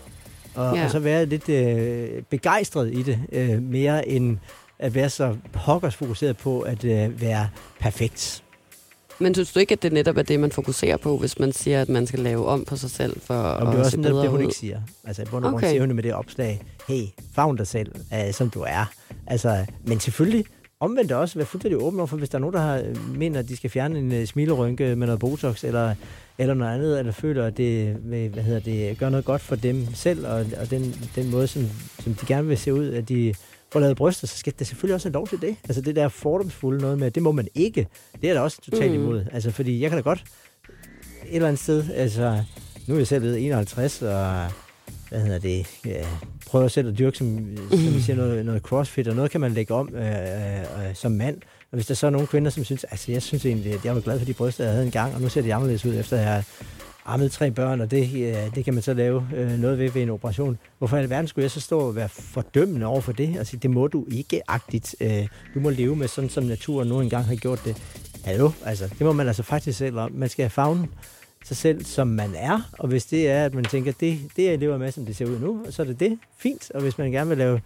Og, 0.55 0.75
Ja. 0.75 0.83
og 0.85 0.91
så 0.91 0.99
være 0.99 1.25
lidt 1.25 1.49
øh, 1.49 2.23
begejstret 2.29 2.93
i 2.93 3.03
det, 3.03 3.19
øh, 3.31 3.61
mere 3.61 4.07
end 4.07 4.37
at 4.79 4.95
være 4.95 5.09
så 5.09 5.35
pokkers 5.53 5.95
fokuseret 5.95 6.37
på 6.37 6.59
at 6.61 6.83
øh, 6.85 7.21
være 7.21 7.49
perfekt. 7.79 8.43
Men 9.19 9.33
synes 9.33 9.53
du 9.53 9.59
ikke, 9.59 9.71
at 9.73 9.83
det 9.83 9.93
netop 9.93 10.17
er 10.17 10.21
det, 10.21 10.39
man 10.39 10.51
fokuserer 10.51 10.97
på, 10.97 11.17
hvis 11.17 11.39
man 11.39 11.51
siger, 11.51 11.81
at 11.81 11.89
man 11.89 12.07
skal 12.07 12.19
lave 12.19 12.45
om 12.45 12.65
på 12.65 12.75
sig 12.75 12.89
selv 12.91 13.21
for 13.21 13.33
det 13.33 13.67
at 13.67 13.75
er 13.75 13.79
også 13.79 13.97
netop 13.97 14.21
det, 14.21 14.29
hun 14.29 14.39
ud? 14.39 14.43
ikke 14.43 14.55
siger. 14.55 14.81
Altså, 15.03 15.25
grund 15.25 15.45
Okay. 15.45 15.69
siger 15.69 15.79
hun 15.79 15.89
det 15.89 15.95
med 15.95 16.03
det 16.03 16.13
opslag, 16.13 16.61
hey, 16.87 17.03
favn 17.35 17.55
dig 17.57 17.67
selv, 17.67 17.91
uh, 18.11 18.33
som 18.33 18.49
du 18.49 18.61
er. 18.61 18.91
Altså, 19.27 19.65
men 19.85 19.99
selvfølgelig, 19.99 20.45
omvendt 20.79 21.11
også, 21.11 21.35
være 21.39 21.45
fuldstændig 21.45 21.81
åben 21.81 21.99
over 21.99 22.07
for, 22.07 22.17
hvis 22.17 22.29
der 22.29 22.35
er 22.37 22.39
nogen, 22.39 22.53
der 22.53 22.61
har, 22.61 22.83
mener, 23.17 23.39
at 23.39 23.49
de 23.49 23.55
skal 23.57 23.69
fjerne 23.69 23.99
en 23.99 24.11
uh, 24.11 24.25
smilerynke 24.25 24.95
med 24.95 25.07
noget 25.07 25.19
botox, 25.19 25.63
eller, 25.63 25.95
eller 26.37 26.53
noget 26.53 26.73
andet, 26.73 26.99
eller 26.99 27.11
føler, 27.11 27.45
at 27.45 27.57
det, 27.57 27.97
vil- 28.11 28.29
hvad 28.29 28.43
hedder 28.43 28.59
det 28.59 28.97
gør 28.97 29.09
noget 29.09 29.25
godt 29.25 29.41
for 29.41 29.55
dem 29.55 29.87
selv, 29.93 30.27
og, 30.27 30.45
og 30.61 30.69
den, 30.69 30.95
den 31.15 31.31
måde, 31.31 31.47
som, 31.47 31.69
som 32.03 32.13
de 32.13 32.25
gerne 32.25 32.47
vil 32.47 32.57
se 32.57 32.73
ud, 32.73 32.87
at 32.89 33.09
de 33.09 33.33
får 33.71 33.79
lavet 33.79 33.97
bryster, 33.97 34.27
så 34.27 34.37
skal 34.37 34.53
det 34.59 34.67
selvfølgelig 34.67 34.95
også 34.95 35.07
have 35.09 35.13
lov 35.13 35.27
til 35.27 35.41
det. 35.41 35.55
Altså 35.63 35.81
det 35.81 35.95
der 35.95 36.07
fordomsfulde 36.07 36.81
noget 36.81 36.99
med, 36.99 37.11
det 37.11 37.23
må 37.23 37.31
man 37.31 37.47
ikke. 37.55 37.87
Det 38.21 38.29
er 38.29 38.33
da 38.33 38.39
også 38.39 38.61
totalt 38.61 38.91
Mm. 38.91 38.97
imod. 39.03 39.25
Altså 39.31 39.51
fordi 39.51 39.81
jeg 39.81 39.89
kan 39.89 39.97
da 39.97 40.01
godt 40.01 40.23
et 41.25 41.35
eller 41.35 41.47
andet 41.47 41.61
sted, 41.61 41.83
altså 41.93 42.43
nu 42.87 42.93
er 42.93 42.97
jeg 42.99 43.07
selv 43.07 43.19
blevet 43.19 43.45
51, 43.45 44.01
og 44.01 44.45
hvad 45.09 45.19
hedder 45.21 45.39
det, 45.39 45.65
ja, 45.85 46.05
prøver 46.47 46.67
selv 46.67 46.87
at 46.89 46.97
dyrke, 46.97 47.17
som, 47.17 47.57
som 47.69 47.95
vi 47.95 48.01
siger, 48.01 48.15
noget, 48.17 48.45
noget 48.45 48.61
crossfit, 48.61 49.07
og 49.07 49.15
noget 49.15 49.31
kan 49.31 49.41
man 49.41 49.51
lægge 49.51 49.73
om 49.73 49.95
øh, 49.95 50.59
øh, 50.59 50.95
som 50.95 51.11
mand. 51.11 51.37
Og 51.71 51.75
hvis 51.75 51.85
der 51.85 51.93
så 51.93 52.07
er 52.07 52.11
nogle 52.11 52.27
kvinder, 52.27 52.51
som 52.51 52.63
synes, 52.63 52.83
altså 52.83 53.11
jeg 53.11 53.21
synes 53.21 53.45
egentlig, 53.45 53.73
at 53.73 53.85
jeg 53.85 53.95
var 53.95 54.01
glad 54.01 54.19
for 54.19 54.25
de 54.25 54.33
bryster, 54.33 54.63
jeg 54.63 54.73
havde 54.73 54.85
engang, 54.85 55.15
og 55.15 55.21
nu 55.21 55.29
ser 55.29 55.41
de 55.41 55.53
anderledes 55.53 55.85
ud, 55.85 55.95
efter 55.95 56.17
jeg 56.17 56.33
har 56.33 56.43
ammet 57.05 57.31
tre 57.31 57.51
børn, 57.51 57.81
og 57.81 57.91
det, 57.91 58.09
det 58.55 58.65
kan 58.65 58.73
man 58.73 58.83
så 58.83 58.93
lave 58.93 59.27
øh, 59.35 59.49
noget 59.59 59.79
ved 59.79 59.91
ved 59.91 60.01
en 60.01 60.09
operation. 60.09 60.57
Hvorfor 60.77 60.97
i 60.97 60.99
alverden 60.99 61.27
skulle 61.27 61.43
jeg 61.43 61.51
så 61.51 61.59
stå 61.59 61.79
og 61.79 61.95
være 61.95 62.09
fordømmende 62.09 62.85
over 62.85 63.01
for 63.01 63.11
det? 63.11 63.39
Og 63.39 63.47
sige, 63.47 63.59
det 63.59 63.69
må 63.69 63.87
du 63.87 64.05
ikke-agtigt. 64.11 64.95
Øh, 65.01 65.27
du 65.53 65.59
må 65.59 65.69
leve 65.69 65.95
med 65.95 66.07
sådan, 66.07 66.29
som 66.29 66.43
naturen 66.43 66.87
nu 66.87 67.01
engang 67.01 67.25
har 67.25 67.35
gjort 67.35 67.61
det. 67.65 67.77
Hallo, 68.25 68.51
altså, 68.65 68.87
det 68.87 69.01
må 69.01 69.11
man 69.11 69.27
altså 69.27 69.43
faktisk 69.43 69.77
selv 69.77 69.97
om. 69.97 70.11
Man 70.11 70.29
skal 70.29 70.49
fagne 70.49 70.87
sig 71.45 71.57
selv, 71.57 71.85
som 71.85 72.07
man 72.07 72.35
er, 72.35 72.69
og 72.79 72.87
hvis 72.87 73.05
det 73.05 73.29
er, 73.29 73.45
at 73.45 73.53
man 73.53 73.63
tænker, 73.63 73.91
det, 73.99 74.19
det 74.35 74.43
jeg 74.43 74.57
lever 74.57 74.77
med, 74.77 74.91
som 74.91 75.05
det 75.05 75.15
ser 75.15 75.25
ud 75.25 75.39
nu, 75.39 75.65
så 75.69 75.81
er 75.81 75.85
det 75.85 75.99
det, 75.99 76.19
fint, 76.37 76.71
og 76.71 76.81
hvis 76.81 76.97
man 76.97 77.11
gerne 77.11 77.29
vil 77.29 77.37
lave, 77.37 77.61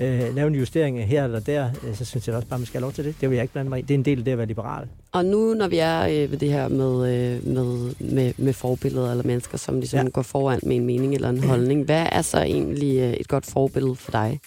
øh, 0.00 0.34
lave 0.34 0.46
en 0.46 0.54
justering 0.54 1.04
her 1.08 1.24
eller 1.24 1.40
der, 1.40 1.70
øh, 1.86 1.94
så 1.96 2.04
synes 2.04 2.28
jeg 2.28 2.36
også 2.36 2.48
bare, 2.48 2.58
man 2.58 2.66
skal 2.66 2.78
have 2.78 2.82
lov 2.82 2.92
til 2.92 3.04
det. 3.04 3.14
Det 3.20 3.30
vil 3.30 3.36
jeg 3.36 3.42
ikke 3.42 3.52
blande 3.52 3.68
mig 3.68 3.78
i. 3.78 3.82
Det 3.82 3.90
er 3.90 3.98
en 3.98 4.04
del 4.04 4.18
af 4.18 4.24
det 4.24 4.32
at 4.32 4.38
være 4.38 4.46
liberal. 4.46 4.86
Og 5.12 5.24
nu, 5.24 5.54
når 5.54 5.68
vi 5.68 5.78
er 5.78 6.00
øh, 6.02 6.30
ved 6.30 6.38
det 6.38 6.52
her 6.52 6.68
med, 6.68 7.14
øh, 7.14 7.46
med, 7.46 7.94
med, 8.00 8.32
med 8.36 8.52
forbilleder 8.52 9.10
eller 9.10 9.24
mennesker, 9.24 9.58
som 9.58 9.78
ligesom. 9.78 10.00
Ja. 10.00 10.08
går 10.10 10.22
foran 10.22 10.60
med 10.62 10.76
en 10.76 10.84
mening 10.84 11.14
eller 11.14 11.28
en 11.28 11.44
holdning, 11.50 11.84
hvad 11.84 12.06
er 12.12 12.22
så 12.22 12.42
egentlig 12.42 12.98
øh, 12.98 13.12
et 13.12 13.28
godt 13.28 13.46
forbillede 13.46 13.96
for 13.96 14.10
dig? 14.10 14.40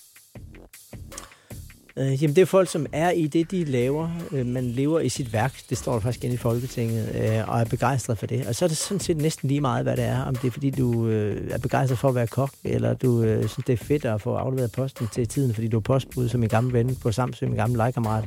Øh, 1.97 2.23
jamen, 2.23 2.36
det 2.36 2.41
er 2.41 2.45
folk, 2.45 2.69
som 2.69 2.86
er 2.91 3.12
i 3.12 3.27
det, 3.27 3.51
de 3.51 3.63
laver. 3.65 4.10
Øh, 4.32 4.45
man 4.45 4.63
lever 4.63 4.99
i 4.99 5.10
sit 5.10 5.34
værk, 5.34 5.62
det 5.69 5.77
står 5.77 5.93
der 5.93 5.99
faktisk 5.99 6.23
inde 6.23 6.34
i 6.34 6.38
Folketinget, 6.38 7.15
øh, 7.15 7.49
og 7.49 7.60
er 7.60 7.65
begejstret 7.65 8.17
for 8.17 8.25
det. 8.25 8.47
Og 8.47 8.56
så 8.56 8.65
er 8.65 8.69
det 8.69 8.77
sådan 8.77 8.99
set 8.99 9.17
næsten 9.17 9.47
lige 9.47 9.62
meget, 9.62 9.86
hvad 9.86 9.97
det 9.97 10.04
er. 10.04 10.21
Om 10.21 10.36
det 10.36 10.47
er, 10.47 10.51
fordi 10.51 10.69
du 10.69 11.08
øh, 11.08 11.51
er 11.51 11.58
begejstret 11.58 11.99
for 11.99 12.10
at 12.10 12.15
være 12.15 12.27
kok, 12.27 12.51
eller 12.63 12.93
du 12.93 13.23
øh, 13.23 13.49
synes, 13.49 13.65
det 13.65 13.73
er 13.73 13.86
fedt 13.86 14.06
at 14.06 14.21
få 14.21 14.36
afleveret 14.36 14.71
posten 14.71 15.08
til 15.08 15.27
tiden, 15.27 15.54
fordi 15.54 15.67
du 15.67 15.77
er 15.77 15.82
postbud 15.82 16.30
som 16.30 16.43
en 16.43 16.49
gammel 16.49 16.73
ven 16.73 16.95
på 16.95 17.12
Samsø, 17.12 17.45
min 17.45 17.56
gammel 17.56 17.77
legekammerat 17.77 18.23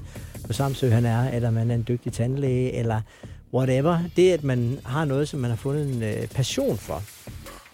på 0.47 0.53
Samsø, 0.53 0.91
han 0.91 1.05
er, 1.05 1.31
eller 1.31 1.51
man 1.51 1.71
er 1.71 1.75
en 1.75 1.85
dygtig 1.89 2.13
tandlæge, 2.13 2.73
eller 2.73 3.01
whatever. 3.55 3.99
Det, 4.17 4.33
at 4.33 4.45
man 4.45 4.79
har 4.85 5.05
noget, 5.05 5.29
som 5.29 5.41
man 5.41 5.51
har 5.51 5.57
fundet 5.57 5.95
en 5.95 6.03
øh, 6.03 6.27
passion 6.27 6.79
for, 6.79 7.03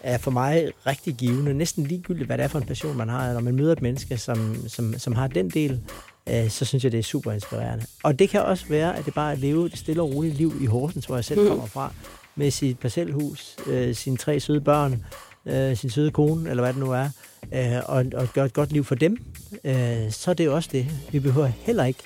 er 0.03 0.17
for 0.17 0.31
mig 0.31 0.71
rigtig 0.87 1.15
givende. 1.15 1.53
Næsten 1.53 1.83
ligegyldigt, 1.87 2.25
hvad 2.27 2.37
det 2.37 2.43
er 2.43 2.47
for 2.47 2.59
en 2.59 2.65
passion, 2.65 2.97
man 2.97 3.09
har. 3.09 3.33
Når 3.33 3.39
man 3.41 3.55
møder 3.55 3.71
et 3.71 3.81
menneske, 3.81 4.17
som, 4.17 4.55
som, 4.67 4.99
som 4.99 5.13
har 5.15 5.27
den 5.27 5.49
del, 5.49 5.81
øh, 6.29 6.49
så 6.49 6.65
synes 6.65 6.83
jeg, 6.83 6.91
det 6.91 6.99
er 6.99 7.03
super 7.03 7.31
inspirerende. 7.31 7.85
Og 8.03 8.19
det 8.19 8.29
kan 8.29 8.41
også 8.41 8.65
være, 8.69 8.97
at 8.97 9.05
det 9.05 9.13
bare 9.13 9.27
er 9.27 9.31
at 9.31 9.39
leve 9.39 9.65
et 9.65 9.77
stille 9.77 10.01
og 10.01 10.13
roligt 10.15 10.35
liv 10.35 10.53
i 10.61 10.65
Horsens, 10.65 11.05
hvor 11.05 11.15
jeg 11.15 11.25
selv 11.25 11.41
Mm. 11.41 11.47
kommer 11.47 11.65
fra, 11.65 11.93
med 12.35 12.51
sit 12.51 12.79
parcelhus, 12.79 13.55
øh, 13.67 13.95
sine 13.95 14.17
tre 14.17 14.39
søde 14.39 14.61
børn, 14.61 15.05
øh, 15.45 15.77
sin 15.77 15.89
søde 15.89 16.11
kone, 16.11 16.49
eller 16.49 16.63
hvad 16.63 16.73
det 16.73 16.81
nu 16.81 16.91
er, 16.91 17.09
øh, 17.53 17.81
og, 17.85 18.05
og 18.15 18.27
gøre 18.33 18.45
et 18.45 18.53
godt 18.53 18.71
liv 18.71 18.83
for 18.83 18.95
dem, 18.95 19.17
øh, 19.63 20.11
så 20.11 20.31
er 20.31 20.33
det 20.33 20.45
jo 20.45 20.55
også 20.55 20.69
det. 20.71 20.87
Vi 21.11 21.19
behøver 21.19 21.47
heller 21.47 21.85
ikke 21.85 21.99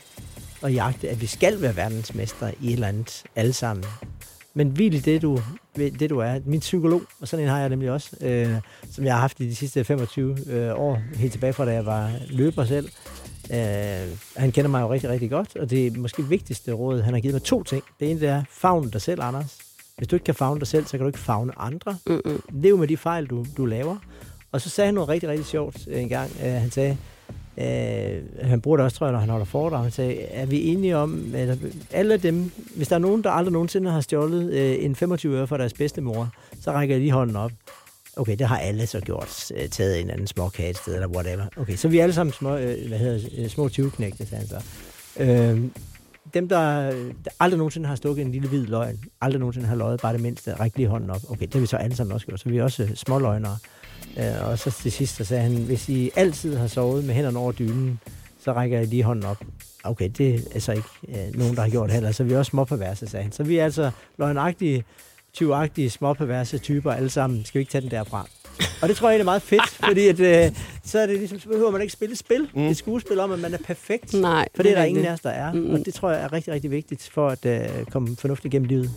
at 0.64 0.74
jagte, 0.74 1.10
at 1.10 1.22
vi 1.22 1.26
skal 1.26 1.62
være 1.62 1.76
verdensmester 1.76 2.52
i 2.62 2.68
et 2.68 2.74
eller 2.74 2.88
andet 2.88 3.24
alle 3.36 3.54
sammen. 3.54 3.86
Men 4.58 4.68
hvil 4.68 5.06
det, 5.06 5.22
du, 5.22 5.40
det, 5.76 6.10
du 6.10 6.20
er. 6.20 6.40
Min 6.46 6.60
psykolog, 6.60 7.02
og 7.22 7.28
sådan 7.28 7.46
en 7.46 7.50
har 7.50 7.60
jeg 7.60 7.70
nemlig 7.70 7.92
også, 7.92 8.16
øh, 8.22 8.56
som 8.92 9.06
jeg 9.06 9.14
har 9.14 9.22
haft 9.22 9.40
i 9.40 9.50
de 9.50 9.56
sidste 9.56 9.84
25 9.84 10.38
øh, 10.48 10.80
år, 10.80 11.02
helt 11.16 11.32
tilbage 11.32 11.54
fra 11.54 11.66
da 11.66 11.72
jeg 11.72 11.86
var 11.86 12.12
løber 12.30 12.66
selv. 12.66 12.90
Øh, 13.52 14.18
han 14.36 14.52
kender 14.52 14.68
mig 14.68 14.82
jo 14.82 14.94
rigtig, 14.94 15.10
rigtig 15.10 15.30
godt, 15.30 15.56
og 15.56 15.70
det 15.70 15.88
er 15.88 15.92
måske 15.92 16.24
vigtigste 16.24 16.72
råd, 16.72 17.02
han 17.02 17.14
har 17.14 17.22
givet 17.22 17.34
mig 17.34 17.44
to 17.44 17.64
ting. 17.64 17.84
Det 18.00 18.12
ene 18.12 18.20
det 18.20 18.30
er, 18.30 18.44
favne 18.50 18.92
dig 18.92 19.02
selv, 19.02 19.22
Anders. 19.22 19.58
Hvis 19.98 20.08
du 20.08 20.16
ikke 20.16 20.24
kan 20.24 20.36
favne 20.36 20.60
dig 20.60 20.68
selv, 20.68 20.86
så 20.86 20.92
kan 20.92 21.00
du 21.00 21.08
ikke 21.08 21.20
favne 21.20 21.60
andre. 21.60 21.98
Mm-mm. 22.08 22.42
Lev 22.54 22.78
med 22.78 22.88
de 22.88 22.98
fejl, 22.98 23.26
du, 23.26 23.46
du 23.58 23.66
laver. 23.66 23.98
Og 24.52 24.62
så 24.62 24.70
sagde 24.70 24.86
han 24.86 24.94
noget 24.94 25.10
rigtig, 25.10 25.30
rigtig 25.30 25.46
sjovt 25.46 25.88
øh, 25.88 26.02
en 26.02 26.10
gang. 26.10 26.32
Øh, 26.44 26.52
han 26.52 26.72
sagde, 26.72 26.98
øh, 27.58 28.22
han 28.42 28.62
bruger 28.62 28.78
det 28.78 28.84
også, 28.84 28.98
tror 28.98 29.06
jeg, 29.08 29.12
når 29.12 29.20
han 29.20 29.30
holder 29.30 29.46
foredrag. 29.46 29.84
Han 29.84 29.92
sagde, 29.92 30.22
er 30.22 30.46
vi 30.46 30.64
enige 30.64 30.98
om, 30.98 31.32
at 31.36 31.58
alle 31.92 32.18
dem, 32.18 32.52
hvis 32.76 32.88
der 32.88 32.96
er 32.96 33.00
nogen, 33.00 33.24
der 33.24 33.30
aldrig 33.30 33.54
nogensinde 33.54 33.92
har 33.92 34.02
stjålet 34.02 34.54
øh, 34.54 34.76
en 34.86 34.96
25 34.96 35.38
øre 35.38 35.48
fra 35.48 35.58
deres 35.58 35.74
bedstemor, 35.74 36.30
så 36.62 36.72
rækker 36.72 36.96
jeg 36.96 37.00
lige 37.02 37.12
hånden 37.12 37.36
op. 37.36 37.52
Okay, 38.18 38.36
det 38.40 38.48
har 38.48 38.58
alle 38.58 38.88
så 38.88 39.00
gjort. 39.00 39.52
øh, 39.56 39.70
Taget 39.70 39.96
en 39.96 40.00
eller 40.02 40.14
anden 40.14 40.28
småkage 40.28 40.70
et 40.70 40.78
sted, 40.78 40.94
eller 40.94 41.08
whatever. 41.08 41.44
Okay, 41.58 41.76
så 41.76 41.88
vi 41.88 41.98
er 42.00 42.04
alle 42.04 42.14
sammen 42.16 42.34
små, 42.34 42.58
øh, 42.58 42.88
hvad 42.88 42.98
hedder, 42.98 43.30
øh, 43.38 43.50
små 43.50 43.68
20-knægte, 43.68 44.26
sagde 44.26 44.48
han 44.48 44.48
så. 44.48 44.62
Øh, 45.24 45.62
dem, 46.34 46.50
der, 46.50 46.82
der 47.26 47.32
aldrig 47.40 47.58
nogensinde 47.58 47.88
har 47.88 47.96
stukket 47.96 48.26
en 48.26 48.32
lille 48.32 48.48
hvid 48.48 48.66
løgn, 48.66 49.00
aldrig 49.22 49.40
nogensinde 49.40 49.68
har 49.68 49.76
løjet 49.76 50.00
bare 50.02 50.14
det 50.14 50.22
mindste, 50.22 50.54
ræk 50.54 50.72
lige 50.76 50.88
hånden 50.88 51.10
op. 51.10 51.22
Okay, 51.30 51.46
det 51.46 51.54
har 51.54 51.60
vi 51.60 51.66
så 51.66 51.78
alle 51.78 51.96
sammen 51.96 52.14
også 52.14 52.26
gjort, 52.28 52.40
så 52.40 52.50
vi 52.50 52.58
er 52.58 52.64
også 52.64 52.84
øh, 52.84 52.96
småløgnere. 52.96 52.98
små 52.98 53.20
løgnere. 53.20 53.58
Øh, 54.18 54.50
og 54.50 54.60
så 54.60 54.72
til 54.72 54.92
sidst, 54.92 55.16
så 55.16 55.26
sagde 55.26 55.44
han, 55.44 55.56
hvis 55.56 55.90
I 55.90 56.12
altid 56.16 56.56
har 56.56 56.68
sovet 56.68 57.04
med 57.04 57.14
hænderne 57.14 57.40
over 57.40 57.52
dynen, 57.52 58.00
så 58.44 58.54
rækker 58.54 58.78
jeg 58.78 58.88
lige 58.88 59.04
hånden 59.04 59.26
op. 59.26 59.38
Okay, 59.84 60.10
det 60.18 60.48
er 60.56 60.60
så 60.60 60.72
ikke 60.72 60.88
øh, 61.10 61.40
nogen, 61.40 61.56
der 61.56 61.62
har 61.62 61.70
gjort 61.70 61.92
heller, 61.92 62.12
så 62.12 62.24
vi 62.24 62.34
er 62.34 62.38
også 62.38 62.50
småperverse, 62.50 63.08
sagde 63.08 63.24
han. 63.24 63.32
Så 63.32 63.44
vi 63.44 63.58
er 63.58 63.66
altså 63.66 63.92
løgnagtige, 64.18 64.84
tyvagtige, 65.34 65.90
småperverse 65.90 66.58
typer 66.58 66.92
alle 66.92 67.10
sammen. 67.10 67.46
Skal 67.46 67.60
vi 67.60 67.62
ikke 67.62 67.72
tage 67.72 67.82
den 67.82 67.92
derfra? 67.92 68.28
Og 68.82 68.88
det 68.90 68.98
tror 68.98 69.10
jeg 69.10 69.20
er 69.20 69.24
meget 69.24 69.42
fedt, 69.42 69.70
fordi 69.90 70.08
at, 70.08 70.20
øh, 70.20 70.52
så, 70.84 71.00
er 71.00 71.06
det 71.06 71.18
ligesom, 71.18 71.40
så 71.40 71.50
behøver 71.50 71.72
man 71.72 71.82
ikke 71.82 71.94
spille 71.94 72.16
spil. 72.16 72.50
Mm. 72.54 72.62
Et 72.62 72.78
skuespil 72.78 73.20
om, 73.20 73.32
at 73.32 73.40
man 73.40 73.54
er 73.54 73.58
perfekt. 73.58 74.14
Nej, 74.14 74.48
For 74.56 74.64
det 74.64 74.72
er 74.72 74.76
der 74.76 74.84
ingen 74.84 75.06
af 75.06 75.14
os, 75.14 75.20
der 75.20 75.30
er. 75.30 75.54
Mm-mm. 75.54 75.74
Og 75.74 75.80
det 75.86 75.94
tror 75.94 76.12
jeg 76.12 76.22
er 76.22 76.34
rigtig, 76.34 76.54
rigtig 76.54 76.72
vigtigt 76.72 77.10
for 77.14 77.30
at 77.30 77.46
øh, 77.46 77.86
komme 77.92 78.16
fornuftigt 78.16 78.54
igennem 78.54 78.68
livet. 78.68 78.92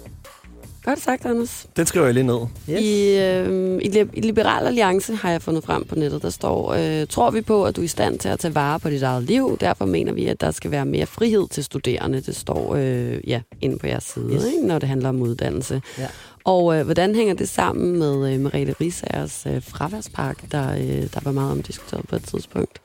Godt 0.89 1.01
sagt, 1.01 1.27
Anders. 1.27 1.67
Den 1.77 1.87
skriver 1.87 2.07
jeg 2.07 2.15
lige 2.15 2.27
ned. 2.27 2.41
Yes. 2.71 2.81
I, 2.81 3.19
øh, 3.19 3.79
i, 3.83 3.89
Li- 3.89 4.11
I 4.15 4.21
Liberal 4.21 4.67
Alliance 4.67 5.15
har 5.15 5.31
jeg 5.31 5.43
fundet 5.43 5.65
frem 5.65 5.85
på 5.85 5.95
nettet, 5.95 6.23
der 6.23 6.31
står, 6.31 6.73
øh, 6.73 7.07
tror 7.07 7.31
vi 7.31 7.41
på, 7.41 7.65
at 7.65 7.77
du 7.77 7.81
er 7.81 7.85
i 7.85 7.89
stand 7.89 8.19
til 8.19 8.29
at 8.29 8.39
tage 8.39 8.55
vare 8.55 8.81
på 8.81 8.91
dit 8.91 9.03
eget 9.03 9.23
liv. 9.23 9.57
Derfor 9.61 9.85
mener 9.85 10.13
vi, 10.13 10.27
at 10.27 10.41
der 10.41 10.51
skal 10.51 10.71
være 10.71 10.85
mere 10.87 11.07
frihed 11.07 11.49
til 11.49 11.65
studerende. 11.65 12.21
Det 12.21 12.37
står 12.37 12.75
øh, 12.75 13.29
ja, 13.29 13.41
inde 13.61 13.79
på 13.79 13.87
jeres 13.87 14.05
side, 14.05 14.35
Yes. 14.35 14.45
ikke, 14.45 14.67
når 14.67 14.79
det 14.79 14.89
handler 14.89 15.09
om 15.09 15.23
uddannelse. 15.23 15.83
Ja. 15.99 16.07
Og 16.45 16.79
øh, 16.79 16.85
hvordan 16.85 17.15
hænger 17.15 17.35
det 17.35 17.49
sammen 17.49 17.99
med 17.99 18.33
øh, 18.35 18.41
Merete 18.41 18.75
Risagers 18.81 19.47
øh, 19.47 19.63
fraværspakke, 19.63 20.43
der, 20.53 20.73
øh, 20.73 21.03
der 21.15 21.21
var 21.25 21.33
meget 21.33 21.53
omdiskuteret 21.53 22.09
på 22.09 22.17
et 22.17 22.25
tidspunkt? 22.25 22.79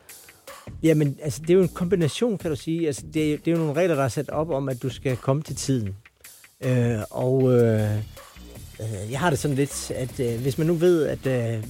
Jamen, 0.83 1.17
altså, 1.23 1.41
det 1.41 1.49
er 1.49 1.53
jo 1.53 1.61
en 1.61 1.67
kombination, 1.73 2.37
kan 2.37 2.49
du 2.49 2.55
sige. 2.55 2.87
Altså, 2.87 3.01
det, 3.13 3.33
er, 3.33 3.37
det 3.37 3.47
er 3.47 3.51
jo 3.51 3.57
nogle 3.57 3.73
regler, 3.73 3.95
der 3.95 4.03
er 4.03 4.07
sat 4.07 4.29
op 4.29 4.49
om, 4.49 4.69
at 4.69 4.83
du 4.83 4.89
skal 4.89 5.17
komme 5.17 5.41
til 5.43 5.55
tiden. 5.55 5.95
Øh, 6.65 6.99
og 7.09 7.53
øh, 7.53 7.97
øh, 8.79 9.11
jeg 9.11 9.19
har 9.19 9.29
det 9.29 9.39
sådan 9.39 9.57
lidt, 9.57 9.91
at 9.91 10.19
øh, 10.19 10.41
hvis 10.41 10.57
man 10.57 10.67
nu 10.67 10.73
ved, 10.73 11.05
at 11.05 11.25
øh, 11.27 11.63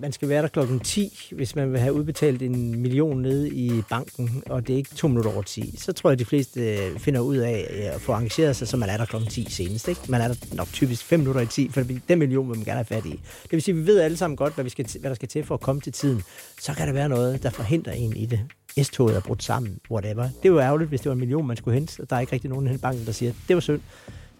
man 0.00 0.12
skal 0.12 0.28
være 0.28 0.42
der 0.42 0.48
klokken 0.48 0.80
10, 0.80 1.30
hvis 1.32 1.56
man 1.56 1.72
vil 1.72 1.80
have 1.80 1.92
udbetalt 1.92 2.42
en 2.42 2.82
million 2.82 3.22
nede 3.22 3.50
i 3.50 3.82
banken, 3.90 4.42
og 4.46 4.66
det 4.66 4.72
er 4.72 4.76
ikke 4.76 4.94
to 4.94 5.08
minutter 5.08 5.32
over 5.32 5.42
10, 5.42 5.74
så 5.78 5.92
tror 5.92 6.10
jeg, 6.10 6.12
at 6.12 6.18
de 6.18 6.24
fleste 6.24 6.60
øh, 6.60 6.98
finder 6.98 7.20
ud 7.20 7.36
af 7.36 7.66
øh, 7.70 7.94
at 7.94 8.00
få 8.00 8.12
arrangeret 8.12 8.56
sig, 8.56 8.68
så 8.68 8.76
man 8.76 8.88
er 8.88 8.96
der 8.96 9.04
klokken 9.04 9.30
10 9.30 9.50
senest. 9.50 9.88
Ikke? 9.88 10.00
Man 10.08 10.20
er 10.20 10.28
der 10.28 10.34
nok 10.52 10.68
typisk 10.72 11.04
5 11.04 11.20
minutter 11.20 11.40
i 11.40 11.46
10, 11.46 11.68
for 11.68 11.82
den 12.08 12.18
million 12.18 12.48
vil 12.48 12.56
man 12.56 12.64
gerne 12.64 12.76
have 12.76 12.84
fat 12.84 13.06
i. 13.06 13.20
Det 13.42 13.52
vil 13.52 13.62
sige, 13.62 13.74
at 13.74 13.80
vi 13.80 13.86
ved 13.86 14.00
alle 14.00 14.16
sammen 14.16 14.36
godt, 14.36 14.54
hvad, 14.54 14.64
vi 14.64 14.70
skal, 14.70 14.86
hvad 15.00 15.10
der 15.10 15.14
skal 15.14 15.28
til 15.28 15.44
for 15.44 15.54
at 15.54 15.60
komme 15.60 15.80
til 15.80 15.92
tiden. 15.92 16.22
Så 16.60 16.72
kan 16.72 16.86
der 16.86 16.92
være 16.92 17.08
noget, 17.08 17.42
der 17.42 17.50
forhindrer 17.50 17.92
en 17.92 18.16
i 18.16 18.26
det. 18.26 18.40
S-toget 18.82 19.16
er 19.16 19.20
brudt 19.20 19.42
sammen, 19.42 19.78
whatever. 19.90 20.28
Det 20.42 20.50
er 20.50 20.58
ærgerligt, 20.58 20.88
hvis 20.88 21.00
det 21.00 21.08
var 21.08 21.12
en 21.12 21.18
million, 21.18 21.46
man 21.46 21.56
skulle 21.56 21.74
hente, 21.74 22.02
og 22.02 22.10
der 22.10 22.16
er 22.16 22.20
ikke 22.20 22.32
rigtig 22.32 22.50
nogen 22.50 22.74
i 22.74 22.78
banken, 22.78 23.06
der 23.06 23.12
siger, 23.12 23.32
det 23.48 23.56
var 23.56 23.60
synd 23.60 23.80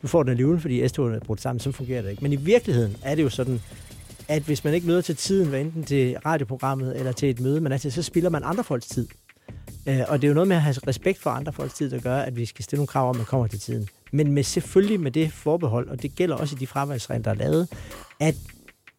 du 0.02 0.06
får 0.06 0.22
den 0.22 0.30
alligevel, 0.30 0.60
fordi 0.60 0.88
S-togene 0.88 1.16
er 1.16 1.20
brudt 1.20 1.40
sammen, 1.40 1.60
så 1.60 1.72
fungerer 1.72 2.02
det 2.02 2.10
ikke. 2.10 2.22
Men 2.22 2.32
i 2.32 2.36
virkeligheden 2.36 2.96
er 3.02 3.14
det 3.14 3.22
jo 3.22 3.28
sådan, 3.28 3.60
at 4.28 4.42
hvis 4.42 4.64
man 4.64 4.74
ikke 4.74 4.86
møder 4.86 5.00
til 5.00 5.16
tiden, 5.16 5.48
hvad 5.48 5.60
enten 5.60 5.84
til 5.84 6.16
radioprogrammet 6.26 6.98
eller 6.98 7.12
til 7.12 7.30
et 7.30 7.40
møde, 7.40 7.60
man 7.60 7.72
er 7.72 7.78
til, 7.78 7.92
så 7.92 8.02
spilder 8.02 8.30
man 8.30 8.42
andre 8.44 8.64
folks 8.64 8.86
tid. 8.86 9.08
Øh, 9.86 10.00
og 10.08 10.22
det 10.22 10.26
er 10.26 10.28
jo 10.28 10.34
noget 10.34 10.48
med 10.48 10.56
at 10.56 10.62
have 10.62 10.76
respekt 10.86 11.18
for 11.18 11.30
andre 11.30 11.52
folks 11.52 11.74
tid, 11.74 11.90
der 11.90 12.00
gør, 12.00 12.16
at 12.16 12.36
vi 12.36 12.44
skal 12.44 12.64
stille 12.64 12.78
nogle 12.78 12.86
krav 12.86 13.08
om, 13.08 13.16
at 13.16 13.16
man 13.16 13.26
kommer 13.26 13.46
til 13.46 13.60
tiden. 13.60 13.88
Men 14.12 14.32
med 14.32 14.42
selvfølgelig 14.42 15.00
med 15.00 15.10
det 15.10 15.32
forbehold, 15.32 15.88
og 15.88 16.02
det 16.02 16.14
gælder 16.14 16.36
også 16.36 16.56
i 16.56 16.58
de 16.58 16.66
fraværsregler, 16.66 17.22
der 17.22 17.30
er 17.30 17.34
lavet, 17.34 17.68
at 18.20 18.34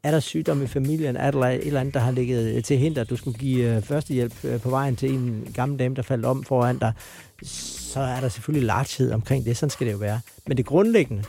er 0.07 0.11
der 0.11 0.19
sygdom 0.19 0.63
i 0.63 0.67
familien, 0.67 1.15
er 1.15 1.31
der 1.31 1.39
et 1.39 1.67
eller 1.67 1.79
andet, 1.79 1.93
der 1.93 1.99
har 1.99 2.11
ligget 2.11 2.55
øh, 2.55 2.63
til 2.63 2.77
hinder, 2.77 3.03
du 3.03 3.15
skulle 3.15 3.39
give 3.39 3.75
øh, 3.75 3.81
førstehjælp 3.81 4.45
øh, 4.45 4.61
på 4.61 4.69
vejen 4.69 4.95
til 4.95 5.13
en 5.13 5.47
gammel 5.53 5.79
dame, 5.79 5.95
der 5.95 6.01
faldt 6.01 6.25
om 6.25 6.43
foran 6.43 6.77
dig, 6.77 6.93
så 7.43 7.99
er 7.99 8.19
der 8.19 8.29
selvfølgelig 8.29 8.67
larthed 8.67 9.11
omkring 9.11 9.45
det. 9.45 9.57
Sådan 9.57 9.69
skal 9.69 9.87
det 9.87 9.93
jo 9.93 9.97
være. 9.97 10.19
Men 10.47 10.57
det 10.57 10.65
grundlæggende, 10.65 11.23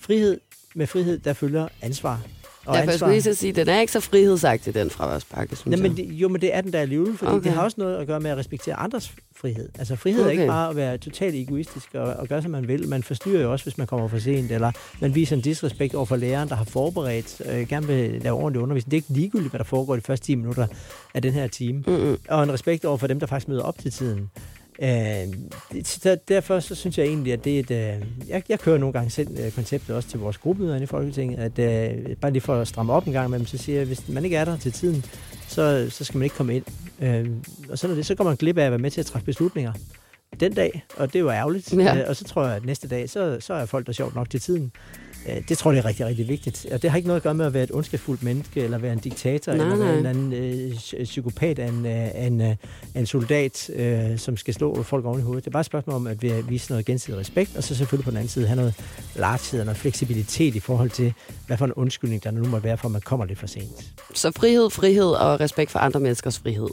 frihed 0.00 0.40
med 0.74 0.86
frihed, 0.86 1.18
der 1.18 1.32
følger 1.32 1.68
ansvar. 1.82 2.20
Og 2.66 2.76
Derfor 2.76 2.92
skulle 2.92 3.14
jeg 3.14 3.36
sige, 3.36 3.50
at 3.50 3.56
den 3.56 3.68
er 3.68 3.80
ikke 3.80 3.92
så 3.92 4.00
frihedsagtig, 4.00 4.74
den 4.74 4.90
fraværspakke, 4.90 5.56
synes 5.56 5.80
Nej, 5.80 5.88
men 5.88 5.96
det, 5.96 6.04
jo, 6.04 6.28
men 6.28 6.40
det 6.40 6.54
er 6.54 6.60
den 6.60 6.72
der 6.72 6.80
alligevel, 6.80 7.16
fordi 7.18 7.32
okay. 7.32 7.44
det 7.44 7.52
har 7.52 7.62
også 7.62 7.74
noget 7.80 7.96
at 7.96 8.06
gøre 8.06 8.20
med 8.20 8.30
at 8.30 8.36
respektere 8.36 8.74
andres 8.74 9.12
frihed. 9.36 9.68
Altså 9.78 9.96
frihed 9.96 10.20
okay. 10.20 10.28
er 10.28 10.32
ikke 10.32 10.46
bare 10.46 10.70
at 10.70 10.76
være 10.76 10.98
totalt 10.98 11.34
egoistisk 11.34 11.94
og, 11.94 12.02
og 12.02 12.28
gøre, 12.28 12.42
som 12.42 12.50
man 12.50 12.68
vil. 12.68 12.88
Man 12.88 13.02
forstyrrer 13.02 13.42
jo 13.42 13.52
også, 13.52 13.64
hvis 13.64 13.78
man 13.78 13.86
kommer 13.86 14.08
for 14.08 14.18
sent, 14.18 14.52
eller 14.52 14.72
man 15.00 15.14
viser 15.14 15.36
en 15.36 15.42
disrespekt 15.42 15.94
over 15.94 16.06
for 16.06 16.16
læreren, 16.16 16.48
der 16.48 16.54
har 16.54 16.64
forberedt, 16.64 17.42
øh, 17.44 17.68
gerne 17.68 17.86
vil 17.86 18.22
lave 18.22 18.36
ordentlig 18.36 18.62
undervisning. 18.62 18.90
Det 18.90 18.96
er 18.96 18.98
ikke 18.98 19.20
ligegyldigt, 19.20 19.50
hvad 19.50 19.58
der 19.58 19.64
foregår 19.64 19.96
de 19.96 20.02
første 20.02 20.26
10 20.26 20.34
minutter 20.34 20.66
af 21.14 21.22
den 21.22 21.32
her 21.32 21.46
time. 21.46 21.84
Mm-hmm. 21.86 22.18
Og 22.28 22.42
en 22.42 22.52
respekt 22.52 22.84
over 22.84 22.96
for 22.96 23.06
dem, 23.06 23.20
der 23.20 23.26
faktisk 23.26 23.48
møder 23.48 23.62
op 23.62 23.78
til 23.78 23.92
tiden. 23.92 24.30
Øh, 24.82 25.34
så 25.84 26.18
derfor 26.28 26.60
så 26.60 26.74
synes 26.74 26.98
jeg 26.98 27.06
egentlig, 27.06 27.32
at 27.32 27.44
det 27.44 27.56
er 27.56 27.60
et... 27.60 27.70
Øh, 27.70 28.06
jeg, 28.28 28.42
jeg 28.48 28.60
kører 28.60 28.78
nogle 28.78 28.92
gange 28.92 29.10
selv 29.10 29.28
øh, 29.40 29.52
konceptet 29.52 29.96
også 29.96 30.08
til 30.08 30.18
vores 30.18 30.38
gruppemøder 30.38 30.82
i 30.82 30.86
Folketinget, 30.86 31.58
at 31.58 31.58
øh, 31.58 32.16
bare 32.16 32.32
lige 32.32 32.42
for 32.42 32.54
at 32.54 32.68
stramme 32.68 32.92
op 32.92 33.06
en 33.06 33.12
gang 33.12 33.30
med 33.30 33.38
dem, 33.38 33.46
så 33.46 33.58
siger 33.58 33.76
jeg, 33.76 33.80
at 33.80 33.86
hvis 33.86 34.08
man 34.08 34.24
ikke 34.24 34.36
er 34.36 34.44
der 34.44 34.56
til 34.56 34.72
tiden, 34.72 35.04
så, 35.48 35.86
så 35.90 36.04
skal 36.04 36.18
man 36.18 36.24
ikke 36.24 36.36
komme 36.36 36.56
ind. 36.56 36.64
Øh, 37.00 37.30
og 37.70 37.78
så, 37.78 37.88
det, 37.88 38.06
så 38.06 38.14
går 38.14 38.24
man 38.24 38.36
glip 38.36 38.58
af 38.58 38.64
at 38.64 38.72
være 38.72 38.78
med 38.78 38.90
til 38.90 39.00
at 39.00 39.06
træffe 39.06 39.26
beslutninger 39.26 39.72
den 40.40 40.54
dag, 40.54 40.84
og 40.96 41.08
det 41.12 41.16
er 41.16 41.20
jo 41.20 41.30
ærgerligt. 41.30 41.72
Ja. 41.72 41.98
Øh, 41.98 42.04
og 42.08 42.16
så 42.16 42.24
tror 42.24 42.46
jeg, 42.46 42.56
at 42.56 42.64
næste 42.64 42.88
dag, 42.88 43.10
så, 43.10 43.36
så 43.40 43.54
er 43.54 43.66
folk 43.66 43.86
der 43.86 43.92
sjovt 43.92 44.14
nok 44.14 44.30
til 44.30 44.40
tiden. 44.40 44.72
Øh, 45.28 45.42
det 45.48 45.58
tror 45.58 45.72
jeg 45.72 45.78
er 45.78 45.84
rigtig, 45.84 46.06
rigtig 46.06 46.28
vigtigt. 46.28 46.66
Og 46.72 46.82
det 46.82 46.90
har 46.90 46.96
ikke 46.96 47.06
noget 47.06 47.20
at 47.20 47.22
gøre 47.22 47.34
med 47.34 47.46
at 47.46 47.54
være 47.54 47.62
et 47.62 47.70
ondskabsfuldt 47.72 48.22
menneske, 48.22 48.60
eller 48.60 48.78
være 48.78 48.92
en 48.92 48.98
diktator, 48.98 49.52
nej, 49.52 49.64
eller 49.64 49.86
være 49.86 49.98
en 49.98 50.06
anden 50.06 50.32
øh, 50.32 51.04
psykopat 51.04 51.58
af 51.58 51.68
en, 51.68 51.86
øh, 51.86 52.26
en, 52.26 52.40
øh, 52.40 52.56
en 52.94 53.06
soldat, 53.06 53.70
øh, 53.74 54.18
som 54.18 54.36
skal 54.36 54.54
slå 54.54 54.82
folk 54.82 55.04
oven 55.04 55.20
i 55.20 55.22
hovedet. 55.22 55.44
Det 55.44 55.50
er 55.50 55.52
bare 55.52 55.60
et 55.60 55.66
spørgsmål 55.66 55.96
om 55.96 56.06
at 56.06 56.48
vise 56.48 56.70
noget 56.70 56.86
gensidig 56.86 57.20
respekt, 57.20 57.56
og 57.56 57.62
så 57.62 57.74
selvfølgelig 57.74 58.04
på 58.04 58.10
den 58.10 58.16
anden 58.16 58.30
side 58.30 58.46
have 58.46 58.56
noget 58.56 58.74
larthed 59.16 59.60
og 59.60 59.66
noget 59.66 59.78
fleksibilitet 59.78 60.54
i 60.54 60.60
forhold 60.60 60.90
til, 60.90 61.12
hvad 61.46 61.56
for 61.56 61.64
en 61.64 61.72
undskyldning 61.72 62.24
der 62.24 62.30
nu 62.30 62.44
må 62.44 62.58
være 62.58 62.76
for, 62.76 62.88
at 62.88 62.92
man 62.92 63.00
kommer 63.00 63.26
lidt 63.26 63.38
for 63.38 63.46
sent. 63.46 63.92
Så 64.14 64.30
frihed, 64.36 64.70
frihed 64.70 65.10
og 65.10 65.40
respekt 65.40 65.70
for 65.70 65.78
andre 65.78 66.00
menneskers 66.00 66.38
frihed 66.38 66.68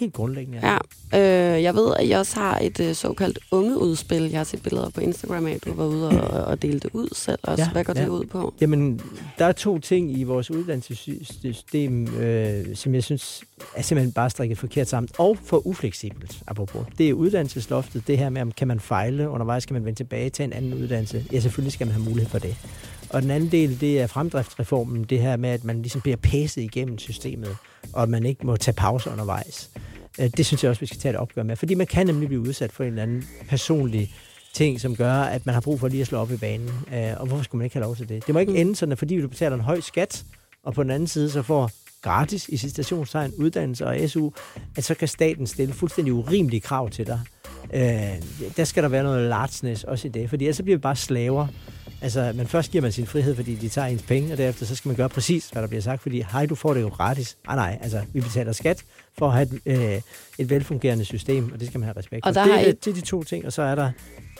helt 0.00 0.12
grundlæggende. 0.12 0.60
Ja. 0.62 0.78
Øh, 1.14 1.62
jeg 1.62 1.74
ved, 1.74 1.94
at 1.98 2.06
I 2.06 2.10
også 2.10 2.40
har 2.40 2.58
et 2.58 2.80
øh, 2.80 2.94
såkaldt 2.94 3.38
ungeudspil. 3.50 4.22
Jeg 4.22 4.38
har 4.38 4.44
set 4.44 4.62
billeder 4.62 4.90
på 4.90 5.00
Instagram 5.00 5.46
af, 5.46 5.58
du 5.64 5.72
var 5.72 5.86
ude 5.86 6.08
og, 6.08 6.44
og 6.44 6.62
delte 6.62 6.78
det 6.88 6.94
ud 6.94 7.08
selv 7.12 7.38
også. 7.42 7.64
Ja, 7.64 7.70
Hvad 7.70 7.84
går 7.84 7.92
ja. 7.96 8.02
det 8.02 8.08
ud 8.08 8.24
på? 8.24 8.54
Jamen, 8.60 9.00
der 9.38 9.44
er 9.44 9.52
to 9.52 9.78
ting 9.78 10.18
i 10.18 10.22
vores 10.22 10.50
uddannelsessystem, 10.50 12.06
øh, 12.16 12.76
som 12.76 12.94
jeg 12.94 13.04
synes 13.04 13.42
er 13.76 13.82
simpelthen 13.82 14.12
bare 14.12 14.30
strikket 14.30 14.58
forkert 14.58 14.88
sammen, 14.88 15.08
og 15.18 15.38
for 15.44 15.66
ufleksibelt, 15.66 16.42
apropos. 16.46 16.86
Det 16.98 17.08
er 17.08 17.12
uddannelsesloftet, 17.12 18.06
det 18.06 18.18
her 18.18 18.28
med, 18.30 18.42
om 18.42 18.52
kan 18.52 18.68
man 18.68 18.80
fejle 18.80 19.28
undervejs, 19.28 19.66
kan 19.66 19.74
man 19.74 19.84
vende 19.84 19.98
tilbage 19.98 20.30
til 20.30 20.44
en 20.44 20.52
anden 20.52 20.74
uddannelse. 20.74 21.24
Ja, 21.32 21.40
selvfølgelig 21.40 21.72
skal 21.72 21.86
man 21.86 21.94
have 21.94 22.04
mulighed 22.04 22.30
for 22.30 22.38
det. 22.38 22.56
Og 23.10 23.22
den 23.22 23.30
anden 23.30 23.52
del, 23.52 23.80
det 23.80 24.00
er 24.00 24.06
fremdriftsreformen, 24.06 25.04
det 25.04 25.18
her 25.18 25.36
med, 25.36 25.50
at 25.50 25.64
man 25.64 25.82
ligesom 25.82 26.00
bliver 26.00 26.16
pæset 26.16 26.62
igennem 26.62 26.98
systemet, 26.98 27.56
og 27.92 28.02
at 28.02 28.08
man 28.08 28.26
ikke 28.26 28.46
må 28.46 28.56
tage 28.56 28.74
pauser 28.74 29.12
undervejs. 29.12 29.70
Øh, 30.20 30.30
det 30.36 30.46
synes 30.46 30.62
jeg 30.62 30.70
også, 30.70 30.80
vi 30.80 30.86
skal 30.86 30.98
tage 30.98 31.14
et 31.14 31.18
opgør 31.18 31.42
med, 31.42 31.56
fordi 31.56 31.74
man 31.74 31.86
kan 31.86 32.06
nemlig 32.06 32.28
blive 32.28 32.40
udsat 32.40 32.72
for 32.72 32.84
en 32.84 32.88
eller 32.88 33.02
anden 33.02 33.28
personlig 33.48 34.14
ting, 34.52 34.80
som 34.80 34.96
gør, 34.96 35.12
at 35.12 35.46
man 35.46 35.54
har 35.54 35.60
brug 35.60 35.80
for 35.80 35.88
lige 35.88 36.00
at 36.00 36.06
slå 36.06 36.18
op 36.18 36.32
i 36.32 36.36
banen. 36.36 36.70
Øh, 36.94 37.12
og 37.16 37.26
hvorfor 37.26 37.44
skulle 37.44 37.58
man 37.58 37.64
ikke 37.64 37.76
have 37.76 37.84
lov 37.84 37.96
til 37.96 38.08
det? 38.08 38.26
Det 38.26 38.34
må 38.34 38.38
ikke 38.38 38.52
mm. 38.52 38.58
ende 38.58 38.76
sådan, 38.76 38.92
at 38.92 38.98
fordi 38.98 39.20
du 39.20 39.28
betaler 39.28 39.56
en 39.56 39.62
høj 39.62 39.80
skat, 39.80 40.24
og 40.62 40.74
på 40.74 40.82
den 40.82 40.90
anden 40.90 41.06
side 41.06 41.30
så 41.30 41.42
får 41.42 41.70
gratis 42.02 42.48
i 42.48 42.56
citationstegn 42.56 43.32
uddannelse 43.38 43.86
og 43.86 44.10
SU, 44.10 44.30
at 44.76 44.84
så 44.84 44.94
kan 44.94 45.08
staten 45.08 45.46
stille 45.46 45.74
fuldstændig 45.74 46.14
urimelige 46.14 46.60
krav 46.60 46.90
til 46.90 47.06
dig. 47.06 47.20
Øh, 47.74 48.22
der 48.56 48.64
skal 48.64 48.82
der 48.82 48.88
være 48.88 49.02
noget 49.02 49.28
largeness 49.28 49.84
også 49.84 50.08
i 50.08 50.10
det, 50.10 50.30
fordi 50.30 50.44
ellers 50.44 50.56
så 50.56 50.62
bliver 50.62 50.76
vi 50.76 50.80
bare 50.80 50.96
slaver 50.96 51.46
Altså, 52.02 52.32
men 52.34 52.46
først 52.46 52.70
giver 52.70 52.82
man 52.82 52.92
sin 52.92 53.06
frihed, 53.06 53.34
fordi 53.34 53.54
de 53.54 53.68
tager 53.68 53.86
ens 53.86 54.02
penge, 54.02 54.32
og 54.32 54.38
derefter 54.38 54.66
så 54.66 54.76
skal 54.76 54.88
man 54.88 54.96
gøre 54.96 55.08
præcis, 55.08 55.48
hvad 55.48 55.62
der 55.62 55.68
bliver 55.68 55.82
sagt, 55.82 56.02
fordi 56.02 56.24
hej, 56.32 56.46
du 56.46 56.54
får 56.54 56.74
det 56.74 56.80
jo 56.80 56.88
gratis. 56.88 57.36
Ah, 57.48 57.56
nej, 57.56 57.78
altså, 57.82 58.00
vi 58.12 58.20
betaler 58.20 58.52
skat 58.52 58.84
for 59.18 59.26
at 59.26 59.32
have 59.32 59.48
et, 59.64 59.94
øh, 59.94 60.00
et 60.38 60.50
velfungerende 60.50 61.04
system, 61.04 61.52
og 61.52 61.60
det 61.60 61.68
skal 61.68 61.80
man 61.80 61.86
have 61.86 61.96
respekt 61.96 62.26
og 62.26 62.34
for. 62.34 62.40
Der 62.40 62.46
det, 62.46 62.66
er 62.66 62.70
et... 62.70 62.84
det 62.84 62.90
er 62.90 62.94
de 62.94 63.00
to 63.00 63.22
ting, 63.22 63.46
og 63.46 63.52
så 63.52 63.62
er 63.62 63.74
der 63.74 63.90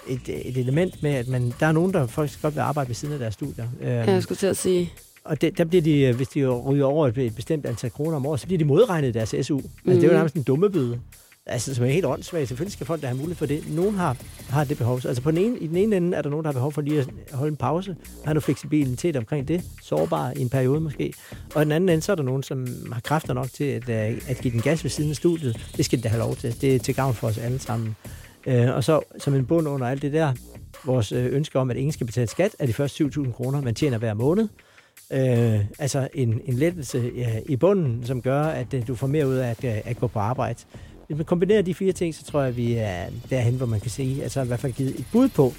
et, 0.09 0.29
et 0.29 0.57
element 0.57 1.03
med, 1.03 1.15
at 1.15 1.29
man, 1.29 1.55
der 1.61 1.67
er 1.67 1.73
nogen, 1.73 1.93
der 1.93 2.07
faktisk 2.07 2.43
godt 2.43 2.55
vil 2.55 2.61
arbejde 2.61 2.89
ved 2.89 2.95
siden 2.95 3.15
af 3.15 3.19
deres 3.21 3.35
studier. 3.35 3.69
Ja, 3.81 3.95
jeg 3.95 4.09
øhm, 4.09 4.23
skulle 4.23 4.39
til 4.39 4.47
at 4.47 4.57
sige. 4.57 4.93
Og 5.25 5.41
det, 5.41 5.59
der 5.59 5.65
bliver 5.65 5.83
de, 5.83 6.13
hvis 6.13 6.29
de 6.29 6.49
ryger 6.49 6.85
over 6.85 7.09
et 7.17 7.35
bestemt 7.35 7.67
antal 7.67 7.91
kroner 7.91 8.17
om 8.17 8.27
året, 8.27 8.41
så 8.41 8.47
bliver 8.47 8.59
de 8.59 8.65
modregnet 8.65 9.15
deres 9.15 9.35
SU. 9.47 9.59
Mm. 9.59 9.65
Altså, 9.65 9.71
det 9.85 9.89
er 9.89 9.95
jo 9.95 10.07
mhm. 10.07 10.15
nærmest 10.15 10.35
en 10.35 10.43
dumme 10.43 10.71
byde 10.71 11.01
altså, 11.51 11.75
som 11.75 11.85
er 11.85 11.89
helt 11.89 12.07
åndssvagt. 12.07 12.49
Selvfølgelig 12.49 12.73
skal 12.73 12.87
folk 12.87 13.03
da 13.03 13.07
have 13.07 13.17
mulighed 13.17 13.37
for 13.37 13.47
det. 13.47 13.75
Nogen 13.75 13.95
har, 13.95 14.17
har 14.49 14.65
det 14.65 14.79
behov. 14.79 15.01
Altså 15.05 15.23
på 15.23 15.31
den 15.31 15.39
ene, 15.39 15.59
i 15.59 15.67
den 15.67 15.77
ene 15.77 15.97
ende 15.97 16.17
er 16.17 16.23
der 16.23 16.31
nogen, 16.31 16.45
der 16.45 16.49
har 16.49 16.53
behov 16.53 16.73
for 16.73 16.81
lige 16.81 17.01
at 17.01 17.09
holde 17.33 17.51
en 17.51 17.57
pause, 17.57 17.97
have 18.25 18.35
noget 18.35 18.45
fleksibilitet 18.45 19.17
omkring 19.17 19.49
det, 19.49 19.65
sårbar 19.83 20.33
i 20.37 20.41
en 20.41 20.49
periode 20.49 20.81
måske. 20.81 21.13
Og 21.55 21.63
i 21.63 21.65
den 21.65 21.73
anden 21.73 21.89
ende, 21.89 22.03
så 22.03 22.13
er 22.13 22.17
der 22.17 22.23
nogen, 22.23 22.43
som 22.43 22.67
har 22.93 23.01
kræfter 23.01 23.35
nok 23.35 23.49
til 23.53 23.65
at, 23.65 23.89
øh, 23.89 24.21
at 24.29 24.39
give 24.41 24.53
den 24.53 24.61
gas 24.61 24.85
ved 24.85 24.91
siden 24.91 25.11
af 25.11 25.17
studiet. 25.17 25.67
Det 25.77 25.85
skal 25.85 25.99
de 25.99 26.03
da 26.03 26.09
have 26.09 26.21
lov 26.21 26.37
til. 26.37 26.61
Det 26.61 26.75
er 26.75 26.79
til 26.79 26.95
gavn 26.95 27.15
for 27.15 27.29
os 27.29 27.39
alle 27.39 27.59
sammen. 27.59 27.97
Øh, 28.47 28.75
og 28.75 28.85
så 28.85 29.01
som 29.19 29.35
en 29.35 29.47
bund 29.47 29.69
under 29.69 29.87
alt 29.87 30.03
det 30.03 30.13
der, 30.13 30.33
vores 30.85 31.13
øh, 31.13 31.35
ønske 31.35 31.59
om, 31.59 31.71
at 31.71 31.77
ingen 31.77 31.93
skal 31.93 32.07
betale 32.07 32.27
skat 32.27 32.57
af 32.59 32.67
de 32.67 32.73
første 32.73 33.05
7.000 33.05 33.33
kroner, 33.33 33.61
man 33.61 33.75
tjener 33.75 33.99
hver 33.99 34.15
måned. 34.15 34.49
Øh, 35.13 35.61
altså 35.79 36.09
en, 36.15 36.41
en 36.45 36.55
lettelse 36.55 37.11
ja, 37.17 37.41
i 37.47 37.57
bunden, 37.57 38.07
som 38.07 38.23
gør, 38.23 38.43
at 38.43 38.75
øh, 38.75 38.87
du 38.87 38.95
får 38.95 39.07
mere 39.07 39.29
ud 39.29 39.35
af 39.35 39.51
at, 39.51 39.65
at 39.65 39.97
gå 39.97 40.07
på 40.07 40.19
arbejde. 40.19 40.59
Hvis 41.11 41.17
man 41.17 41.25
kombinerer 41.25 41.63
de 41.63 41.75
fire 41.75 41.93
ting, 41.93 42.15
så 42.15 42.25
tror 42.25 42.41
jeg, 42.41 42.49
at 42.49 42.57
vi 42.57 42.75
er 42.75 43.05
derhen, 43.31 43.55
hvor 43.55 43.67
man 43.67 43.81
kan 43.81 43.91
sige, 43.91 44.23
altså 44.23 44.43
i 44.43 44.47
hvert 44.47 44.61
fald 44.61 44.73
givet 44.73 45.01
et 45.01 45.07
bud 45.13 45.29
på 45.29 45.53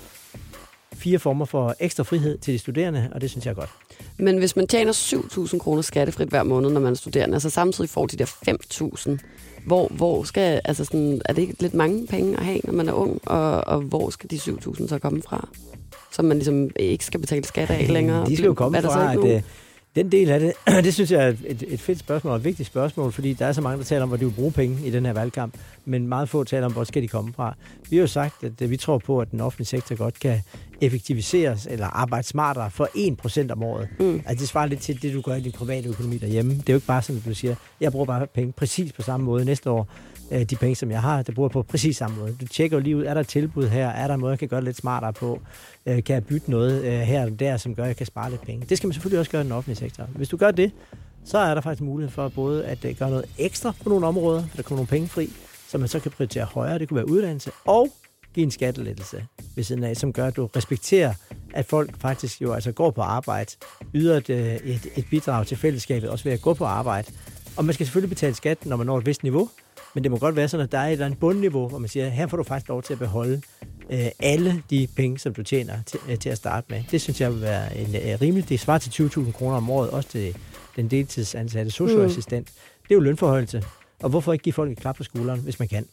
fire 0.93 1.19
former 1.19 1.45
for 1.45 1.75
ekstra 1.79 2.03
frihed 2.03 2.37
til 2.37 2.53
de 2.53 2.59
studerende, 2.59 3.09
og 3.11 3.21
det 3.21 3.29
synes 3.29 3.45
jeg 3.45 3.51
er 3.51 3.55
godt. 3.55 3.69
Men 4.17 4.37
hvis 4.37 4.55
man 4.55 4.67
tjener 4.67 4.91
7.000 4.91 5.57
kroner 5.57 5.81
skattefrit 5.81 6.29
hver 6.29 6.43
måned, 6.43 6.69
når 6.69 6.81
man 6.81 6.91
er 6.91 6.95
studerende, 6.95 7.35
altså 7.35 7.49
samtidig 7.49 7.89
får 7.89 8.05
de 8.05 8.17
der 8.17 8.25
5.000, 8.25 9.17
hvor, 9.65 9.87
hvor 9.87 10.23
skal, 10.23 10.61
altså 10.65 10.85
sådan, 10.85 11.21
er 11.25 11.33
det 11.33 11.41
ikke 11.41 11.61
lidt 11.61 11.73
mange 11.73 12.07
penge 12.07 12.37
at 12.37 12.45
have, 12.45 12.59
når 12.63 12.73
man 12.73 12.89
er 12.89 12.93
ung, 12.93 13.21
og, 13.27 13.67
og 13.67 13.81
hvor 13.81 14.09
skal 14.09 14.31
de 14.31 14.35
7.000 14.35 14.87
så 14.87 14.99
komme 14.99 15.21
fra? 15.21 15.49
Så 16.11 16.21
man 16.21 16.37
ligesom 16.37 16.69
ikke 16.75 17.05
skal 17.05 17.19
betale 17.19 17.43
skat 17.43 17.69
af 17.69 17.93
længere. 17.93 18.25
De 18.25 18.37
skal 18.37 18.47
jo 18.47 18.53
komme 18.53 18.81
fra, 18.81 19.13
at, 19.13 19.35
øh, 19.35 19.41
den 19.95 20.11
del 20.11 20.29
af 20.29 20.39
det, 20.39 20.53
det 20.85 20.93
synes 20.93 21.11
jeg 21.11 21.27
er 21.27 21.33
et, 21.47 21.63
et 21.67 21.79
fedt 21.79 21.99
spørgsmål 21.99 22.31
og 22.31 22.37
et 22.37 22.43
vigtigt 22.43 22.67
spørgsmål, 22.67 23.11
fordi 23.11 23.33
der 23.33 23.45
er 23.45 23.51
så 23.51 23.61
mange, 23.61 23.77
der 23.77 23.83
taler 23.83 24.03
om, 24.03 24.09
hvor 24.09 24.17
de 24.17 24.25
vil 24.25 24.31
bruge 24.31 24.51
penge 24.51 24.87
i 24.87 24.89
den 24.89 25.05
her 25.05 25.13
valgkamp, 25.13 25.53
men 25.85 26.07
meget 26.07 26.29
få 26.29 26.43
taler 26.43 26.65
om, 26.65 26.73
hvor 26.73 26.83
skal 26.83 27.01
de 27.01 27.07
komme 27.07 27.33
fra. 27.33 27.55
Vi 27.89 27.95
har 27.95 28.01
jo 28.01 28.07
sagt, 28.07 28.43
at 28.43 28.69
vi 28.69 28.77
tror 28.77 28.97
på, 28.97 29.19
at 29.19 29.31
den 29.31 29.41
offentlige 29.41 29.67
sektor 29.67 29.95
godt 29.95 30.19
kan 30.19 30.41
effektiviseres 30.81 31.67
eller 31.71 31.87
arbejde 31.87 32.27
smartere 32.27 32.71
for 32.71 32.89
1% 33.47 33.51
om 33.51 33.63
året. 33.63 33.87
Mm. 33.99 34.15
Altså 34.25 34.41
det 34.41 34.49
svarer 34.49 34.65
lidt 34.65 34.79
til 34.79 35.01
det, 35.01 35.13
du 35.13 35.21
gør 35.21 35.35
i 35.35 35.41
din 35.41 35.51
private 35.51 35.89
økonomi 35.89 36.17
derhjemme. 36.17 36.51
Det 36.53 36.69
er 36.69 36.73
jo 36.73 36.77
ikke 36.77 36.87
bare 36.87 37.01
sådan, 37.01 37.19
at 37.19 37.25
du 37.25 37.35
siger, 37.35 37.55
jeg 37.81 37.91
bruger 37.91 38.05
bare 38.05 38.27
penge 38.27 38.51
præcis 38.51 38.93
på 38.93 39.01
samme 39.01 39.25
måde 39.25 39.45
næste 39.45 39.69
år. 39.69 39.87
Øh, 40.31 40.43
de 40.43 40.55
penge, 40.55 40.75
som 40.75 40.91
jeg 40.91 41.01
har, 41.01 41.21
det 41.21 41.35
bruger 41.35 41.49
jeg 41.49 41.51
på 41.51 41.61
præcis 41.61 41.97
samme 41.97 42.17
måde. 42.17 42.35
Du 42.41 42.47
tjekker 42.47 42.77
jo 42.77 42.83
lige 42.83 42.97
ud, 42.97 43.03
er 43.03 43.13
der 43.13 43.21
et 43.21 43.27
tilbud 43.27 43.67
her? 43.67 43.87
Er 43.87 44.07
der 44.07 44.13
en 44.13 44.19
måde, 44.19 44.31
jeg 44.31 44.39
kan 44.39 44.47
gøre 44.47 44.59
det 44.59 44.65
lidt 44.65 44.77
smartere 44.77 45.13
på? 45.13 45.41
Øh, 45.85 46.03
kan 46.03 46.13
jeg 46.13 46.25
bytte 46.25 46.51
noget 46.51 46.83
øh, 46.83 46.99
her 46.99 47.25
og 47.25 47.39
der, 47.39 47.57
som 47.57 47.75
gør, 47.75 47.83
at 47.83 47.87
jeg 47.87 47.95
kan 47.95 48.05
spare 48.05 48.29
lidt 48.29 48.41
penge? 48.41 48.65
Det 48.69 48.77
skal 48.77 48.87
man 48.87 48.93
selvfølgelig 48.93 49.19
også 49.19 49.31
gøre 49.31 49.41
i 49.41 49.43
den 49.43 49.51
offentlige 49.51 49.77
sektor. 49.77 50.03
Hvis 50.03 50.29
du 50.29 50.37
gør 50.37 50.51
det, 50.51 50.71
så 51.25 51.37
er 51.37 51.53
der 51.53 51.61
faktisk 51.61 51.81
mulighed 51.81 52.11
for 52.11 52.27
både 52.29 52.65
at 52.65 52.85
øh, 52.85 52.95
gøre 52.95 53.09
noget 53.09 53.25
ekstra 53.37 53.73
på 53.83 53.89
nogle 53.89 54.07
områder, 54.07 54.43
for 54.47 54.55
der 54.55 54.63
kommer 54.63 54.77
nogle 54.77 54.87
penge 54.87 55.07
fri, 55.07 55.29
som 55.67 55.79
man 55.79 55.89
så 55.89 55.99
kan 55.99 56.11
prioritere 56.11 56.45
højere. 56.45 56.79
Det 56.79 56.87
kunne 56.87 56.95
være 56.95 57.09
uddannelse, 57.09 57.51
og 57.65 57.87
give 58.33 58.43
en 58.43 58.51
skattelettelse 58.51 59.25
ved 59.55 59.63
siden 59.63 59.83
af, 59.83 59.97
som 59.97 60.13
gør, 60.13 60.27
at 60.27 60.35
du 60.35 60.49
respekterer, 60.55 61.13
at 61.53 61.65
folk 61.65 61.97
faktisk 61.97 62.41
jo 62.41 62.53
altså 62.53 62.71
går 62.71 62.91
på 62.91 63.01
arbejde, 63.01 63.51
yder 63.93 64.17
et, 64.17 64.29
øh, 64.29 64.55
et, 64.55 64.87
et 64.95 65.05
bidrag 65.09 65.47
til 65.47 65.57
fællesskabet, 65.57 66.09
også 66.09 66.23
ved 66.23 66.31
at 66.31 66.41
gå 66.41 66.53
på 66.53 66.65
arbejde. 66.65 67.11
Og 67.57 67.65
man 67.65 67.73
skal 67.73 67.85
selvfølgelig 67.85 68.09
betale 68.09 68.35
skat, 68.35 68.65
når 68.65 68.75
man 68.75 68.87
når 68.87 68.97
et 68.97 69.05
vist 69.05 69.23
niveau, 69.23 69.49
men 69.93 70.03
det 70.03 70.11
må 70.11 70.17
godt 70.17 70.35
være 70.35 70.47
sådan, 70.47 70.63
at 70.63 70.71
der 70.71 70.77
er 70.77 70.87
et 70.87 70.91
eller 70.91 71.05
andet 71.05 71.19
bundniveau, 71.19 71.67
hvor 71.67 71.77
man 71.77 71.89
siger, 71.89 72.09
her 72.09 72.27
får 72.27 72.37
du 72.37 72.43
faktisk 72.43 72.69
lov 72.69 72.83
til 72.83 72.93
at 72.93 72.99
beholde 72.99 73.41
øh, 73.89 74.05
alle 74.19 74.63
de 74.69 74.87
penge, 74.95 75.19
som 75.19 75.33
du 75.33 75.43
tjener 75.43 75.73
til, 75.85 75.99
øh, 76.09 76.17
til 76.19 76.29
at 76.29 76.37
starte 76.37 76.67
med. 76.69 76.83
Det 76.91 77.01
synes 77.01 77.21
jeg 77.21 77.33
vil 77.33 77.41
være 77.41 77.77
en 77.77 77.95
øh, 77.95 78.21
rimelig. 78.21 78.49
Det 78.49 78.59
svarer 78.59 78.77
til 78.79 79.03
20.000 79.17 79.31
kroner 79.31 79.57
om 79.57 79.69
året, 79.69 79.89
også 79.89 80.09
til 80.09 80.35
den 80.75 80.87
deltidsansatte 80.87 81.71
socioassistent. 81.71 82.47
Mm. 82.47 82.83
Det 82.83 82.91
er 82.91 82.95
jo 82.95 82.99
lønforhøjelse. 83.01 83.63
Og 84.03 84.09
hvorfor 84.09 84.33
ikke 84.33 84.43
give 84.43 84.53
folk 84.53 84.71
et 84.71 84.77
klap 84.79 84.95
på 84.95 85.03
skulderen, 85.03 85.39
hvis 85.39 85.59
man 85.59 85.67
kan? 85.67 85.85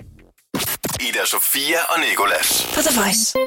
Ida 1.00 1.24
Sofia 1.26 1.78
og 1.88 2.00
Nikolas. 2.10 2.62
For 2.66 2.80
The 2.80 3.00
Voice. 3.00 3.38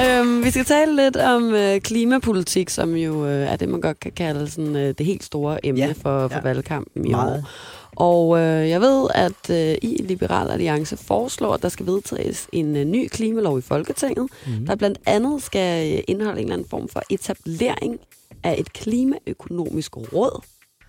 Øhm, 0.00 0.44
vi 0.44 0.50
skal 0.50 0.64
tale 0.64 0.96
lidt 0.96 1.16
om 1.16 1.54
øh, 1.54 1.80
klimapolitik, 1.80 2.70
som 2.70 2.94
jo 2.96 3.26
øh, 3.26 3.48
er 3.52 3.56
det, 3.56 3.68
man 3.68 3.80
godt 3.80 4.00
kan 4.00 4.12
kalde 4.12 4.50
sådan, 4.50 4.76
øh, 4.76 4.94
det 4.98 5.06
helt 5.06 5.24
store 5.24 5.66
emne 5.66 5.80
Ja, 5.80 5.92
for, 5.92 6.28
for 6.28 6.34
ja. 6.34 6.40
valgkampen 6.40 7.06
i 7.06 7.10
Meget. 7.10 7.36
år. 7.38 7.48
Og 7.96 8.38
øh, 8.38 8.68
jeg 8.68 8.80
ved, 8.80 9.08
at 9.14 9.50
øh, 9.50 9.76
I 9.82 10.02
Liberal 10.02 10.50
Alliance 10.50 10.96
foreslår, 10.96 11.54
at 11.54 11.62
der 11.62 11.68
skal 11.68 11.86
vedtages 11.86 12.48
en 12.52 12.76
øh, 12.76 12.84
ny 12.84 13.08
klimalov 13.08 13.58
i 13.58 13.60
Folketinget, 13.60 14.28
mm. 14.46 14.66
der 14.66 14.74
blandt 14.74 14.98
andet 15.06 15.42
skal 15.42 15.92
øh, 15.92 16.04
indeholde 16.08 16.40
en 16.40 16.46
eller 16.46 16.54
anden 16.54 16.68
form 16.68 16.88
for 16.88 17.02
etablering 17.10 18.00
af 18.42 18.54
et 18.58 18.72
klimaøkonomisk 18.72 19.96
råd. 19.96 20.42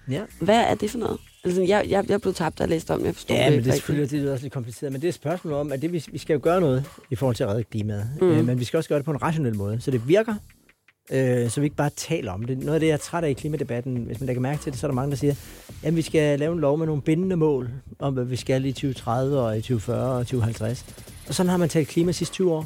Ja. 0.10 0.22
Hvad 0.40 0.60
er 0.60 0.76
det 0.76 0.92
for 0.92 0.98
noget? 0.98 1.18
Altså, 1.44 1.62
jeg, 1.62 1.86
jeg, 1.90 2.10
jeg 2.10 2.22
blev 2.22 2.34
tabt, 2.34 2.58
da 2.58 2.64
jeg 2.64 2.70
læste 2.70 2.92
om. 2.92 3.06
Jeg 3.06 3.16
forstod 3.16 3.36
Ja, 3.36 3.44
det 3.44 3.52
men 3.52 3.60
ikke 3.60 3.66
det 3.66 3.72
er 3.72 3.76
selvfølgelig 3.76 4.12
det 4.12 4.28
er 4.28 4.32
også 4.32 4.44
lidt 4.44 4.54
kompliceret. 4.54 4.92
Men 4.92 5.02
det 5.02 5.08
er 5.08 5.10
et 5.10 5.16
spørgsmål 5.16 5.54
om, 5.54 5.72
at 5.72 5.82
det, 5.82 5.94
vi, 5.94 6.06
vi 6.12 6.18
skal 6.18 6.34
jo 6.34 6.40
gøre 6.44 6.62
noget 6.62 6.86
i 7.10 7.16
forhold 7.16 7.36
til 7.36 7.44
at 7.44 7.50
redde 7.50 7.64
klimaet. 7.64 8.10
Mm. 8.22 8.28
Øh, 8.32 8.46
men 8.46 8.60
vi 8.60 8.66
skal 8.66 8.78
også 8.78 8.90
gøre 8.90 9.00
det 9.00 9.06
på 9.06 9.12
en 9.12 9.22
rationel 9.22 9.56
måde, 9.56 9.82
så 9.82 9.92
det 9.92 10.08
virker, 10.08 10.36
øh, 11.12 11.50
så 11.50 11.60
vi 11.60 11.66
ikke 11.66 11.76
bare 11.76 11.90
taler 11.90 12.32
om 12.32 12.44
det. 12.44 12.58
Noget 12.58 12.74
af 12.74 12.80
det, 12.80 12.88
jeg 12.88 12.94
er 12.94 12.98
træt 12.98 13.24
af 13.24 13.30
i 13.30 13.34
klimadebatten, 13.34 13.96
hvis 13.96 14.20
man 14.20 14.28
lægger 14.28 14.42
mærke 14.42 14.62
til 14.62 14.72
det, 14.72 14.80
så 14.80 14.88
er 14.88 14.92
der 14.92 14.96
mange, 14.96 15.12
der 15.12 15.18
siger, 15.18 15.36
at 15.84 15.96
vi 15.96 16.02
skal 16.02 16.40
lave 16.40 16.54
en 16.54 16.60
lov 16.60 16.78
med 16.78 16.86
nogle 16.86 17.02
bindende 17.02 17.36
mål, 17.36 17.70
om 18.00 18.14
hvad 18.14 18.24
vi 18.24 18.36
skal 18.36 18.66
i 18.66 18.72
2030 18.72 19.40
og 19.40 19.58
i 19.58 19.62
2040 19.62 20.18
og 20.18 20.28
2050. 20.28 20.86
Og 21.28 21.34
sådan 21.34 21.50
har 21.50 21.58
man 21.58 21.70
talt 21.70 21.88
klima 21.88 22.12
sidste 22.12 22.34
20 22.34 22.54
år. 22.54 22.66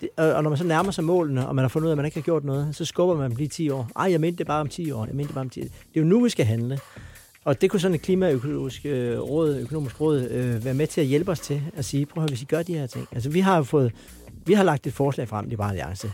Det, 0.00 0.08
og, 0.16 0.32
og 0.32 0.42
når 0.42 0.50
man 0.50 0.58
så 0.58 0.64
nærmer 0.64 0.90
sig 0.90 1.04
målene, 1.04 1.48
og 1.48 1.54
man 1.54 1.62
har 1.62 1.68
fundet 1.68 1.86
ud 1.86 1.90
af, 1.90 1.92
at 1.92 1.96
man 1.96 2.04
ikke 2.04 2.16
har 2.16 2.22
gjort 2.22 2.44
noget, 2.44 2.76
så 2.76 2.84
skubber 2.84 3.16
man 3.16 3.30
dem 3.30 3.36
lige 3.36 3.48
10 3.48 3.70
år. 3.70 3.90
Ej, 3.96 4.10
jeg 4.10 4.20
mente 4.20 4.38
det 4.38 4.46
bare 4.46 4.60
om 4.60 4.68
10 4.68 4.90
år. 4.90 5.06
Jeg 5.06 5.14
mente 5.14 5.28
det 5.28 5.34
bare 5.34 5.44
om 5.44 5.50
10 5.50 5.60
år. 5.60 5.64
Det 5.64 5.96
er 5.96 6.00
jo 6.00 6.04
nu, 6.04 6.22
vi 6.22 6.28
skal 6.28 6.46
handle. 6.46 6.78
Og 7.44 7.60
det 7.60 7.70
kunne 7.70 7.80
sådan 7.80 7.94
et 7.94 8.02
klimaøkonomisk 8.02 8.86
øh, 8.86 9.20
råd, 9.20 9.56
økonomisk 9.56 10.00
råd 10.00 10.28
øh, 10.30 10.64
være 10.64 10.74
med 10.74 10.86
til 10.86 11.00
at 11.00 11.06
hjælpe 11.06 11.30
os 11.30 11.40
til 11.40 11.62
at 11.76 11.84
sige, 11.84 12.06
prøv 12.06 12.22
at 12.22 12.22
høre, 12.22 12.28
hvis 12.28 12.42
I 12.42 12.44
gør 12.44 12.62
de 12.62 12.74
her 12.74 12.86
ting. 12.86 13.08
Altså 13.12 13.30
vi 13.30 13.40
har 13.40 13.56
jo 13.56 13.62
fået, 13.62 13.92
vi 14.46 14.52
har 14.52 14.62
lagt 14.64 14.86
et 14.86 14.92
forslag 14.92 15.28
frem, 15.28 15.48
Liberale 15.48 15.70
Alliance. 15.70 16.12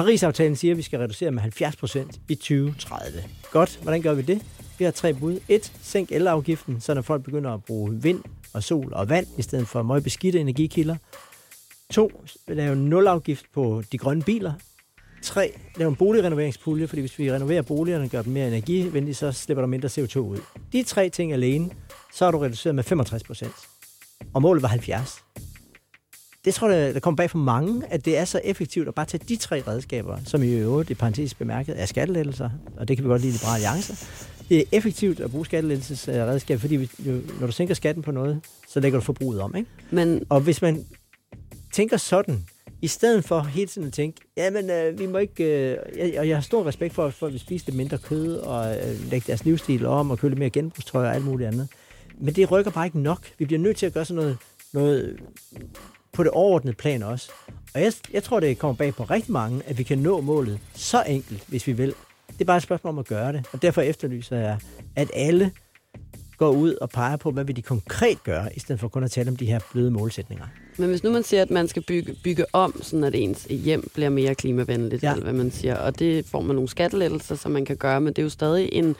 Paris-aftalen 0.00 0.56
siger, 0.56 0.72
at 0.72 0.78
vi 0.78 0.82
skal 0.82 0.98
reducere 0.98 1.30
med 1.30 1.42
70 1.42 1.76
procent 1.76 2.20
i 2.28 2.34
2030. 2.34 3.22
Godt, 3.50 3.78
hvordan 3.82 4.02
gør 4.02 4.14
vi 4.14 4.22
det? 4.22 4.42
Vi 4.78 4.84
har 4.84 4.90
tre 4.90 5.14
bud. 5.14 5.38
Et, 5.48 5.72
sænk 5.82 6.12
elafgiften, 6.12 6.80
så 6.80 6.94
når 6.94 7.02
folk 7.02 7.22
begynder 7.22 7.50
at 7.50 7.64
bruge 7.64 8.02
vind 8.02 8.22
og 8.52 8.62
sol 8.62 8.92
og 8.94 9.08
vand, 9.08 9.26
i 9.38 9.42
stedet 9.42 9.68
for 9.68 9.82
meget 9.82 10.04
beskidte 10.04 10.40
energikilder. 10.40 10.96
To, 11.90 12.24
lave 12.48 12.72
en 12.72 12.84
nulafgift 12.84 13.44
på 13.54 13.82
de 13.92 13.98
grønne 13.98 14.22
biler. 14.22 14.52
3. 15.22 15.52
Lav 15.76 15.88
en 15.88 15.96
boligrenoveringspulje, 15.96 16.86
fordi 16.86 17.00
hvis 17.00 17.18
vi 17.18 17.32
renoverer 17.32 17.62
boligerne 17.62 18.04
og 18.04 18.10
gør 18.10 18.22
dem 18.22 18.32
mere 18.32 18.48
energivenlige, 18.48 19.14
så 19.14 19.32
slipper 19.32 19.62
der 19.62 19.68
mindre 19.68 19.88
CO2 19.88 20.18
ud. 20.18 20.38
De 20.72 20.82
tre 20.82 21.08
ting 21.08 21.32
alene, 21.32 21.70
så 22.12 22.24
har 22.24 22.32
du 22.32 22.38
reduceret 22.38 22.74
med 22.74 22.84
65 22.84 23.22
procent. 23.22 23.54
Og 24.34 24.42
målet 24.42 24.62
var 24.62 24.68
70. 24.68 25.24
Det 26.44 26.54
tror 26.54 26.70
jeg, 26.70 26.94
der 26.94 27.00
kommer 27.00 27.16
bag 27.16 27.30
for 27.30 27.38
mange, 27.38 27.82
at 27.90 28.04
det 28.04 28.18
er 28.18 28.24
så 28.24 28.40
effektivt 28.44 28.88
at 28.88 28.94
bare 28.94 29.06
tage 29.06 29.24
de 29.28 29.36
tre 29.36 29.62
redskaber, 29.68 30.18
som 30.24 30.42
i 30.42 30.48
øvrigt 30.48 30.90
i 30.90 30.94
parentes 30.94 31.34
bemærket 31.34 31.80
er 31.80 31.86
skattelettelser, 31.86 32.50
og 32.76 32.88
det 32.88 32.96
kan 32.96 33.04
vi 33.04 33.08
godt 33.08 33.22
lide 33.22 33.30
i 33.30 33.32
Liberale 33.32 33.54
Alliance. 33.54 34.06
Det 34.48 34.58
er 34.58 34.62
effektivt 34.72 35.20
at 35.20 35.30
bruge 35.30 35.46
skattelettelsesredskaber, 35.46 36.60
fordi 36.60 36.76
når 37.40 37.46
du 37.46 37.52
sænker 37.52 37.74
skatten 37.74 38.02
på 38.02 38.10
noget, 38.10 38.40
så 38.68 38.80
lægger 38.80 38.98
du 38.98 39.04
forbruget 39.04 39.40
om. 39.40 39.56
Ikke? 39.56 39.70
Men 39.90 40.22
Og 40.28 40.40
hvis 40.40 40.62
man 40.62 40.84
tænker 41.72 41.96
sådan, 41.96 42.44
i 42.82 42.86
stedet 42.86 43.24
for 43.24 43.40
hele 43.40 43.66
tiden 43.66 43.86
at 43.86 43.92
tænke, 43.92 44.20
jamen 44.36 44.70
øh, 44.70 44.98
vi 44.98 45.06
må 45.06 45.18
ikke, 45.18 45.44
øh, 45.44 45.78
jeg, 45.96 46.18
og 46.18 46.28
jeg 46.28 46.36
har 46.36 46.42
stor 46.42 46.66
respekt 46.66 46.94
for, 46.94 47.06
at 47.06 47.14
folk 47.14 47.32
vil 47.32 47.40
spise 47.40 47.66
lidt 47.66 47.76
mindre 47.76 47.98
kød, 47.98 48.36
og 48.36 48.76
øh, 48.76 49.10
lægge 49.10 49.24
deres 49.26 49.44
livsstil 49.44 49.86
om, 49.86 50.10
og 50.10 50.18
købe 50.18 50.30
lidt 50.30 50.38
mere 50.38 50.50
genbrugstøj 50.50 51.06
og 51.06 51.14
alt 51.14 51.24
muligt 51.24 51.48
andet. 51.48 51.68
Men 52.18 52.34
det 52.34 52.50
rykker 52.50 52.70
bare 52.70 52.86
ikke 52.86 53.00
nok. 53.00 53.26
Vi 53.38 53.44
bliver 53.44 53.60
nødt 53.60 53.76
til 53.76 53.86
at 53.86 53.92
gøre 53.92 54.04
sådan 54.04 54.22
noget, 54.22 54.38
noget 54.72 55.20
på 56.20 56.24
det 56.24 56.30
overordnede 56.32 56.76
plan 56.76 57.02
også. 57.02 57.30
Og 57.74 57.80
jeg, 57.80 57.92
jeg 58.12 58.22
tror, 58.22 58.40
det 58.40 58.58
kommer 58.58 58.74
bag 58.76 58.94
på 58.94 59.04
rigtig 59.04 59.32
mange, 59.32 59.62
at 59.66 59.78
vi 59.78 59.82
kan 59.82 59.98
nå 59.98 60.20
målet 60.20 60.58
så 60.74 61.02
enkelt, 61.08 61.44
hvis 61.46 61.66
vi 61.66 61.72
vil. 61.72 61.94
Det 62.28 62.40
er 62.40 62.44
bare 62.44 62.56
et 62.56 62.62
spørgsmål 62.62 62.92
om 62.92 62.98
at 62.98 63.06
gøre 63.06 63.32
det. 63.32 63.46
Og 63.52 63.62
derfor 63.62 63.80
efterlyser 63.82 64.36
jeg, 64.36 64.58
at 64.96 65.10
alle 65.14 65.50
går 66.38 66.50
ud 66.50 66.74
og 66.74 66.90
peger 66.90 67.16
på, 67.16 67.30
hvad 67.30 67.44
vil 67.44 67.56
de 67.56 67.62
konkret 67.62 68.22
gøre, 68.24 68.56
i 68.56 68.60
stedet 68.60 68.80
for 68.80 68.88
kun 68.88 69.04
at 69.04 69.10
tale 69.10 69.30
om 69.30 69.36
de 69.36 69.46
her 69.46 69.60
bløde 69.72 69.90
målsætninger. 69.90 70.44
Men 70.78 70.88
hvis 70.88 71.02
nu 71.02 71.10
man 71.10 71.22
siger, 71.22 71.42
at 71.42 71.50
man 71.50 71.68
skal 71.68 71.82
bygge, 71.82 72.16
bygge 72.24 72.44
om, 72.52 72.82
sådan 72.82 73.04
at 73.04 73.14
ens 73.14 73.44
hjem 73.50 73.90
bliver 73.94 74.08
mere 74.10 74.34
klimavenligt, 74.34 75.02
Ja. 75.02 75.10
eller 75.12 75.24
hvad 75.24 75.32
man 75.32 75.50
siger, 75.50 75.76
og 75.76 75.98
det 75.98 76.26
får 76.26 76.40
man 76.40 76.54
nogle 76.56 76.68
skattelettelser, 76.68 77.34
som 77.34 77.52
man 77.52 77.64
kan 77.64 77.76
gøre, 77.76 78.00
men 78.00 78.08
det 78.12 78.18
er 78.18 78.22
jo 78.22 78.28
stadig 78.30 78.68
en, 78.72 78.96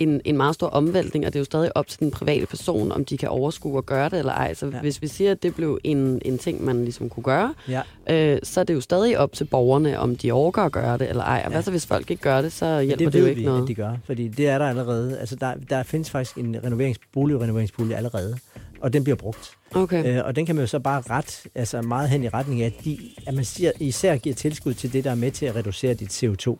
en, 0.00 0.20
en 0.24 0.36
meget 0.36 0.54
stor 0.54 0.66
omvæltning, 0.66 1.26
og 1.26 1.32
det 1.32 1.38
er 1.38 1.40
jo 1.40 1.44
stadig 1.44 1.76
op 1.76 1.86
til 1.86 2.00
den 2.00 2.10
private 2.10 2.46
person, 2.46 2.92
om 2.92 3.04
de 3.04 3.18
kan 3.18 3.28
overskue 3.28 3.78
at 3.78 3.86
gøre 3.86 4.08
det 4.08 4.18
eller 4.18 4.32
ej. 4.32 4.54
Så 4.54 4.66
Ja. 4.66 4.80
hvis 4.80 5.02
vi 5.02 5.06
siger, 5.08 5.30
at 5.30 5.42
det 5.42 5.54
blev 5.54 5.78
en, 5.84 6.22
en 6.24 6.38
ting, 6.38 6.64
man 6.64 6.82
ligesom 6.84 7.08
kunne 7.08 7.22
gøre, 7.24 7.54
Ja. 7.68 7.82
øh, 8.10 8.38
så 8.42 8.60
er 8.60 8.64
det 8.64 8.74
jo 8.74 8.80
stadig 8.80 9.18
op 9.18 9.32
til 9.32 9.44
borgerne, 9.44 9.98
om 9.98 10.16
de 10.16 10.32
overgår 10.32 10.62
at 10.62 10.72
gøre 10.72 10.98
det 10.98 11.08
eller 11.08 11.22
ej. 11.24 11.42
Og 11.46 11.50
Ja. 11.50 11.54
hvad 11.54 11.62
så, 11.62 11.70
hvis 11.70 11.86
folk 11.86 12.10
ikke 12.10 12.22
gør 12.22 12.42
det, 12.42 12.52
så 12.52 12.80
hjælper 12.80 12.96
det 12.96 13.06
det, 13.06 13.12
det 13.12 13.20
jo 13.20 13.26
ikke 13.26 13.38
vi, 13.40 13.44
noget. 13.46 13.62
at 13.62 13.68
de 13.68 13.74
gør, 13.74 13.92
fordi 14.06 14.28
det 14.28 14.48
er 14.48 14.58
der 14.58 14.68
allerede. 14.68 15.18
Altså, 15.18 15.36
der, 15.36 15.54
der 15.70 15.82
findes 15.82 16.10
faktisk 16.10 16.36
en 16.38 16.56
renoverings, 16.64 16.98
boligrenoveringspulje 17.12 17.96
allerede, 17.96 18.36
og 18.80 18.92
den 18.92 19.04
bliver 19.04 19.16
brugt. 19.16 19.50
Okay. 19.74 20.18
Øh, 20.18 20.24
og 20.24 20.36
den 20.36 20.46
kan 20.46 20.54
man 20.54 20.62
jo 20.62 20.66
så 20.66 20.78
bare 20.78 21.02
ret, 21.10 21.42
altså 21.54 21.82
meget 21.82 22.08
hen 22.08 22.24
i 22.24 22.28
retning 22.28 22.62
af, 22.62 22.66
at, 22.66 22.84
de, 22.84 22.98
at 23.26 23.34
man 23.34 23.44
siger, 23.44 23.72
især 23.80 24.16
giver 24.16 24.34
tilskud 24.34 24.74
til 24.74 24.92
det, 24.92 25.04
der 25.04 25.10
er 25.10 25.14
med 25.14 25.30
til 25.30 25.46
at 25.46 25.56
reducere 25.56 25.94
dit 25.94 26.24
CO2, 26.24 26.56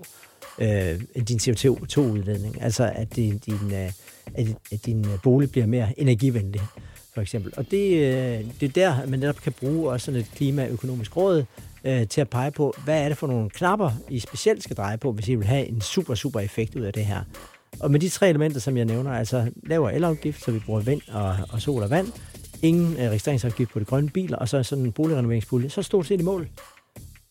øh, 0.58 1.00
din 1.28 1.38
CO2-udledning. 1.38 2.62
Altså 2.62 2.92
at 2.94 3.16
din, 3.16 3.38
din, 3.38 3.72
øh, 3.72 3.92
at, 4.34 4.46
at 4.72 4.86
din 4.86 5.06
øh, 5.08 5.22
bolig 5.22 5.50
bliver 5.50 5.66
mere 5.66 6.00
energivenlig, 6.00 6.62
for 7.14 7.20
eksempel. 7.20 7.52
Og 7.56 7.70
det, 7.70 7.90
øh, 7.92 8.44
det 8.60 8.62
er 8.62 8.72
der, 8.74 9.06
man 9.06 9.18
netop 9.18 9.36
kan 9.36 9.52
bruge 9.52 9.90
også 9.90 10.04
sådan 10.04 10.20
et 10.20 10.26
klimaøkonomisk 10.34 11.16
råd 11.16 11.44
øh, 11.84 12.08
til 12.08 12.20
at 12.20 12.28
pege 12.28 12.50
på, 12.50 12.74
hvad 12.84 13.04
er 13.04 13.08
det 13.08 13.18
for 13.18 13.26
nogle 13.26 13.50
knapper, 13.50 13.90
I 14.08 14.18
specielt 14.18 14.62
skal 14.62 14.76
dreje 14.76 14.98
på, 14.98 15.12
hvis 15.12 15.28
I 15.28 15.34
vil 15.34 15.46
have 15.46 15.66
en 15.66 15.80
super, 15.80 16.14
super 16.14 16.40
effekt 16.40 16.74
ud 16.74 16.82
af 16.82 16.92
det 16.92 17.06
her. 17.06 17.20
Og 17.80 17.90
med 17.90 18.00
de 18.00 18.08
tre 18.08 18.28
elementer, 18.28 18.60
som 18.60 18.76
jeg 18.76 18.84
nævner, 18.84 19.12
altså 19.12 19.50
lavere 19.62 19.94
elafgift, 19.94 20.44
så 20.44 20.50
vi 20.50 20.58
bruger 20.58 20.80
vind 20.80 21.00
og, 21.12 21.36
og 21.48 21.60
sol 21.62 21.82
og 21.82 21.90
vand, 21.90 22.08
ingen 22.62 22.92
øh, 22.92 23.08
registreringsafgift 23.08 23.72
på 23.72 23.78
de 23.80 23.84
grønne 23.84 24.10
biler, 24.10 24.36
og 24.36 24.48
så 24.48 24.62
sådan 24.62 24.84
en 24.84 24.92
boligrenoveringspulje, 24.92 25.70
så 25.70 25.82
stort 25.82 26.06
set 26.06 26.20
i 26.20 26.24
mål. 26.24 26.48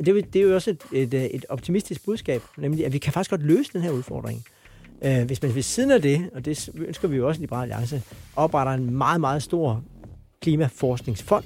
Det, 0.06 0.18
er 0.18 0.22
det 0.22 0.36
er 0.41 0.43
jo 0.43 0.56
også 0.56 0.70
et, 0.70 0.82
et, 0.91 1.14
øh, 1.14 1.24
et 1.24 1.45
optimistisk 1.50 2.06
budskab, 2.06 2.41
nemlig 2.58 2.86
at 2.86 2.93
vi 2.93 2.97
kan 2.97 3.14
faktisk 3.14 3.30
godt 3.30 3.41
løse 3.41 3.74
den 3.74 3.82
her 3.82 3.91
udfordring. 3.91 4.45
Øh, 5.02 5.26
hvis 5.26 5.41
man 5.41 5.56
ved 5.56 5.62
siden 5.62 5.91
af 5.91 6.02
det, 6.02 6.30
og 6.36 6.45
det 6.45 6.70
ønsker 6.76 7.08
vi 7.08 7.18
jo 7.18 7.28
også 7.28 7.39
i 7.39 7.41
Liberale 7.41 7.74
Alliance, 7.74 8.02
opretter 8.36 8.74
en 8.74 8.93
meget, 8.93 9.22
meget 9.22 9.43
stor 9.43 9.84
klimaforskningsfond, 10.41 11.43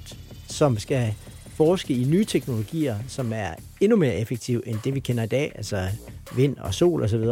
som 0.48 0.78
skal 0.78 1.14
forske 1.48 1.94
i 1.94 2.04
nye 2.04 2.26
teknologier, 2.26 2.98
som 3.08 3.34
er 3.34 3.54
endnu 3.82 3.98
mere 3.98 4.16
effektive 4.16 4.68
end 4.68 4.78
det, 4.84 4.96
vi 4.96 5.00
kender 5.00 5.24
i 5.24 5.28
dag, 5.28 5.52
altså 5.56 5.88
vind 6.36 6.58
og 6.58 6.74
sol 6.74 7.04
osv., 7.04 7.24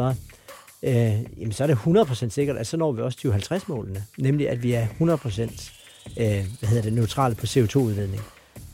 øh, 0.84 1.20
jamen 1.38 1.52
så 1.52 1.64
er 1.64 1.68
det 1.68 1.76
100% 1.76 2.30
sikkert, 2.30 2.58
at 2.58 2.68
så 2.68 2.78
når 2.78 2.92
vi 2.92 3.02
også 3.02 3.18
2050-målene, 3.28 4.04
nemlig 4.18 4.50
at 4.50 4.64
vi 4.64 4.74
er 4.74 4.88
100% 4.88 5.72
øh, 6.18 6.46
hvad 6.60 6.70
hedder 6.70 6.82
det, 6.82 6.94
neutrale 6.94 7.36
på 7.36 7.46
CO2-udledning. 7.46 8.22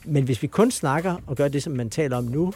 Men 0.04 0.24
hvis 0.24 0.42
vi 0.42 0.46
kun 0.46 0.70
snakker 0.70 1.16
og 1.26 1.36
gør 1.36 1.48
det, 1.48 1.62
som 1.62 1.72
man 1.72 1.90
taler 1.90 2.16
om 2.16 2.24
nu, 2.24 2.52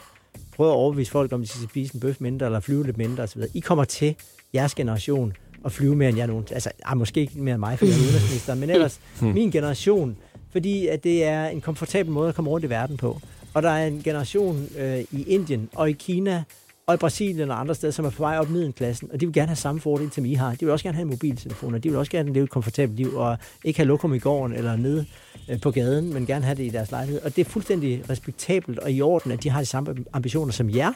prøver 0.57 0.71
at 0.71 0.77
overbevise 0.77 1.11
folk 1.11 1.33
om, 1.33 1.41
at 1.41 1.49
de 1.49 1.53
skal 1.53 1.69
spise 1.69 1.95
en 1.95 2.01
bøf 2.01 2.17
mindre, 2.21 2.47
eller 2.47 2.61
flyve 2.61 2.85
lidt 2.87 2.99
mindre 2.99 3.23
osv., 3.23 3.43
I 3.55 3.61
kommer 3.61 3.85
til, 3.85 4.17
jeres 4.55 4.75
generation, 4.75 5.33
at 5.65 5.73
flyve 5.73 5.97
mere 5.97 6.09
end 6.09 6.19
jeg 6.19 6.27
nogen. 6.27 6.47
Altså, 6.51 6.71
ah, 6.85 6.97
måske 6.97 7.21
ikke 7.21 7.39
mere 7.39 7.55
end 7.55 7.61
mig, 7.61 7.79
for 7.79 7.87
jeg 7.87 7.95
er 7.95 7.99
udenrigsminister, 7.99 8.55
men 8.55 8.71
ellers 8.71 9.01
min 9.21 9.51
generation, 9.51 10.17
fordi 10.51 10.87
at 10.87 11.05
det 11.05 11.25
er 11.25 11.47
en 11.47 11.61
komfortabel 11.61 12.13
måde 12.13 12.29
at 12.29 12.35
komme 12.35 12.51
rundt 12.51 12.67
i 12.67 12.71
verden 12.71 12.97
på. 12.97 13.21
Og 13.55 13.63
der 13.63 13.71
er 13.71 13.87
en 13.87 14.03
generation 14.03 14.69
øh, 14.79 15.01
i 15.13 15.23
Indien 15.27 15.69
og 15.75 15.91
i 15.91 15.93
Kina 15.93 16.45
og 16.87 16.95
i 16.95 16.97
Brasilien 16.97 17.51
og 17.51 17.61
andre 17.61 17.75
steder, 17.75 17.93
som 17.93 18.05
er 18.05 18.11
på 18.11 18.23
vej 18.23 18.39
op 18.39 18.51
middelklassen, 18.51 19.11
og 19.13 19.21
de 19.21 19.27
vil 19.27 19.33
gerne 19.33 19.49
have 19.49 19.57
samme 19.57 19.81
fordel, 19.81 20.13
som 20.13 20.25
I 20.25 20.35
har. 20.35 20.51
De 20.51 20.59
vil 20.61 20.71
også 20.71 20.83
gerne 20.83 20.97
have 20.97 21.03
en 21.03 21.11
mobiltelefon, 21.11 21.75
og 21.75 21.85
de 21.85 21.89
vil 21.89 21.99
også 21.99 22.13
gerne 22.13 22.33
leve 22.33 22.45
et 22.45 22.51
komfortabelt 22.51 22.97
liv, 22.97 23.17
og 23.17 23.39
ikke 23.65 23.79
have 23.79 23.87
lokum 23.87 24.15
i 24.15 24.19
gården 24.19 24.57
eller 24.57 24.77
nede 24.77 25.07
øh, 25.51 25.61
på 25.61 25.71
gaden, 25.71 26.15
men 26.15 26.27
gerne 26.27 26.45
have 26.45 26.55
det 26.55 26.65
i 26.65 26.69
deres 26.69 26.91
lejlighed. 26.91 27.23
Og 27.23 27.37
det 27.37 27.47
er 27.47 27.51
fuldstændig 27.51 28.11
respektabelt 28.11 28.79
og 28.79 28.93
i 28.93 29.03
orden, 29.03 29.33
at 29.33 29.43
de 29.43 29.51
har 29.51 29.61
de 29.61 29.67
samme 29.67 29.97
ambitioner 30.13 30.53
som 30.53 30.71
jer. 30.71 30.93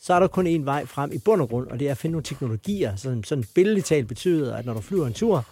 Så 0.00 0.14
er 0.14 0.20
der 0.20 0.26
kun 0.26 0.46
én 0.46 0.64
vej 0.64 0.86
frem 0.86 1.12
i 1.12 1.18
bund 1.18 1.42
og 1.42 1.48
grund, 1.48 1.66
og 1.66 1.80
det 1.80 1.86
er 1.86 1.90
at 1.90 1.98
finde 1.98 2.12
nogle 2.12 2.24
teknologier, 2.24 2.96
som 2.96 3.24
sådan 3.24 3.44
billedligt 3.54 3.86
talt 3.86 4.08
betyder, 4.08 4.56
at 4.56 4.66
når 4.66 4.74
du 4.74 4.80
flyver 4.80 5.06
en 5.06 5.12
tur 5.12 5.44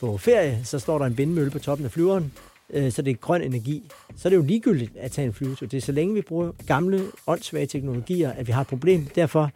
på 0.00 0.18
ferie, 0.18 0.60
så 0.64 0.78
står 0.78 0.98
der 0.98 1.06
en 1.06 1.18
vindmølle 1.18 1.50
på 1.50 1.58
toppen 1.58 1.84
af 1.84 1.92
flyveren, 1.92 2.32
øh, 2.72 2.92
så 2.92 3.02
det 3.02 3.10
er 3.10 3.14
grøn 3.14 3.42
energi. 3.42 3.90
Så 4.16 4.28
er 4.28 4.30
det 4.30 4.36
jo 4.36 4.42
ligegyldigt 4.42 4.96
at 4.96 5.10
tage 5.10 5.26
en 5.26 5.32
flyvetur. 5.32 5.66
Det 5.66 5.76
er 5.76 5.80
så 5.80 5.92
længe 5.92 6.14
vi 6.14 6.22
bruger 6.22 6.52
gamle, 6.66 7.02
åndssvage 7.26 7.66
teknologier, 7.66 8.32
at 8.32 8.46
vi 8.46 8.52
har 8.52 8.60
et 8.60 8.66
problem. 8.66 9.06
Derfor 9.14 9.50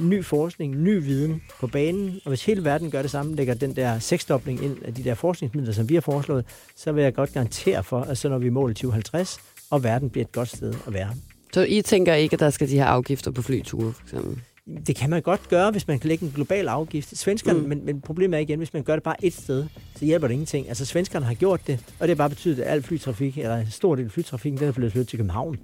ny 0.00 0.24
forskning, 0.24 0.76
ny 0.76 1.02
viden 1.02 1.42
på 1.60 1.66
banen, 1.66 2.20
og 2.24 2.28
hvis 2.28 2.44
hele 2.44 2.64
verden 2.64 2.90
gør 2.90 3.02
det 3.02 3.10
samme, 3.10 3.36
lægger 3.36 3.54
den 3.54 3.76
der 3.76 3.98
seksdobling 3.98 4.64
ind 4.64 4.76
af 4.84 4.94
de 4.94 5.04
der 5.04 5.14
forskningsmidler, 5.14 5.72
som 5.72 5.88
vi 5.88 5.94
har 5.94 6.00
foreslået, 6.00 6.44
så 6.76 6.92
vil 6.92 7.04
jeg 7.04 7.14
godt 7.14 7.32
garantere 7.32 7.84
for, 7.84 8.00
at 8.00 8.18
så 8.18 8.28
når 8.28 8.38
vi 8.38 8.48
målet 8.48 8.76
2050, 8.76 9.38
og 9.70 9.84
verden 9.84 10.10
bliver 10.10 10.24
et 10.24 10.32
godt 10.32 10.48
sted 10.48 10.74
at 10.86 10.92
være. 10.92 11.14
Så 11.52 11.66
I 11.68 11.82
tænker 11.82 12.14
ikke, 12.14 12.34
at 12.34 12.40
der 12.40 12.50
skal 12.50 12.68
de 12.68 12.74
her 12.74 12.84
afgifter 12.84 13.30
på 13.30 13.42
flyture, 13.42 13.92
for 13.92 14.02
eksempel? 14.02 14.40
Det 14.86 14.96
kan 14.96 15.10
man 15.10 15.22
godt 15.22 15.48
gøre, 15.48 15.70
hvis 15.70 15.88
man 15.88 15.98
kan 15.98 16.08
lægge 16.08 16.26
en 16.26 16.32
global 16.34 16.68
afgift. 16.68 17.18
Svenskerne, 17.18 17.58
mm. 17.58 17.68
Men, 17.68 17.84
men 17.84 18.00
problemet 18.00 18.36
er 18.36 18.40
igen, 18.40 18.58
hvis 18.58 18.72
man 18.72 18.82
gør 18.82 18.96
det 18.96 19.02
bare 19.02 19.24
et 19.24 19.32
sted, 19.32 19.66
så 19.96 20.04
hjælper 20.04 20.26
det 20.26 20.32
ingenting. 20.32 20.68
Altså 20.68 20.84
svenskerne 20.84 21.26
har 21.26 21.34
gjort 21.34 21.66
det, 21.66 21.84
og 22.00 22.08
det 22.08 22.08
har 22.08 22.14
bare 22.14 22.28
betydet, 22.28 22.62
at 22.62 22.72
al 22.72 22.82
flytrafik, 22.82 23.38
eller 23.38 23.56
en 23.56 23.70
stor 23.70 23.94
del 23.94 24.04
af 24.04 24.10
flytrafikken, 24.10 24.60
den 24.60 24.68
er 24.68 24.72
blevet 24.72 24.92
flyttet 24.92 25.08
til 25.08 25.18
København. 25.18 25.58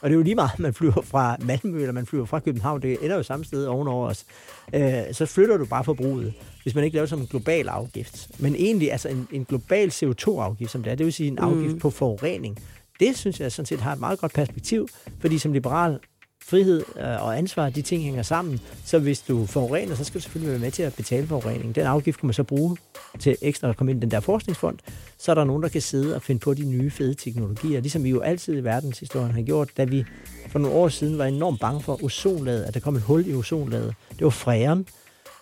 Og 0.00 0.10
det 0.10 0.14
er 0.14 0.18
jo 0.18 0.22
lige 0.22 0.34
meget, 0.34 0.58
man 0.58 0.74
flyver 0.74 1.02
fra 1.02 1.36
Malmø, 1.40 1.80
eller 1.80 1.92
man 1.92 2.06
flyver 2.06 2.24
fra 2.24 2.40
København, 2.40 2.82
det 2.82 2.98
ender 3.02 3.16
jo 3.16 3.22
samme 3.22 3.44
sted 3.44 3.66
ovenover 3.66 4.08
os. 4.08 4.24
Øh, 4.74 5.02
så 5.12 5.26
flytter 5.26 5.56
du 5.56 5.64
bare 5.64 5.84
forbruget, 5.84 6.34
hvis 6.62 6.74
man 6.74 6.84
ikke 6.84 6.94
laver 6.94 7.06
som 7.06 7.20
en 7.20 7.26
global 7.26 7.68
afgift. 7.68 8.40
Men 8.40 8.54
egentlig 8.54 8.92
altså 8.92 9.08
en, 9.08 9.28
en 9.32 9.44
global 9.44 9.88
CO2-afgift, 9.88 10.70
som 10.70 10.82
det 10.82 10.90
er, 10.90 10.94
det 10.94 11.06
vil 11.06 11.12
sige 11.12 11.28
en 11.28 11.38
afgift 11.38 11.74
mm. 11.74 11.78
på 11.78 11.90
forurening. 11.90 12.58
Det 13.00 13.16
synes 13.16 13.40
jeg 13.40 13.52
sådan 13.52 13.66
set 13.66 13.80
har 13.80 13.92
et 13.92 14.00
meget 14.00 14.18
godt 14.18 14.32
perspektiv, 14.32 14.88
fordi 15.20 15.38
som 15.38 15.52
liberal 15.52 15.98
frihed 16.48 16.82
øh, 16.96 17.24
og 17.24 17.38
ansvar, 17.38 17.70
de 17.70 17.82
ting 17.82 18.02
hænger 18.02 18.22
sammen. 18.22 18.60
Så 18.84 18.98
hvis 18.98 19.20
du 19.20 19.46
forurener, 19.46 19.94
så 19.94 20.04
skal 20.04 20.18
du 20.18 20.22
selvfølgelig 20.22 20.50
være 20.50 20.60
med 20.60 20.70
til 20.70 20.82
at 20.82 20.94
betale 20.94 21.26
forureningen. 21.26 21.72
Den 21.72 21.86
afgift 21.86 22.20
kan 22.20 22.26
man 22.26 22.34
så 22.34 22.42
bruge 22.42 22.76
til 23.18 23.36
ekstra 23.42 23.68
at 23.68 23.76
komme 23.76 23.92
ind 23.92 24.00
i 24.00 24.02
den 24.02 24.10
der 24.10 24.20
forskningsfond. 24.20 24.78
Så 25.18 25.30
er 25.30 25.34
der 25.34 25.44
nogen, 25.44 25.62
der 25.62 25.68
kan 25.68 25.82
sidde 25.82 26.14
og 26.14 26.22
finde 26.22 26.38
på 26.38 26.54
de 26.54 26.64
nye 26.64 26.90
fede 26.90 27.14
teknologier, 27.14 27.80
ligesom 27.80 28.04
vi 28.04 28.10
jo 28.10 28.20
altid 28.20 28.58
i 28.58 28.64
verdenshistorien 28.64 29.30
har 29.30 29.42
gjort, 29.42 29.68
da 29.76 29.84
vi 29.84 30.04
for 30.48 30.58
nogle 30.58 30.76
år 30.76 30.88
siden 30.88 31.18
var 31.18 31.24
enormt 31.24 31.60
bange 31.60 31.80
for 31.80 32.04
ozonlaget, 32.04 32.62
at 32.62 32.74
der 32.74 32.80
kom 32.80 32.96
et 32.96 33.02
hul 33.02 33.26
i 33.26 33.34
ozonlaget. 33.34 33.94
Det 34.10 34.24
var 34.24 34.30
fræren. 34.30 34.86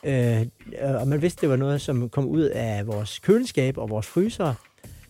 Øh, 0.04 0.46
og 0.82 1.08
man 1.08 1.22
vidste, 1.22 1.40
det 1.40 1.48
var 1.48 1.56
noget, 1.56 1.80
som 1.80 2.08
kom 2.08 2.26
ud 2.26 2.42
af 2.42 2.86
vores 2.86 3.18
køleskab 3.18 3.78
og 3.78 3.90
vores 3.90 4.06
fryser. 4.06 4.54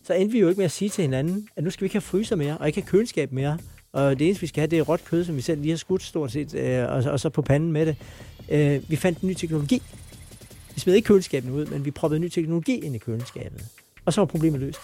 Så 0.04 0.14
endte 0.14 0.32
vi 0.32 0.40
jo 0.40 0.48
ikke 0.48 0.58
med 0.58 0.64
at 0.64 0.70
sige 0.70 0.88
til 0.88 1.02
hinanden, 1.02 1.48
at 1.56 1.64
nu 1.64 1.70
skal 1.70 1.80
vi 1.80 1.86
ikke 1.86 1.94
have 1.94 2.00
fryser 2.00 2.36
mere, 2.36 2.58
og 2.58 2.66
ikke 2.66 2.80
have 2.80 2.88
køleskab 2.88 3.32
mere. 3.32 3.58
Og 3.96 4.18
det 4.18 4.26
eneste, 4.26 4.40
vi 4.40 4.46
skal 4.46 4.60
have, 4.60 4.70
det 4.70 4.78
er 4.78 4.82
råt 4.82 5.04
kød, 5.04 5.24
som 5.24 5.36
vi 5.36 5.40
selv 5.40 5.60
lige 5.60 5.70
har 5.70 5.76
skudt 5.76 6.02
stort 6.02 6.32
set, 6.32 6.54
øh, 6.54 6.84
og, 6.88 7.12
og 7.12 7.20
så 7.20 7.28
på 7.28 7.42
panden 7.42 7.72
med 7.72 7.86
det. 7.86 7.96
Øh, 8.48 8.90
vi 8.90 8.96
fandt 8.96 9.20
en 9.20 9.28
ny 9.28 9.34
teknologi. 9.34 9.82
Vi 10.74 10.80
smed 10.80 10.94
ikke 10.94 11.06
køleskabene 11.06 11.52
ud, 11.52 11.66
men 11.66 11.84
vi 11.84 11.90
proppede 11.90 12.20
ny 12.20 12.28
teknologi 12.28 12.78
ind 12.78 12.94
i 12.94 12.98
køleskabet. 12.98 13.64
Og 14.04 14.12
så 14.12 14.20
var 14.20 14.26
problemet 14.26 14.60
løst. 14.60 14.78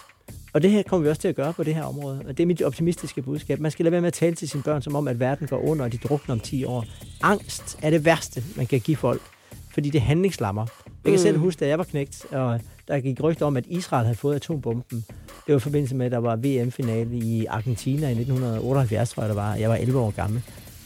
Og 0.53 0.63
det 0.63 0.71
her 0.71 0.83
kommer 0.83 1.05
vi 1.05 1.11
også 1.11 1.21
til 1.21 1.29
at 1.29 1.35
gøre 1.35 1.53
på 1.53 1.65
det 1.65 1.75
her 1.75 1.83
område. 1.83 2.23
Og 2.29 2.39
det 2.39 2.43
er 2.43 2.47
mit 2.47 2.63
optimistiske 2.63 3.23
budskab. 3.23 3.61
Man 3.61 3.71
skal 3.71 3.85
lade 3.85 3.93
være 3.93 4.01
med 4.01 4.09
at 4.09 4.13
tale 4.13 4.35
til 4.35 4.49
sine 4.49 4.63
børn 4.63 4.83
som 4.83 4.97
om, 4.97 5.09
at 5.09 5.21
verden 5.21 5.47
går 5.47 5.59
under, 5.59 5.85
og 5.85 5.93
de 5.93 5.99
drukner 5.99 6.33
om 6.33 6.41
10 6.41 6.65
år. 6.65 6.85
Angst 7.23 7.79
er 7.83 7.91
det 7.91 8.05
værste, 8.05 8.43
man 8.57 8.67
kan 8.67 8.81
give 8.81 8.97
folk, 8.97 9.23
fordi 9.73 9.91
det 9.91 10.01
handlingslammer. 10.01 10.67
Jeg 10.87 10.93
kan 11.05 11.13
mm. 11.13 11.19
selv 11.19 11.39
huske, 11.39 11.61
da 11.61 11.67
jeg 11.69 11.79
var 11.79 11.85
knægt, 11.85 12.27
og 12.31 12.61
der 12.89 13.01
gik 13.01 13.23
rygter 13.23 13.47
om, 13.47 13.57
at 13.57 13.65
Israel 13.67 14.05
havde 14.05 14.19
fået 14.19 14.37
atombomben. 14.37 15.05
Det 15.47 15.53
var 15.53 15.57
i 15.57 15.61
forbindelse 15.61 15.95
med, 15.95 16.07
at 16.07 16.13
der 16.13 16.19
var 16.19 16.37
VM-finale 16.37 17.17
i 17.17 17.47
Argentina 17.47 18.07
i 18.07 18.11
1978, 18.11 19.11
tror 19.11 19.23
jeg, 19.23 19.29
der 19.29 19.35
var. 19.35 19.55
Jeg 19.55 19.71
var 19.71 19.77
11 19.77 19.99
år 19.99 20.11
gammel. 20.11 20.43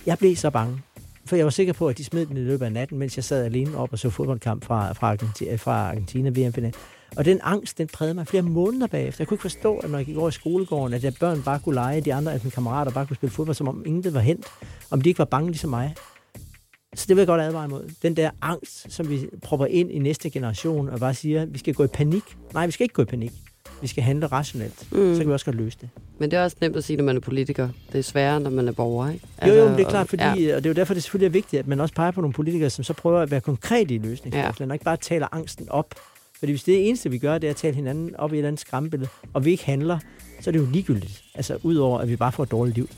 Jeg 0.06 0.18
blev 0.18 0.36
så 0.36 0.50
bange, 0.50 0.82
for 1.26 1.36
jeg 1.36 1.44
var 1.44 1.50
sikker 1.50 1.72
på, 1.72 1.88
at 1.88 1.98
de 1.98 2.04
smed 2.04 2.26
den 2.26 2.36
i 2.36 2.40
løbet 2.40 2.66
af 2.66 2.72
natten, 2.72 2.98
mens 2.98 3.16
jeg 3.16 3.24
sad 3.24 3.44
alene 3.44 3.76
op 3.76 3.92
og 3.92 3.98
så 3.98 4.10
fodboldkamp 4.10 4.64
fra, 4.64 4.92
fra, 4.92 5.10
Argentina, 5.10 5.54
fra 5.54 5.88
Argentina 5.90 6.30
VM-finale. 6.30 6.72
Og 7.16 7.24
den 7.24 7.40
angst, 7.42 7.78
den 7.78 7.86
prægede 7.86 8.14
mig 8.14 8.26
flere 8.26 8.42
måneder 8.42 8.86
bagefter. 8.86 9.22
Jeg 9.22 9.28
kunne 9.28 9.34
ikke 9.34 9.42
forstå, 9.42 9.76
at 9.76 9.90
når 9.90 9.98
jeg 9.98 10.06
gik 10.06 10.16
over 10.16 10.28
i 10.28 10.32
skolegården, 10.32 10.94
at 10.94 11.04
jeg 11.04 11.14
børn 11.20 11.42
bare 11.42 11.58
kunne 11.58 11.74
lege, 11.74 12.00
de 12.00 12.14
andre 12.14 12.32
af 12.32 12.40
mine 12.42 12.50
kammerater 12.50 12.92
bare 12.92 13.06
kunne 13.06 13.16
spille 13.16 13.32
fodbold, 13.32 13.54
som 13.54 13.68
om 13.68 13.82
intet 13.86 14.14
var 14.14 14.20
hent. 14.20 14.46
Om 14.90 15.00
de 15.00 15.08
ikke 15.08 15.18
var 15.18 15.24
bange 15.24 15.50
ligesom 15.50 15.70
mig. 15.70 15.94
Så 16.94 17.04
det 17.08 17.16
vil 17.16 17.20
jeg 17.20 17.26
godt 17.26 17.40
advare 17.40 17.64
imod. 17.64 17.90
Den 18.02 18.16
der 18.16 18.30
angst, 18.42 18.92
som 18.92 19.10
vi 19.10 19.28
propper 19.42 19.66
ind 19.66 19.90
i 19.90 19.98
næste 19.98 20.30
generation, 20.30 20.88
og 20.88 21.00
bare 21.00 21.14
siger, 21.14 21.42
at 21.42 21.54
vi 21.54 21.58
skal 21.58 21.74
gå 21.74 21.84
i 21.84 21.86
panik. 21.86 22.22
Nej, 22.54 22.66
vi 22.66 22.72
skal 22.72 22.84
ikke 22.84 22.94
gå 22.94 23.02
i 23.02 23.04
panik. 23.04 23.32
Vi 23.82 23.86
skal 23.86 24.02
handle 24.02 24.26
rationelt. 24.26 24.92
Mm. 24.92 25.14
Så 25.14 25.20
kan 25.20 25.28
vi 25.28 25.32
også 25.32 25.44
godt 25.44 25.56
løse 25.56 25.78
det. 25.80 25.88
Men 26.18 26.30
det 26.30 26.38
er 26.38 26.44
også 26.44 26.56
nemt 26.60 26.76
at 26.76 26.84
sige, 26.84 26.96
når 26.96 27.04
man 27.04 27.16
er 27.16 27.20
politiker. 27.20 27.68
Det 27.92 27.98
er 27.98 28.02
sværere, 28.02 28.40
når 28.40 28.50
man 28.50 28.68
er 28.68 28.72
borger, 28.72 29.10
ikke? 29.10 29.26
Jo, 29.46 29.54
jo, 29.54 29.68
men 29.68 29.78
det 29.78 29.86
er 29.86 29.90
klart, 29.90 30.08
fordi, 30.08 30.22
ja. 30.22 30.56
og 30.56 30.64
det 30.64 30.66
er 30.66 30.70
jo 30.70 30.74
derfor, 30.74 30.94
det 30.94 31.02
selvfølgelig 31.02 31.26
er 31.26 31.32
vigtigt, 31.32 31.60
at 31.60 31.66
man 31.66 31.80
også 31.80 31.94
peger 31.94 32.10
på 32.10 32.20
nogle 32.20 32.34
politikere, 32.34 32.70
som 32.70 32.84
så 32.84 32.92
prøver 32.92 33.20
at 33.20 33.30
være 33.30 33.40
konkrete 33.40 33.94
i 33.94 33.98
løsningsforslagene, 33.98 34.54
ja. 34.60 34.66
og 34.70 34.74
ikke 34.74 34.84
bare 34.84 34.96
taler 34.96 35.26
angsten 35.32 35.68
op. 35.70 35.94
Fordi 36.38 36.52
hvis 36.52 36.62
det 36.62 36.88
eneste, 36.88 37.10
vi 37.10 37.18
gør, 37.18 37.38
det 37.38 37.46
er 37.46 37.50
at 37.50 37.56
tale 37.56 37.74
hinanden 37.74 38.16
op 38.16 38.32
i 38.32 38.34
et 38.34 38.38
eller 38.38 38.48
andet 38.48 38.60
skræmmebillede, 38.60 39.10
og 39.32 39.44
vi 39.44 39.50
ikke 39.50 39.64
handler, 39.64 39.98
så 40.40 40.50
er 40.50 40.52
det 40.52 40.58
jo 40.58 40.66
ligegyldigt. 40.72 41.22
Altså, 41.34 41.58
udover 41.62 41.98
at 41.98 42.08
vi 42.08 42.16
bare 42.16 42.32
får 42.32 42.42
et 42.42 42.50
dårligt 42.50 42.76
liv. 42.76 42.88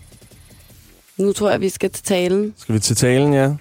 Nu 1.19 1.33
tror 1.33 1.51
jeg, 1.51 1.61
vi 1.61 1.69
skal 1.69 1.91
til 1.91 2.05
talen. 2.05 2.55
Skal 2.57 2.75
vi 2.75 2.81
til 2.81 2.97
talen, 2.97 3.35
ja? 3.35 3.55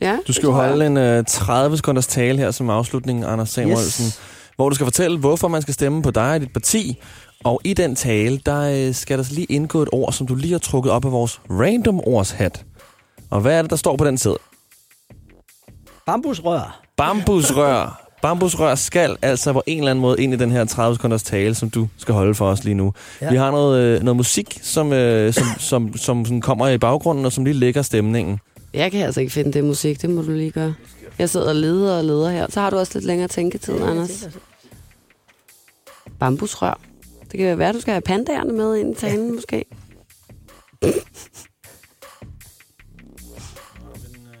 Ja, 0.00 0.18
Du 0.26 0.32
skal 0.32 0.46
jo 0.46 0.52
holde 0.52 0.86
en 0.86 1.18
uh, 1.18 1.24
30 1.26 1.76
sekunders 1.76 2.06
tale 2.06 2.38
her 2.38 2.50
som 2.50 2.70
afslutning, 2.70 3.24
Anders 3.24 3.50
Samuelsen, 3.50 4.06
yes. 4.06 4.20
Hvor 4.56 4.68
du 4.68 4.74
skal 4.74 4.86
fortælle, 4.86 5.18
hvorfor 5.18 5.48
man 5.48 5.62
skal 5.62 5.74
stemme 5.74 6.02
på 6.02 6.10
dig 6.10 6.34
og 6.34 6.40
dit 6.40 6.52
parti. 6.52 6.98
Og 7.44 7.60
i 7.64 7.74
den 7.74 7.96
tale, 7.96 8.40
der 8.46 8.88
uh, 8.88 8.94
skal 8.94 9.18
der 9.18 9.24
så 9.24 9.34
lige 9.34 9.44
indgå 9.44 9.82
et 9.82 9.88
ord, 9.92 10.12
som 10.12 10.26
du 10.26 10.34
lige 10.34 10.52
har 10.52 10.58
trukket 10.58 10.92
op 10.92 11.04
af 11.04 11.12
vores 11.12 11.40
random 11.50 12.00
ordshat. 12.00 12.64
Og 13.30 13.40
hvad 13.40 13.58
er 13.58 13.62
det, 13.62 13.70
der 13.70 13.76
står 13.76 13.96
på 13.96 14.04
den 14.04 14.18
side? 14.18 14.36
Bambusrør. 16.06 16.80
Bambusrør. 16.96 18.02
Bambusrør 18.22 18.74
skal 18.74 19.16
altså 19.22 19.52
på 19.52 19.62
en 19.66 19.78
eller 19.78 19.90
anden 19.90 20.02
måde 20.02 20.22
ind 20.22 20.34
i 20.34 20.36
den 20.36 20.50
her 20.50 20.64
30 20.64 20.96
sekunders 20.96 21.22
tale, 21.22 21.54
som 21.54 21.70
du 21.70 21.88
skal 21.96 22.14
holde 22.14 22.34
for 22.34 22.46
os 22.46 22.64
lige 22.64 22.74
nu. 22.74 22.92
Ja. 23.20 23.30
Vi 23.30 23.36
har 23.36 23.50
noget, 23.50 23.80
øh, 23.80 24.02
noget 24.02 24.16
musik, 24.16 24.58
som, 24.62 24.92
øh, 24.92 25.32
som, 25.32 25.44
som, 25.58 25.96
som, 25.96 26.24
som 26.24 26.40
kommer 26.40 26.68
i 26.68 26.78
baggrunden, 26.78 27.24
og 27.24 27.32
som 27.32 27.44
lige 27.44 27.54
lægger 27.54 27.82
stemningen. 27.82 28.38
Jeg 28.74 28.92
kan 28.92 29.00
altså 29.06 29.20
ikke 29.20 29.32
finde 29.32 29.52
det 29.52 29.64
musik, 29.64 30.02
det 30.02 30.10
må 30.10 30.22
du 30.22 30.30
lige 30.30 30.50
gøre. 30.50 30.74
Jeg 31.18 31.30
sidder 31.30 31.48
og 31.48 31.54
leder 31.54 31.98
og 31.98 32.04
leder 32.04 32.30
her. 32.30 32.46
Så 32.50 32.60
har 32.60 32.70
du 32.70 32.76
også 32.76 32.92
lidt 32.94 33.04
længere 33.04 33.28
tænketid, 33.28 33.74
ja, 33.74 33.90
Anders. 33.90 34.28
Bambusrør. 36.20 36.80
Det 37.32 37.38
kan 37.38 37.58
være, 37.58 37.68
at 37.68 37.74
du 37.74 37.80
skal 37.80 37.92
have 37.92 38.02
pandaerne 38.02 38.52
med 38.52 38.76
ind 38.76 38.96
i 38.96 39.00
talen, 39.00 39.26
ja. 39.26 39.34
måske. 39.34 39.64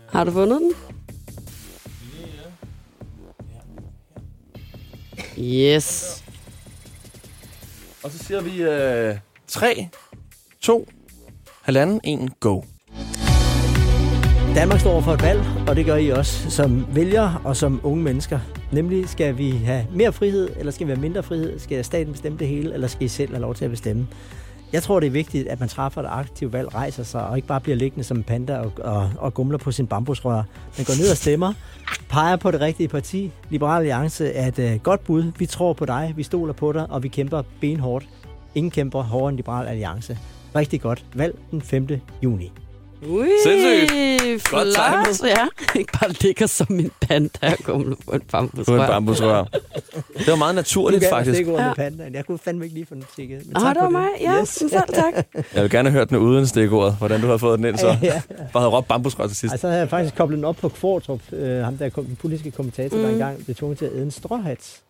Har 0.08 0.24
du 0.24 0.30
fundet 0.30 0.60
den? 0.60 0.72
Yes. 5.38 6.22
Og 8.02 8.10
så 8.10 8.18
siger 8.18 8.40
vi 8.40 8.62
øh, 8.62 9.18
3, 9.46 9.88
2, 10.60 10.88
halvanden, 11.62 12.00
1, 12.04 12.40
go. 12.40 12.62
Danmark 14.54 14.80
står 14.80 15.00
for 15.00 15.12
et 15.12 15.22
valg, 15.22 15.40
og 15.68 15.76
det 15.76 15.86
gør 15.86 15.96
I 15.96 16.08
også 16.08 16.50
som 16.50 16.86
vælgere 16.94 17.40
og 17.44 17.56
som 17.56 17.80
unge 17.82 18.02
mennesker. 18.02 18.38
Nemlig, 18.72 19.08
skal 19.08 19.38
vi 19.38 19.50
have 19.50 19.86
mere 19.94 20.12
frihed, 20.12 20.48
eller 20.58 20.72
skal 20.72 20.86
vi 20.86 20.92
have 20.92 21.00
mindre 21.00 21.22
frihed? 21.22 21.58
Skal 21.58 21.84
staten 21.84 22.12
bestemme 22.12 22.38
det 22.38 22.48
hele, 22.48 22.74
eller 22.74 22.88
skal 22.88 23.04
I 23.04 23.08
selv 23.08 23.30
have 23.30 23.40
lov 23.40 23.54
til 23.54 23.64
at 23.64 23.70
bestemme? 23.70 24.06
Jeg 24.72 24.82
tror, 24.82 25.00
det 25.00 25.06
er 25.06 25.10
vigtigt, 25.10 25.48
at 25.48 25.60
man 25.60 25.68
træffer 25.68 26.02
et 26.02 26.06
aktivt 26.10 26.52
valg, 26.52 26.74
rejser 26.74 27.02
sig, 27.02 27.26
og 27.26 27.36
ikke 27.36 27.48
bare 27.48 27.60
bliver 27.60 27.76
liggende 27.76 28.04
som 28.04 28.16
en 28.16 28.22
panda 28.22 28.58
og, 28.58 28.72
og, 28.78 29.10
og 29.18 29.34
gumler 29.34 29.58
på 29.58 29.72
sin 29.72 29.86
bambusrør. 29.86 30.42
Man 30.78 30.84
går 30.86 31.02
ned 31.02 31.10
og 31.10 31.16
stemmer, 31.16 31.52
peger 32.08 32.36
på 32.36 32.50
det 32.50 32.60
rigtige 32.60 32.88
parti. 32.88 33.30
Liberal 33.50 33.78
Alliance 33.78 34.32
er 34.32 34.46
et 34.46 34.58
uh, 34.58 34.82
godt 34.82 35.04
bud. 35.04 35.32
Vi 35.38 35.46
tror 35.46 35.72
på 35.72 35.86
dig, 35.86 36.12
vi 36.16 36.22
stoler 36.22 36.52
på 36.52 36.72
dig, 36.72 36.86
og 36.90 37.02
vi 37.02 37.08
kæmper 37.08 37.42
benhårdt. 37.60 38.08
Ingen 38.54 38.70
kæmper 38.70 39.02
hårdere 39.02 39.28
end 39.28 39.36
Liberal 39.36 39.66
Alliance. 39.66 40.18
Rigtig 40.56 40.80
godt. 40.80 41.04
Valg 41.14 41.38
den 41.50 41.62
5. 41.62 41.88
juni. 42.22 42.52
Ui, 43.08 43.28
Sindssygt. 43.44 44.50
Godt 44.50 44.68
timet. 44.68 45.30
ja. 45.30 45.46
Ikke 45.78 45.92
bare 46.00 46.10
ligger 46.20 46.46
som 46.46 46.66
en 46.70 46.90
panda 47.00 47.38
og 47.52 47.58
gumler 47.64 47.96
på 48.06 48.10
en 48.12 48.20
På 48.20 48.26
bambusrør. 48.30 48.80
en 48.82 48.86
bambusrør. 48.88 49.44
Det 50.18 50.26
var 50.26 50.36
meget 50.36 50.54
naturligt, 50.54 51.04
faktisk. 51.10 51.38
Det 51.46 51.52
Ja. 51.52 51.66
ja. 51.66 51.74
pandaen. 51.74 52.14
Jeg 52.14 52.26
kunne 52.26 52.38
fandme 52.38 52.64
ikke 52.64 52.74
lige 52.74 52.86
få 52.86 52.94
den 52.94 53.04
tikket. 53.16 53.42
Men 53.46 53.54
tak 53.54 53.74
det 53.74 53.80
var 53.82 53.86
for 53.86 53.90
mig. 53.90 54.08
Ja, 54.20 54.40
Yes. 54.40 54.48
selv 54.48 54.70
tak. 54.70 55.14
Jeg 55.54 55.62
vil 55.62 55.70
gerne 55.70 55.90
have 55.90 55.98
hørt 55.98 56.08
den 56.08 56.16
uden 56.18 56.46
stikordet, 56.46 56.94
hvordan 56.98 57.20
du 57.20 57.26
har 57.26 57.36
fået 57.36 57.58
den 57.58 57.66
ind, 57.66 57.78
så 57.78 57.86
Ja, 57.86 57.98
ja. 58.02 58.22
bare 58.52 58.62
havde 58.62 58.70
råbt 58.76 58.88
bambusrør 58.88 59.26
til 59.26 59.36
sidst. 59.36 59.52
Ej, 59.52 59.58
så 59.58 59.66
havde 59.66 59.80
jeg 59.80 59.90
faktisk 59.90 60.14
koblet 60.16 60.36
den 60.36 60.44
op 60.44 60.56
på 60.56 60.68
Kvartrup, 60.68 61.20
øh, 61.32 61.64
ham 61.64 61.76
der 61.78 61.88
kom, 61.88 62.04
den 62.04 62.16
politiske 62.16 62.50
kommentator, 62.50 62.96
mm. 62.96 63.02
der 63.02 63.10
engang 63.10 63.44
blev 63.44 63.56
tvunget 63.56 63.78
til 63.78 63.84
at 63.84 63.92
æde 63.94 64.02
en 64.02 64.10
stråhat. 64.10 64.80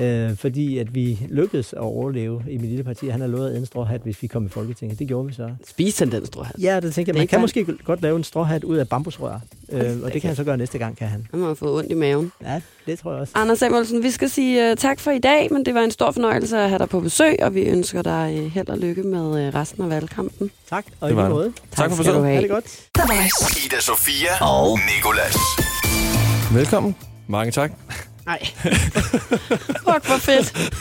Øh, 0.00 0.36
fordi 0.36 0.78
at 0.78 0.94
vi 0.94 1.18
lykkedes 1.28 1.72
at 1.72 1.78
overleve 1.78 2.44
i 2.50 2.58
mit 2.58 2.68
lille 2.68 2.84
parti. 2.84 3.08
Han 3.08 3.20
har 3.20 3.28
lovet 3.28 3.56
en 3.56 3.66
stråhat, 3.66 4.00
hvis 4.00 4.22
vi 4.22 4.26
kom 4.26 4.46
i 4.46 4.48
Folketinget. 4.48 4.98
Det 4.98 5.08
gjorde 5.08 5.26
vi 5.28 5.34
så. 5.34 5.50
Spis 5.68 5.94
den, 5.94 6.12
den 6.12 6.26
store 6.26 6.44
hat. 6.44 6.56
Ja, 6.58 6.80
det 6.80 6.94
tænker 6.94 7.12
jeg. 7.12 7.18
Man 7.18 7.26
kan 7.26 7.36
fejl. 7.36 7.40
måske 7.40 7.66
godt 7.84 8.02
lave 8.02 8.16
en 8.16 8.24
stråhat 8.24 8.64
ud 8.64 8.76
af 8.76 8.88
bambusrør. 8.88 9.40
Øh, 9.72 10.02
og 10.02 10.12
det 10.12 10.20
kan 10.20 10.28
han 10.28 10.36
så 10.36 10.44
gøre 10.44 10.56
næste 10.56 10.78
gang, 10.78 10.96
kan 10.96 11.08
han. 11.08 11.26
Han 11.30 11.40
må 11.40 11.54
fået 11.54 11.78
ondt 11.78 11.90
i 11.90 11.94
maven. 11.94 12.32
Ja, 12.44 12.60
det 12.86 12.98
tror 12.98 13.12
jeg 13.12 13.20
også. 13.20 13.32
Anders 13.36 13.58
Samuelsen, 13.58 14.02
vi 14.02 14.10
skal 14.10 14.30
sige 14.30 14.70
uh, 14.70 14.76
tak 14.76 15.00
for 15.00 15.10
i 15.10 15.18
dag, 15.18 15.52
men 15.52 15.64
det 15.64 15.74
var 15.74 15.80
en 15.80 15.90
stor 15.90 16.10
fornøjelse 16.10 16.58
at 16.58 16.68
have 16.68 16.78
dig 16.78 16.88
på 16.88 17.00
besøg, 17.00 17.36
og 17.42 17.54
vi 17.54 17.60
ønsker 17.62 18.02
dig 18.02 18.40
uh, 18.44 18.52
held 18.52 18.68
og 18.68 18.78
lykke 18.78 19.02
med 19.02 19.20
uh, 19.48 19.54
resten 19.54 19.82
af 19.82 19.90
valgkampen. 19.90 20.50
Tak, 20.70 20.84
og 21.00 21.08
Det 21.08 21.14
i 21.14 21.16
var 21.16 21.22
lige 21.22 21.34
måde. 21.34 21.52
Tak 21.70 21.90
for 21.90 22.02
skal 22.02 22.14
du 22.14 22.18
besøget. 22.20 22.34
Ha' 22.34 22.42
det 22.42 22.50
godt. 22.50 23.66
Ida 23.66 23.80
Sofia 23.80 24.44
og 24.44 24.78
Nikolas. 24.96 25.36
Velkommen. 26.54 26.96
Mange 27.28 27.52
tak. 27.52 27.72
Nej. 28.26 28.38
Fuck, 29.84 30.06
hvor 30.06 30.18
fedt. 30.18 30.72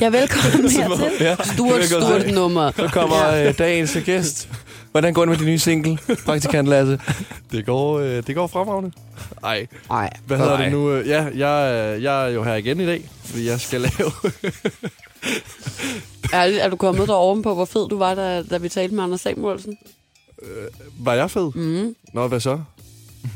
Ja, 0.00 0.08
velkommen 0.08 0.70
hertil. 0.70 1.10
Ja, 1.20 1.36
Stort, 1.54 1.84
stort 1.84 2.20
til. 2.22 2.34
nummer. 2.34 2.72
Så 2.76 2.88
kommer 2.92 3.28
øh, 3.48 3.58
dagens 3.58 3.96
gæst. 4.04 4.48
Hvordan 4.90 5.14
går 5.14 5.22
det 5.22 5.28
med 5.28 5.38
din 5.38 5.46
nye 5.46 5.58
single, 5.58 5.98
praktikant 6.24 6.68
Lasse? 6.68 7.00
Det 7.52 7.66
går, 7.66 7.98
øh, 7.98 8.22
det 8.26 8.34
går 8.34 8.46
fremragende. 8.46 8.92
Ej, 9.44 9.66
Nej. 9.88 10.10
hvad 10.26 10.38
hedder 10.38 10.56
det 10.56 10.72
nu? 10.72 10.90
Øh, 10.90 11.08
Ja, 11.08 11.24
jeg, 11.36 11.94
øh, 11.96 12.02
jeg 12.02 12.24
er 12.26 12.28
jo 12.30 12.42
her 12.44 12.54
igen 12.54 12.80
i 12.80 12.86
dag, 12.86 13.10
fordi 13.24 13.46
jeg 13.48 13.60
skal 13.60 13.80
lave... 13.80 14.12
Er, 16.32 16.38
er 16.38 16.68
du 16.68 16.76
kommet 16.76 17.08
der 17.08 17.14
ovenpå, 17.14 17.54
hvor 17.54 17.64
fed 17.64 17.88
du 17.88 17.98
var, 17.98 18.14
da, 18.14 18.42
da 18.42 18.58
vi 18.58 18.68
talte 18.68 18.94
med 18.94 19.04
Anders 19.04 19.20
Samuelsen? 19.20 19.76
Var 20.98 21.14
jeg 21.14 21.30
fed? 21.30 21.50
Mm. 21.54 21.94
Nå, 22.12 22.28
hvad 22.28 22.40
så? 22.40 22.58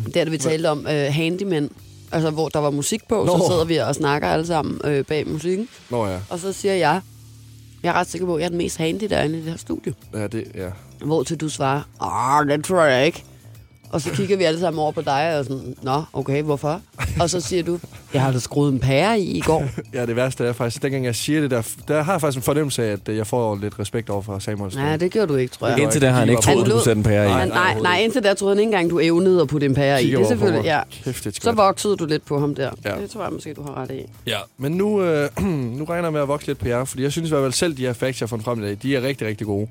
Det 0.07 0.16
er 0.16 0.24
da 0.24 0.30
vi 0.30 0.38
talte 0.38 0.70
om 0.70 0.78
uh, 0.78 0.86
handyman. 1.14 1.70
Altså, 2.17 2.31
hvor 2.31 2.49
der 2.49 2.59
var 2.59 2.71
musik 2.71 3.09
på, 3.09 3.27
så 3.27 3.37
Nå. 3.37 3.45
sidder 3.51 3.64
vi 3.64 3.77
og 3.77 3.95
snakker 3.95 4.29
alle 4.29 4.47
sammen 4.47 4.81
øh, 4.85 5.05
bag 5.05 5.29
musikken. 5.29 5.69
Nå 5.91 6.07
ja, 6.07 6.19
Og 6.31 6.39
så 6.39 6.53
siger 6.53 6.75
jeg, 6.75 7.01
jeg 7.83 7.89
er 7.89 7.93
ret 7.93 8.07
sikker 8.07 8.27
på, 8.27 8.35
at 8.35 8.41
jeg 8.41 8.45
er 8.45 8.49
den 8.49 8.59
mest 8.59 8.79
handy 8.79 9.05
derinde 9.11 9.39
i 9.39 9.41
det 9.43 9.51
her 9.51 9.59
studie. 9.59 9.95
ja, 10.14 10.27
det, 10.27 10.45
ja. 10.55 10.69
Hvor 11.05 11.23
til 11.23 11.41
du 11.41 11.49
svarer, 11.49 11.83
ah, 12.01 12.47
det 12.49 12.64
tror 12.64 12.83
jeg 12.85 13.07
ikke. 13.07 13.25
Og 13.91 14.01
så 14.01 14.11
kigger 14.11 14.37
vi 14.37 14.45
alle 14.45 14.61
sammen 14.61 14.80
over 14.82 14.93
på 14.93 15.01
dig 15.01 15.39
og 15.39 15.45
sådan, 15.45 15.76
nå, 15.82 16.03
okay, 16.12 16.43
hvorfor? 16.43 16.80
Og 17.20 17.30
så 17.30 17.41
siger 17.41 17.62
du, 17.62 17.78
jeg 18.14 18.22
har 18.22 18.32
da 18.32 18.39
skruet 18.39 18.72
en 18.72 18.78
pære 18.78 19.20
i 19.20 19.37
i 19.37 19.41
går. 19.41 19.64
Ja, 19.95 20.07
det 20.07 20.16
værste 20.16 20.45
er 20.45 20.53
faktisk, 20.53 20.82
dengang 20.82 21.05
jeg 21.05 21.14
siger 21.14 21.41
det 21.41 21.51
der, 21.51 21.62
der 21.89 22.03
har 22.03 22.12
jeg 22.12 22.20
faktisk 22.20 22.37
en 22.39 22.43
fornemmelse 22.43 22.84
af, 22.84 22.93
at 22.93 23.09
øh, 23.09 23.16
jeg 23.16 23.26
får 23.26 23.57
lidt 23.57 23.78
respekt 23.78 24.11
over 24.11 24.22
for 24.22 24.39
Samuelsen. 24.39 24.82
Nej, 24.82 24.97
det 24.97 25.12
gjorde 25.12 25.32
du 25.32 25.37
ikke, 25.37 25.55
tror 25.55 25.68
jeg. 25.68 25.78
Indtil 25.78 26.01
da 26.01 26.11
har 26.11 26.18
han 26.20 26.28
ikke 26.28 26.43
troet, 26.43 26.64
at 26.64 26.70
du 26.70 26.78
sætte 26.84 26.99
en 26.99 27.03
pære 27.03 27.24
i. 27.24 27.28
Nej, 27.28 27.49
nej, 27.49 27.80
nej, 27.80 28.01
indtil 28.01 28.22
da 28.22 28.34
troede 28.34 28.55
han 28.55 28.61
ikke 28.61 28.68
engang, 28.68 28.91
du 28.91 28.99
evnede 28.99 29.41
at 29.41 29.49
putte 29.49 29.66
en 29.66 29.74
pære 29.74 30.03
i. 30.05 30.11
Det 30.11 30.20
er 30.20 30.26
selvfølgelig, 30.28 30.64
ja. 30.64 30.80
Kæft, 31.05 31.43
Så 31.43 31.53
voksede 31.53 31.97
du 31.97 32.07
lidt 32.07 32.26
på 32.26 32.41
ham 32.41 32.55
der. 32.55 32.70
Ja. 32.84 32.95
Det 33.01 33.11
tror 33.11 33.22
jeg 33.22 33.32
måske, 33.32 33.55
du 33.55 33.62
har 33.62 33.82
ret 33.82 33.91
i. 33.91 34.03
Ja, 34.26 34.39
men 34.59 34.72
nu, 34.72 35.03
øh, 35.03 35.28
nu 35.78 35.84
regner 35.84 36.05
jeg 36.05 36.12
med 36.12 36.20
at 36.20 36.28
vokse 36.28 36.47
lidt 36.47 36.59
på 36.59 36.68
jer, 36.68 36.84
fordi 36.84 37.03
jeg 37.03 37.12
synes 37.12 37.28
i 37.28 37.32
hvert 37.32 37.43
fald 37.43 37.53
selv, 37.53 37.76
de 37.76 37.82
her 37.82 37.93
facts, 37.93 38.20
jeg 38.20 38.26
har 38.26 38.28
fundet 38.28 38.45
frem 38.45 38.62
i 38.62 38.66
dag, 38.66 38.76
de 38.82 38.97
er 38.97 39.03
rigtig, 39.03 39.26
rigtig 39.26 39.47
gode. 39.47 39.68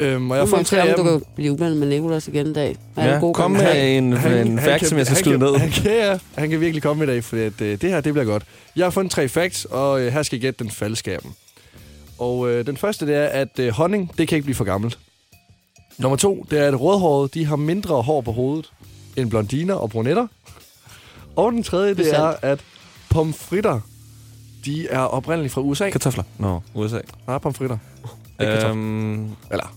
Øhm, 0.00 0.30
og 0.30 0.36
jeg 0.36 0.48
jeg 0.52 0.66
se, 0.66 0.76
tre 0.76 0.82
af 0.82 0.94
om 0.94 1.04
du 1.04 1.10
kan 1.18 1.22
blive 1.34 1.52
uvenner 1.52 1.76
med 1.76 1.88
Nicolas 1.88 2.28
igen 2.28 2.46
en 2.46 2.52
dag. 2.52 2.76
Er 2.96 3.04
Ja, 3.06 3.12
det 3.12 3.20
god 3.20 3.34
kom 3.34 3.54
gang? 3.54 3.64
med 3.64 3.96
en, 3.98 4.04
en 4.48 4.58
fact, 4.60 4.78
kan- 4.78 4.88
som 4.88 4.98
jeg 4.98 5.06
skal 5.06 5.16
han 5.16 5.40
kan, 5.40 5.48
ned. 5.48 5.56
Han 5.58 5.70
kan, 5.70 5.84
ja, 5.92 6.18
han 6.34 6.50
kan 6.50 6.60
virkelig 6.60 6.82
komme 6.82 7.04
i 7.04 7.06
dag, 7.06 7.24
for 7.24 7.36
at, 7.36 7.60
øh, 7.60 7.80
det 7.80 7.90
her 7.90 8.00
det 8.00 8.12
bliver 8.12 8.24
godt. 8.26 8.42
Jeg 8.76 8.86
har 8.86 8.90
fundet 8.90 9.12
tre 9.12 9.28
facts, 9.28 9.64
og 9.64 10.00
øh, 10.00 10.12
her 10.12 10.22
skal 10.22 10.38
I 10.38 10.42
gætte 10.42 10.64
den 10.64 10.70
falske 10.72 11.12
af 11.12 11.18
dem. 11.22 11.30
Og 12.18 12.50
øh, 12.50 12.66
den 12.66 12.76
første, 12.76 13.06
det 13.06 13.14
er, 13.16 13.24
at 13.26 13.58
øh, 13.58 13.72
honning, 13.72 14.10
det 14.18 14.28
kan 14.28 14.36
ikke 14.36 14.44
blive 14.44 14.54
for 14.54 14.64
gammelt. 14.64 14.98
Nummer 15.98 16.16
to, 16.16 16.46
det 16.50 16.58
er, 16.58 16.68
at 16.68 16.80
rødhårede, 16.80 17.28
de 17.34 17.46
har 17.46 17.56
mindre 17.56 18.02
hår 18.02 18.20
på 18.20 18.32
hovedet 18.32 18.70
end 19.16 19.30
blondiner 19.30 19.74
og 19.74 19.90
brunetter. 19.90 20.26
Og 21.36 21.52
den 21.52 21.62
tredje, 21.62 21.88
det, 21.88 21.96
Det 21.96 22.14
er 22.16 22.34
at 22.42 22.60
pomfritter, 23.10 23.80
de 24.64 24.88
er 24.88 24.98
oprindeligt 24.98 25.54
fra 25.54 25.60
USA. 25.60 25.90
Kartofler. 25.90 26.24
Nå, 26.38 26.60
USA. 26.74 26.98
Nej, 27.26 27.38
pomfritter. 27.38 27.78
Ikke 28.40 28.52
kartofler. 28.52 28.70
Øhm, 28.70 29.28
Eller, 29.50 29.74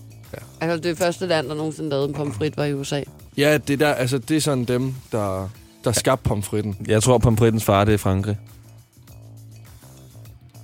Altså, 0.60 0.88
det 0.88 0.98
første 0.98 1.26
land, 1.26 1.48
der 1.48 1.54
nogensinde 1.54 1.90
lavede 1.90 2.08
en 2.08 2.14
pomfrit, 2.14 2.56
var 2.56 2.64
i 2.64 2.74
USA. 2.74 3.02
ja, 3.36 3.58
det, 3.58 3.80
der, 3.80 3.94
altså, 3.94 4.18
det 4.18 4.36
er 4.36 4.40
sådan 4.40 4.64
dem, 4.64 4.94
der, 5.12 5.48
der 5.84 5.92
skabte 5.92 6.28
pomfritten. 6.28 6.76
jeg 6.88 7.02
tror, 7.02 7.18
pomfrittens 7.18 7.64
far, 7.64 7.84
det 7.84 7.94
er 7.94 7.98
Frankrig. 7.98 8.38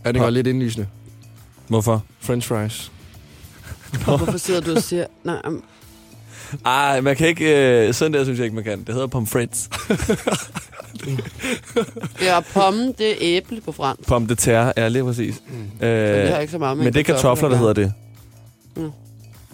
Er 0.05 0.13
det 0.13 0.21
godt 0.21 0.35
lidt 0.35 0.47
indlysende? 0.47 0.87
Hvorfor? 1.69 2.05
French 2.21 2.49
fries. 2.49 2.93
Og 4.07 4.17
hvorfor 4.17 4.39
sidder 4.39 4.61
du 4.61 4.75
og 4.75 4.83
siger... 4.83 5.07
Nej, 5.25 5.41
um, 5.47 5.63
Ej, 6.65 7.01
man 7.01 7.17
kan 7.17 7.29
ikke... 7.29 7.87
Øh, 7.87 7.95
sådan 7.95 8.13
der 8.13 8.25
synes 8.25 8.39
jeg 8.39 8.45
ikke, 8.45 8.55
man 8.55 8.65
kan. 8.65 8.85
Det 8.85 8.95
hedder 8.95 9.07
pomfrits. 9.07 9.71
ja, 12.27 12.41
pommen, 12.41 12.95
det 12.99 13.11
er 13.11 13.17
æble 13.21 13.61
på 13.61 13.73
fransk. 13.73 14.09
Pom 14.09 14.27
de 14.27 14.35
terre, 14.35 14.73
ja, 14.77 14.89
lige 14.89 15.05
præcis. 15.05 15.35
Så 15.35 15.43
det 15.81 16.29
har 16.29 16.37
Øh, 16.37 16.41
ikke 16.41 16.53
så 16.53 16.59
meget 16.59 16.77
med 16.77 16.85
men 16.85 16.95
det 16.95 17.01
er 17.01 17.05
kartofler, 17.15 17.49
der 17.49 17.57
hedder 17.57 17.73
det. 17.73 17.93
Mm. 18.77 18.91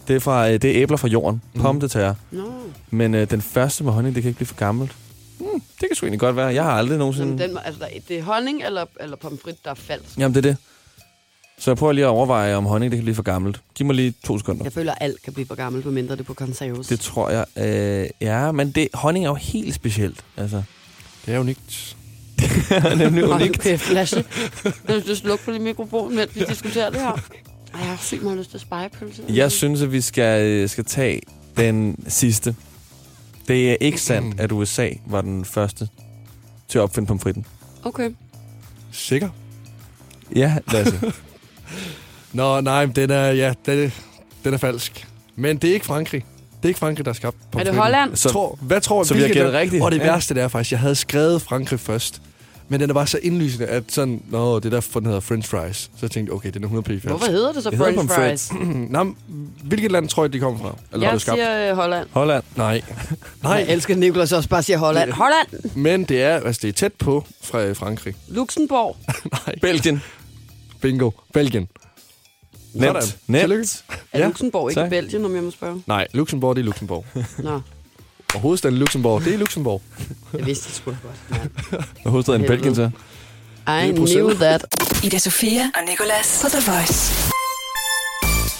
Det 0.09 0.17
er, 0.17 0.21
fra, 0.21 0.49
øh, 0.51 0.53
det 0.63 0.65
er 0.77 0.83
æbler 0.83 0.97
fra 0.97 1.09
jorden. 1.09 1.43
Mm. 1.55 1.61
Pom 1.61 1.81
de 1.81 1.89
terre. 1.89 2.15
Nå, 2.31 2.43
Men 2.91 3.15
øh, 3.15 3.31
den 3.31 3.43
første 3.43 3.85
med 3.85 3.93
honning, 3.93 4.15
det 4.15 4.23
kan 4.23 4.29
ikke 4.29 4.37
blive 4.37 4.47
for 4.47 4.55
gammelt. 4.57 4.93
Hmm, 5.39 5.63
det 5.81 5.89
kan 5.89 5.97
sgu 5.97 6.07
egentlig 6.07 6.21
godt 6.21 6.37
være. 6.37 6.47
Jeg 6.47 6.65
har 6.65 6.71
aldrig 6.73 6.99
nogensinde... 6.99 7.29
Jamen, 7.29 7.49
den, 7.49 7.59
altså, 7.65 7.81
der- 7.81 8.01
det 8.09 8.19
er 8.19 8.23
honning 8.23 8.63
eller, 8.65 8.85
eller 9.01 9.17
pomfrit, 9.17 9.65
der 9.65 9.71
er 9.71 9.75
falsk. 9.75 10.19
Jamen, 10.19 10.35
det 10.35 10.47
er 10.47 10.51
det. 10.51 10.57
Så 11.59 11.71
jeg 11.71 11.77
prøver 11.79 11.93
lige 11.93 12.05
at 12.05 12.09
overveje, 12.09 12.55
om 12.55 12.65
honning 12.65 12.93
det 12.93 12.99
kan 12.99 13.05
blive 13.05 13.15
for 13.15 13.23
gammelt. 13.23 13.61
Giv 13.75 13.87
mig 13.87 13.97
lige 13.97 14.15
to 14.25 14.39
sekunder. 14.39 14.65
Jeg 14.65 14.73
føler, 14.73 14.93
at 14.93 14.99
alt 15.01 15.23
kan 15.23 15.33
blive 15.33 15.47
for 15.47 15.55
gammelt, 15.55 15.85
medmindre 15.85 16.15
det 16.15 16.21
er 16.21 16.25
på 16.25 16.35
conserves. 16.35 16.87
Det 16.87 17.01
tror 17.01 17.31
jeg. 17.31 17.45
Øh, 17.57 18.11
ja, 18.21 18.53
men 18.53 18.71
det, 18.71 18.89
honning 18.95 19.25
er 19.25 19.29
jo 19.29 19.35
helt 19.35 19.75
specielt. 19.75 20.25
Altså, 20.37 20.63
Det 21.27 21.35
er 21.35 21.39
unikt. 21.39 21.97
nemlig 22.99 23.25
Hold 23.25 23.43
unikt. 23.43 23.61
kæft, 23.61 23.91
Lasse. 23.93 24.25
Jeg 24.65 24.73
vil 25.07 25.17
slukke 25.17 25.45
på 25.45 25.53
din 25.53 25.63
mikrofon, 25.63 26.15
mens 26.17 26.37
vi 26.37 26.45
diskuterer 26.49 26.91
det 26.91 27.01
her. 27.01 27.13
Ej, 27.75 27.81
jeg 27.81 27.89
har 27.89 27.97
sygt 27.97 28.23
meget 28.23 28.39
lyst 28.39 28.51
til 28.51 28.61
spejepølse. 28.61 29.23
Jeg 29.29 29.53
synes, 29.53 29.83
at 29.83 29.93
vi 29.93 30.01
skal, 30.01 30.47
øh, 30.47 30.69
skal 30.69 30.85
tage 30.85 31.21
den 31.57 32.05
sidste. 32.09 32.55
Det 33.49 33.71
er 33.71 33.77
ikke 33.81 34.01
sandt, 34.01 34.41
at 34.41 34.53
USA 34.53 34.89
var 35.07 35.21
den 35.21 35.45
første 35.45 35.89
til 36.69 36.79
at 36.79 36.83
opfinde 36.83 37.07
pomfritten. 37.07 37.47
Okay. 37.85 38.11
Sikker? 38.93 39.29
Ja, 40.37 40.57
Lasse. 40.73 41.01
Nå, 42.33 42.61
nej, 42.61 42.87
men 42.87 42.95
den 42.97 43.11
er, 43.11 43.27
ja, 43.27 43.55
den 43.67 43.79
er, 43.85 43.91
den 44.45 44.55
er 44.55 44.59
falsk. 44.59 45.07
Men 45.37 45.57
det 45.57 45.71
er 45.71 45.75
ikke 45.75 45.87
Frankrig. 45.87 46.25
Det 46.57 46.65
er 46.65 46.69
ikke 46.69 46.81
Frankrig, 46.81 47.05
der 47.05 47.11
har 47.11 47.15
skabt 47.15 47.37
Er 47.37 47.41
det 47.41 47.51
pomfritten. 47.51 47.77
Holland? 47.77 48.17
Så- 48.17 48.29
Tror, 48.29 48.59
hvad 48.61 48.81
tror 48.81 49.05
så 49.05 49.15
vi 49.15 49.21
har 49.21 49.29
gættet 49.29 49.53
rigtigt? 49.53 49.83
Og 49.83 49.93
det 49.93 50.01
værste 50.01 50.35
det 50.35 50.43
er 50.43 50.49
faktisk, 50.49 50.73
jeg 50.73 50.81
havde 50.81 50.95
skrevet 50.95 51.43
Frankrig 51.43 51.81
først. 51.81 52.23
Men 52.73 52.81
den 52.81 52.91
er 52.91 52.95
bare 52.95 53.07
så 53.07 53.19
indlysende, 53.23 53.67
at 53.67 53.85
sådan, 53.89 54.23
nå, 54.31 54.57
det 54.59 54.65
er 54.65 54.71
derfor, 54.71 55.01
den 55.01 55.07
hedder 55.07 55.21
french 55.21 55.49
fries. 55.51 55.77
Så 55.77 55.89
jeg 56.03 56.11
tænkte, 56.11 56.31
okay, 56.33 56.51
den 56.51 56.63
er 56.63 56.67
100 56.67 56.87
falsk. 56.87 57.07
Hvorfor 57.07 57.27
hedder 57.27 57.53
det 57.53 57.63
så 57.63 57.71
Det 57.71 57.79
hedder 57.79 57.93
french 57.95 58.15
fries? 58.15 58.53
Nå, 58.91 59.15
hvilket 59.65 59.93
land 59.93 60.09
tror 60.09 60.25
I, 60.25 60.29
de 60.29 60.39
kommer 60.39 60.59
fra? 60.61 60.77
Eller 60.93 61.07
har 61.07 61.13
Jeg 61.13 61.15
du 61.15 61.19
skabt? 61.21 61.37
siger 61.37 61.71
øh, 61.71 61.77
Holland. 61.77 62.09
Holland. 62.13 62.45
Nej. 62.57 62.71
Jeg 62.73 62.83
Nej, 63.43 63.65
elsker, 63.69 63.95
at 63.95 64.01
Nicolas 64.01 64.33
også 64.33 64.49
bare 64.49 64.63
siger 64.63 64.79
Holland. 64.79 65.11
Holland! 65.11 65.75
men 65.77 66.05
det 66.05 66.23
er, 66.23 66.37
altså, 66.41 66.61
det 66.63 66.69
er 66.69 66.73
tæt 66.73 66.93
på 66.93 67.25
fra 67.43 67.73
Frankrig. 67.73 68.15
Luxembourg. 68.29 68.97
Nej. 69.47 69.55
Belgien. 69.63 70.03
Bingo. 70.81 71.11
Belgien. 71.35 71.69
Nemt. 72.75 73.17
Nemt. 73.27 73.85
Er 74.13 74.19
Ja, 74.19 74.27
Luxembourg 74.27 74.71
ikke 74.71 74.81
tak. 74.81 74.91
Belgien, 74.91 75.25
om 75.25 75.35
jeg 75.35 75.43
må 75.43 75.51
spørge? 75.51 75.83
Nej, 75.87 76.07
Luxembourg, 76.13 76.57
det 76.57 76.63
er 76.63 76.67
Luxembourg. 76.67 77.05
Nå, 77.39 77.61
Og 78.35 78.41
hovedstaden 78.41 78.77
i 78.77 78.79
Luxembourg, 78.79 79.25
det 79.25 79.35
er 79.35 79.39
Luxembourg. 79.39 79.83
det 80.33 80.47
vidste 80.47 80.67
jeg 80.69 80.75
sgu 80.75 80.91
da 80.91 80.97
godt. 81.03 81.41
Hvad 81.69 81.81
er 82.05 82.09
hovedstaden 82.11 82.45
i 82.45 82.47
Belgien 82.47 82.75
så? 82.75 82.83
I 82.83 82.91
er 83.67 83.93
knew 83.93 84.31
that. 84.31 84.65
Ida 85.05 85.19
Sofia 85.19 85.61
og 85.75 85.81
Nicolas 85.91 86.39
på 86.43 86.49
The 86.49 86.73
Voice. 86.73 87.15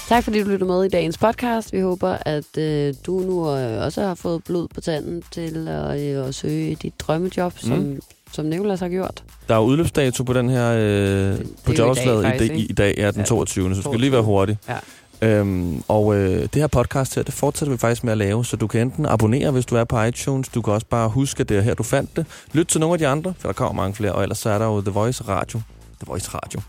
Tak 0.09 0.25
fordi 0.25 0.43
du 0.43 0.49
lytter 0.49 0.67
med 0.67 0.85
i 0.85 0.89
dagens 0.89 1.19
podcast. 1.19 1.73
Vi 1.73 1.81
håber, 1.81 2.17
at 2.21 2.59
øh, 2.59 2.95
du 3.07 3.21
nu 3.21 3.57
øh, 3.57 3.85
også 3.85 4.01
har 4.03 4.15
fået 4.15 4.45
blod 4.45 4.69
på 4.75 4.81
tanden 4.81 5.23
til 5.31 5.69
at, 5.69 6.01
øh, 6.01 6.29
at 6.29 6.35
søge 6.35 6.75
dit 6.75 6.93
drømmejob, 7.01 7.53
som, 7.59 7.79
Mm. 7.79 8.01
som 8.33 8.45
Nicolas 8.45 8.81
har 8.81 8.89
gjort. 8.89 9.23
Der 9.49 9.55
er 9.55 9.59
jo 9.59 9.65
udløbsdato 9.65 10.23
på 10.25 10.33
den 10.33 10.49
her 10.51 10.73
øh, 10.73 10.81
er 10.81 11.37
på 11.65 11.73
jobopslaget 11.73 12.25
dag, 12.25 12.35
i, 12.35 12.49
dag, 12.49 12.57
i, 12.57 12.67
i 12.67 12.73
dag, 12.73 12.95
ja, 12.99 13.11
den 13.11 13.21
Ja, 13.21 13.25
22. 13.27 13.65
Så 13.65 13.69
du 13.69 13.75
skal 13.75 13.83
22. 13.83 14.01
lige 14.01 14.13
være 14.13 14.23
hurtig. 14.23 14.59
Ja. 14.69 14.77
Øhm, 15.23 15.83
og 15.89 16.15
øh, 16.15 16.41
det 16.43 16.55
her 16.55 16.67
podcast 16.67 17.15
her, 17.15 17.23
det 17.23 17.35
fortsætter 17.35 17.73
vi 17.73 17.79
faktisk 17.79 18.05
med 18.05 18.13
at 18.13 18.19
lave, 18.19 18.45
så 18.45 18.57
du 18.57 18.67
kan 18.67 18.81
enten 18.81 19.07
abonnere, 19.07 19.51
hvis 19.51 19.67
du 19.67 19.77
er 19.77 19.85
på 19.85 20.03
iTunes, 20.03 20.49
du 20.49 20.63
kan 20.63 20.73
også 20.73 20.87
bare 20.87 21.09
huske, 21.09 21.41
at 21.41 21.49
det 21.49 21.57
er 21.57 21.61
her, 21.61 21.75
du 21.75 21.83
fandt 21.83 22.17
det. 22.17 22.27
Lyt 22.53 22.67
til 22.67 22.81
nogle 22.81 22.93
af 22.95 22.99
de 22.99 23.07
andre, 23.07 23.35
for 23.39 23.49
der 23.49 23.53
kommer 23.53 23.83
mange 23.83 23.95
flere, 23.95 24.13
og 24.13 24.23
ellers 24.23 24.39
så 24.39 24.51
er 24.51 24.59
der 24.59 24.67
jo 24.67 24.81
The 24.81 24.91
Voice 24.91 25.25
Radio. 25.29 25.61
The 26.01 26.07
Voice 26.07 26.31
Radio. 26.35 26.61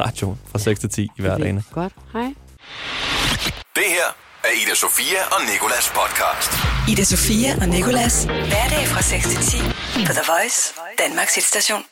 Radio 0.00 0.36
fra 0.50 0.58
6 0.58 0.80
til 0.80 0.90
10 0.90 1.02
i 1.02 1.08
hverdagen. 1.16 1.64
Godt. 1.72 1.92
Hej. 2.12 2.34
Det 3.74 3.88
her 3.96 4.08
er 4.44 4.52
Ida 4.62 4.74
Sofia 4.74 5.20
og 5.32 5.40
Nikolas 5.52 5.92
podcast. 6.00 6.50
Ida 6.90 7.04
Sofia 7.04 7.50
og 7.60 7.68
Nicolas. 7.68 8.24
Hverdag 8.24 8.84
fra 8.92 9.02
6 9.02 9.28
til 9.28 9.38
10 9.38 9.56
på 10.06 10.12
The 10.18 10.24
Voice, 10.32 10.74
Danmarks 10.98 11.34
hitstation. 11.34 11.82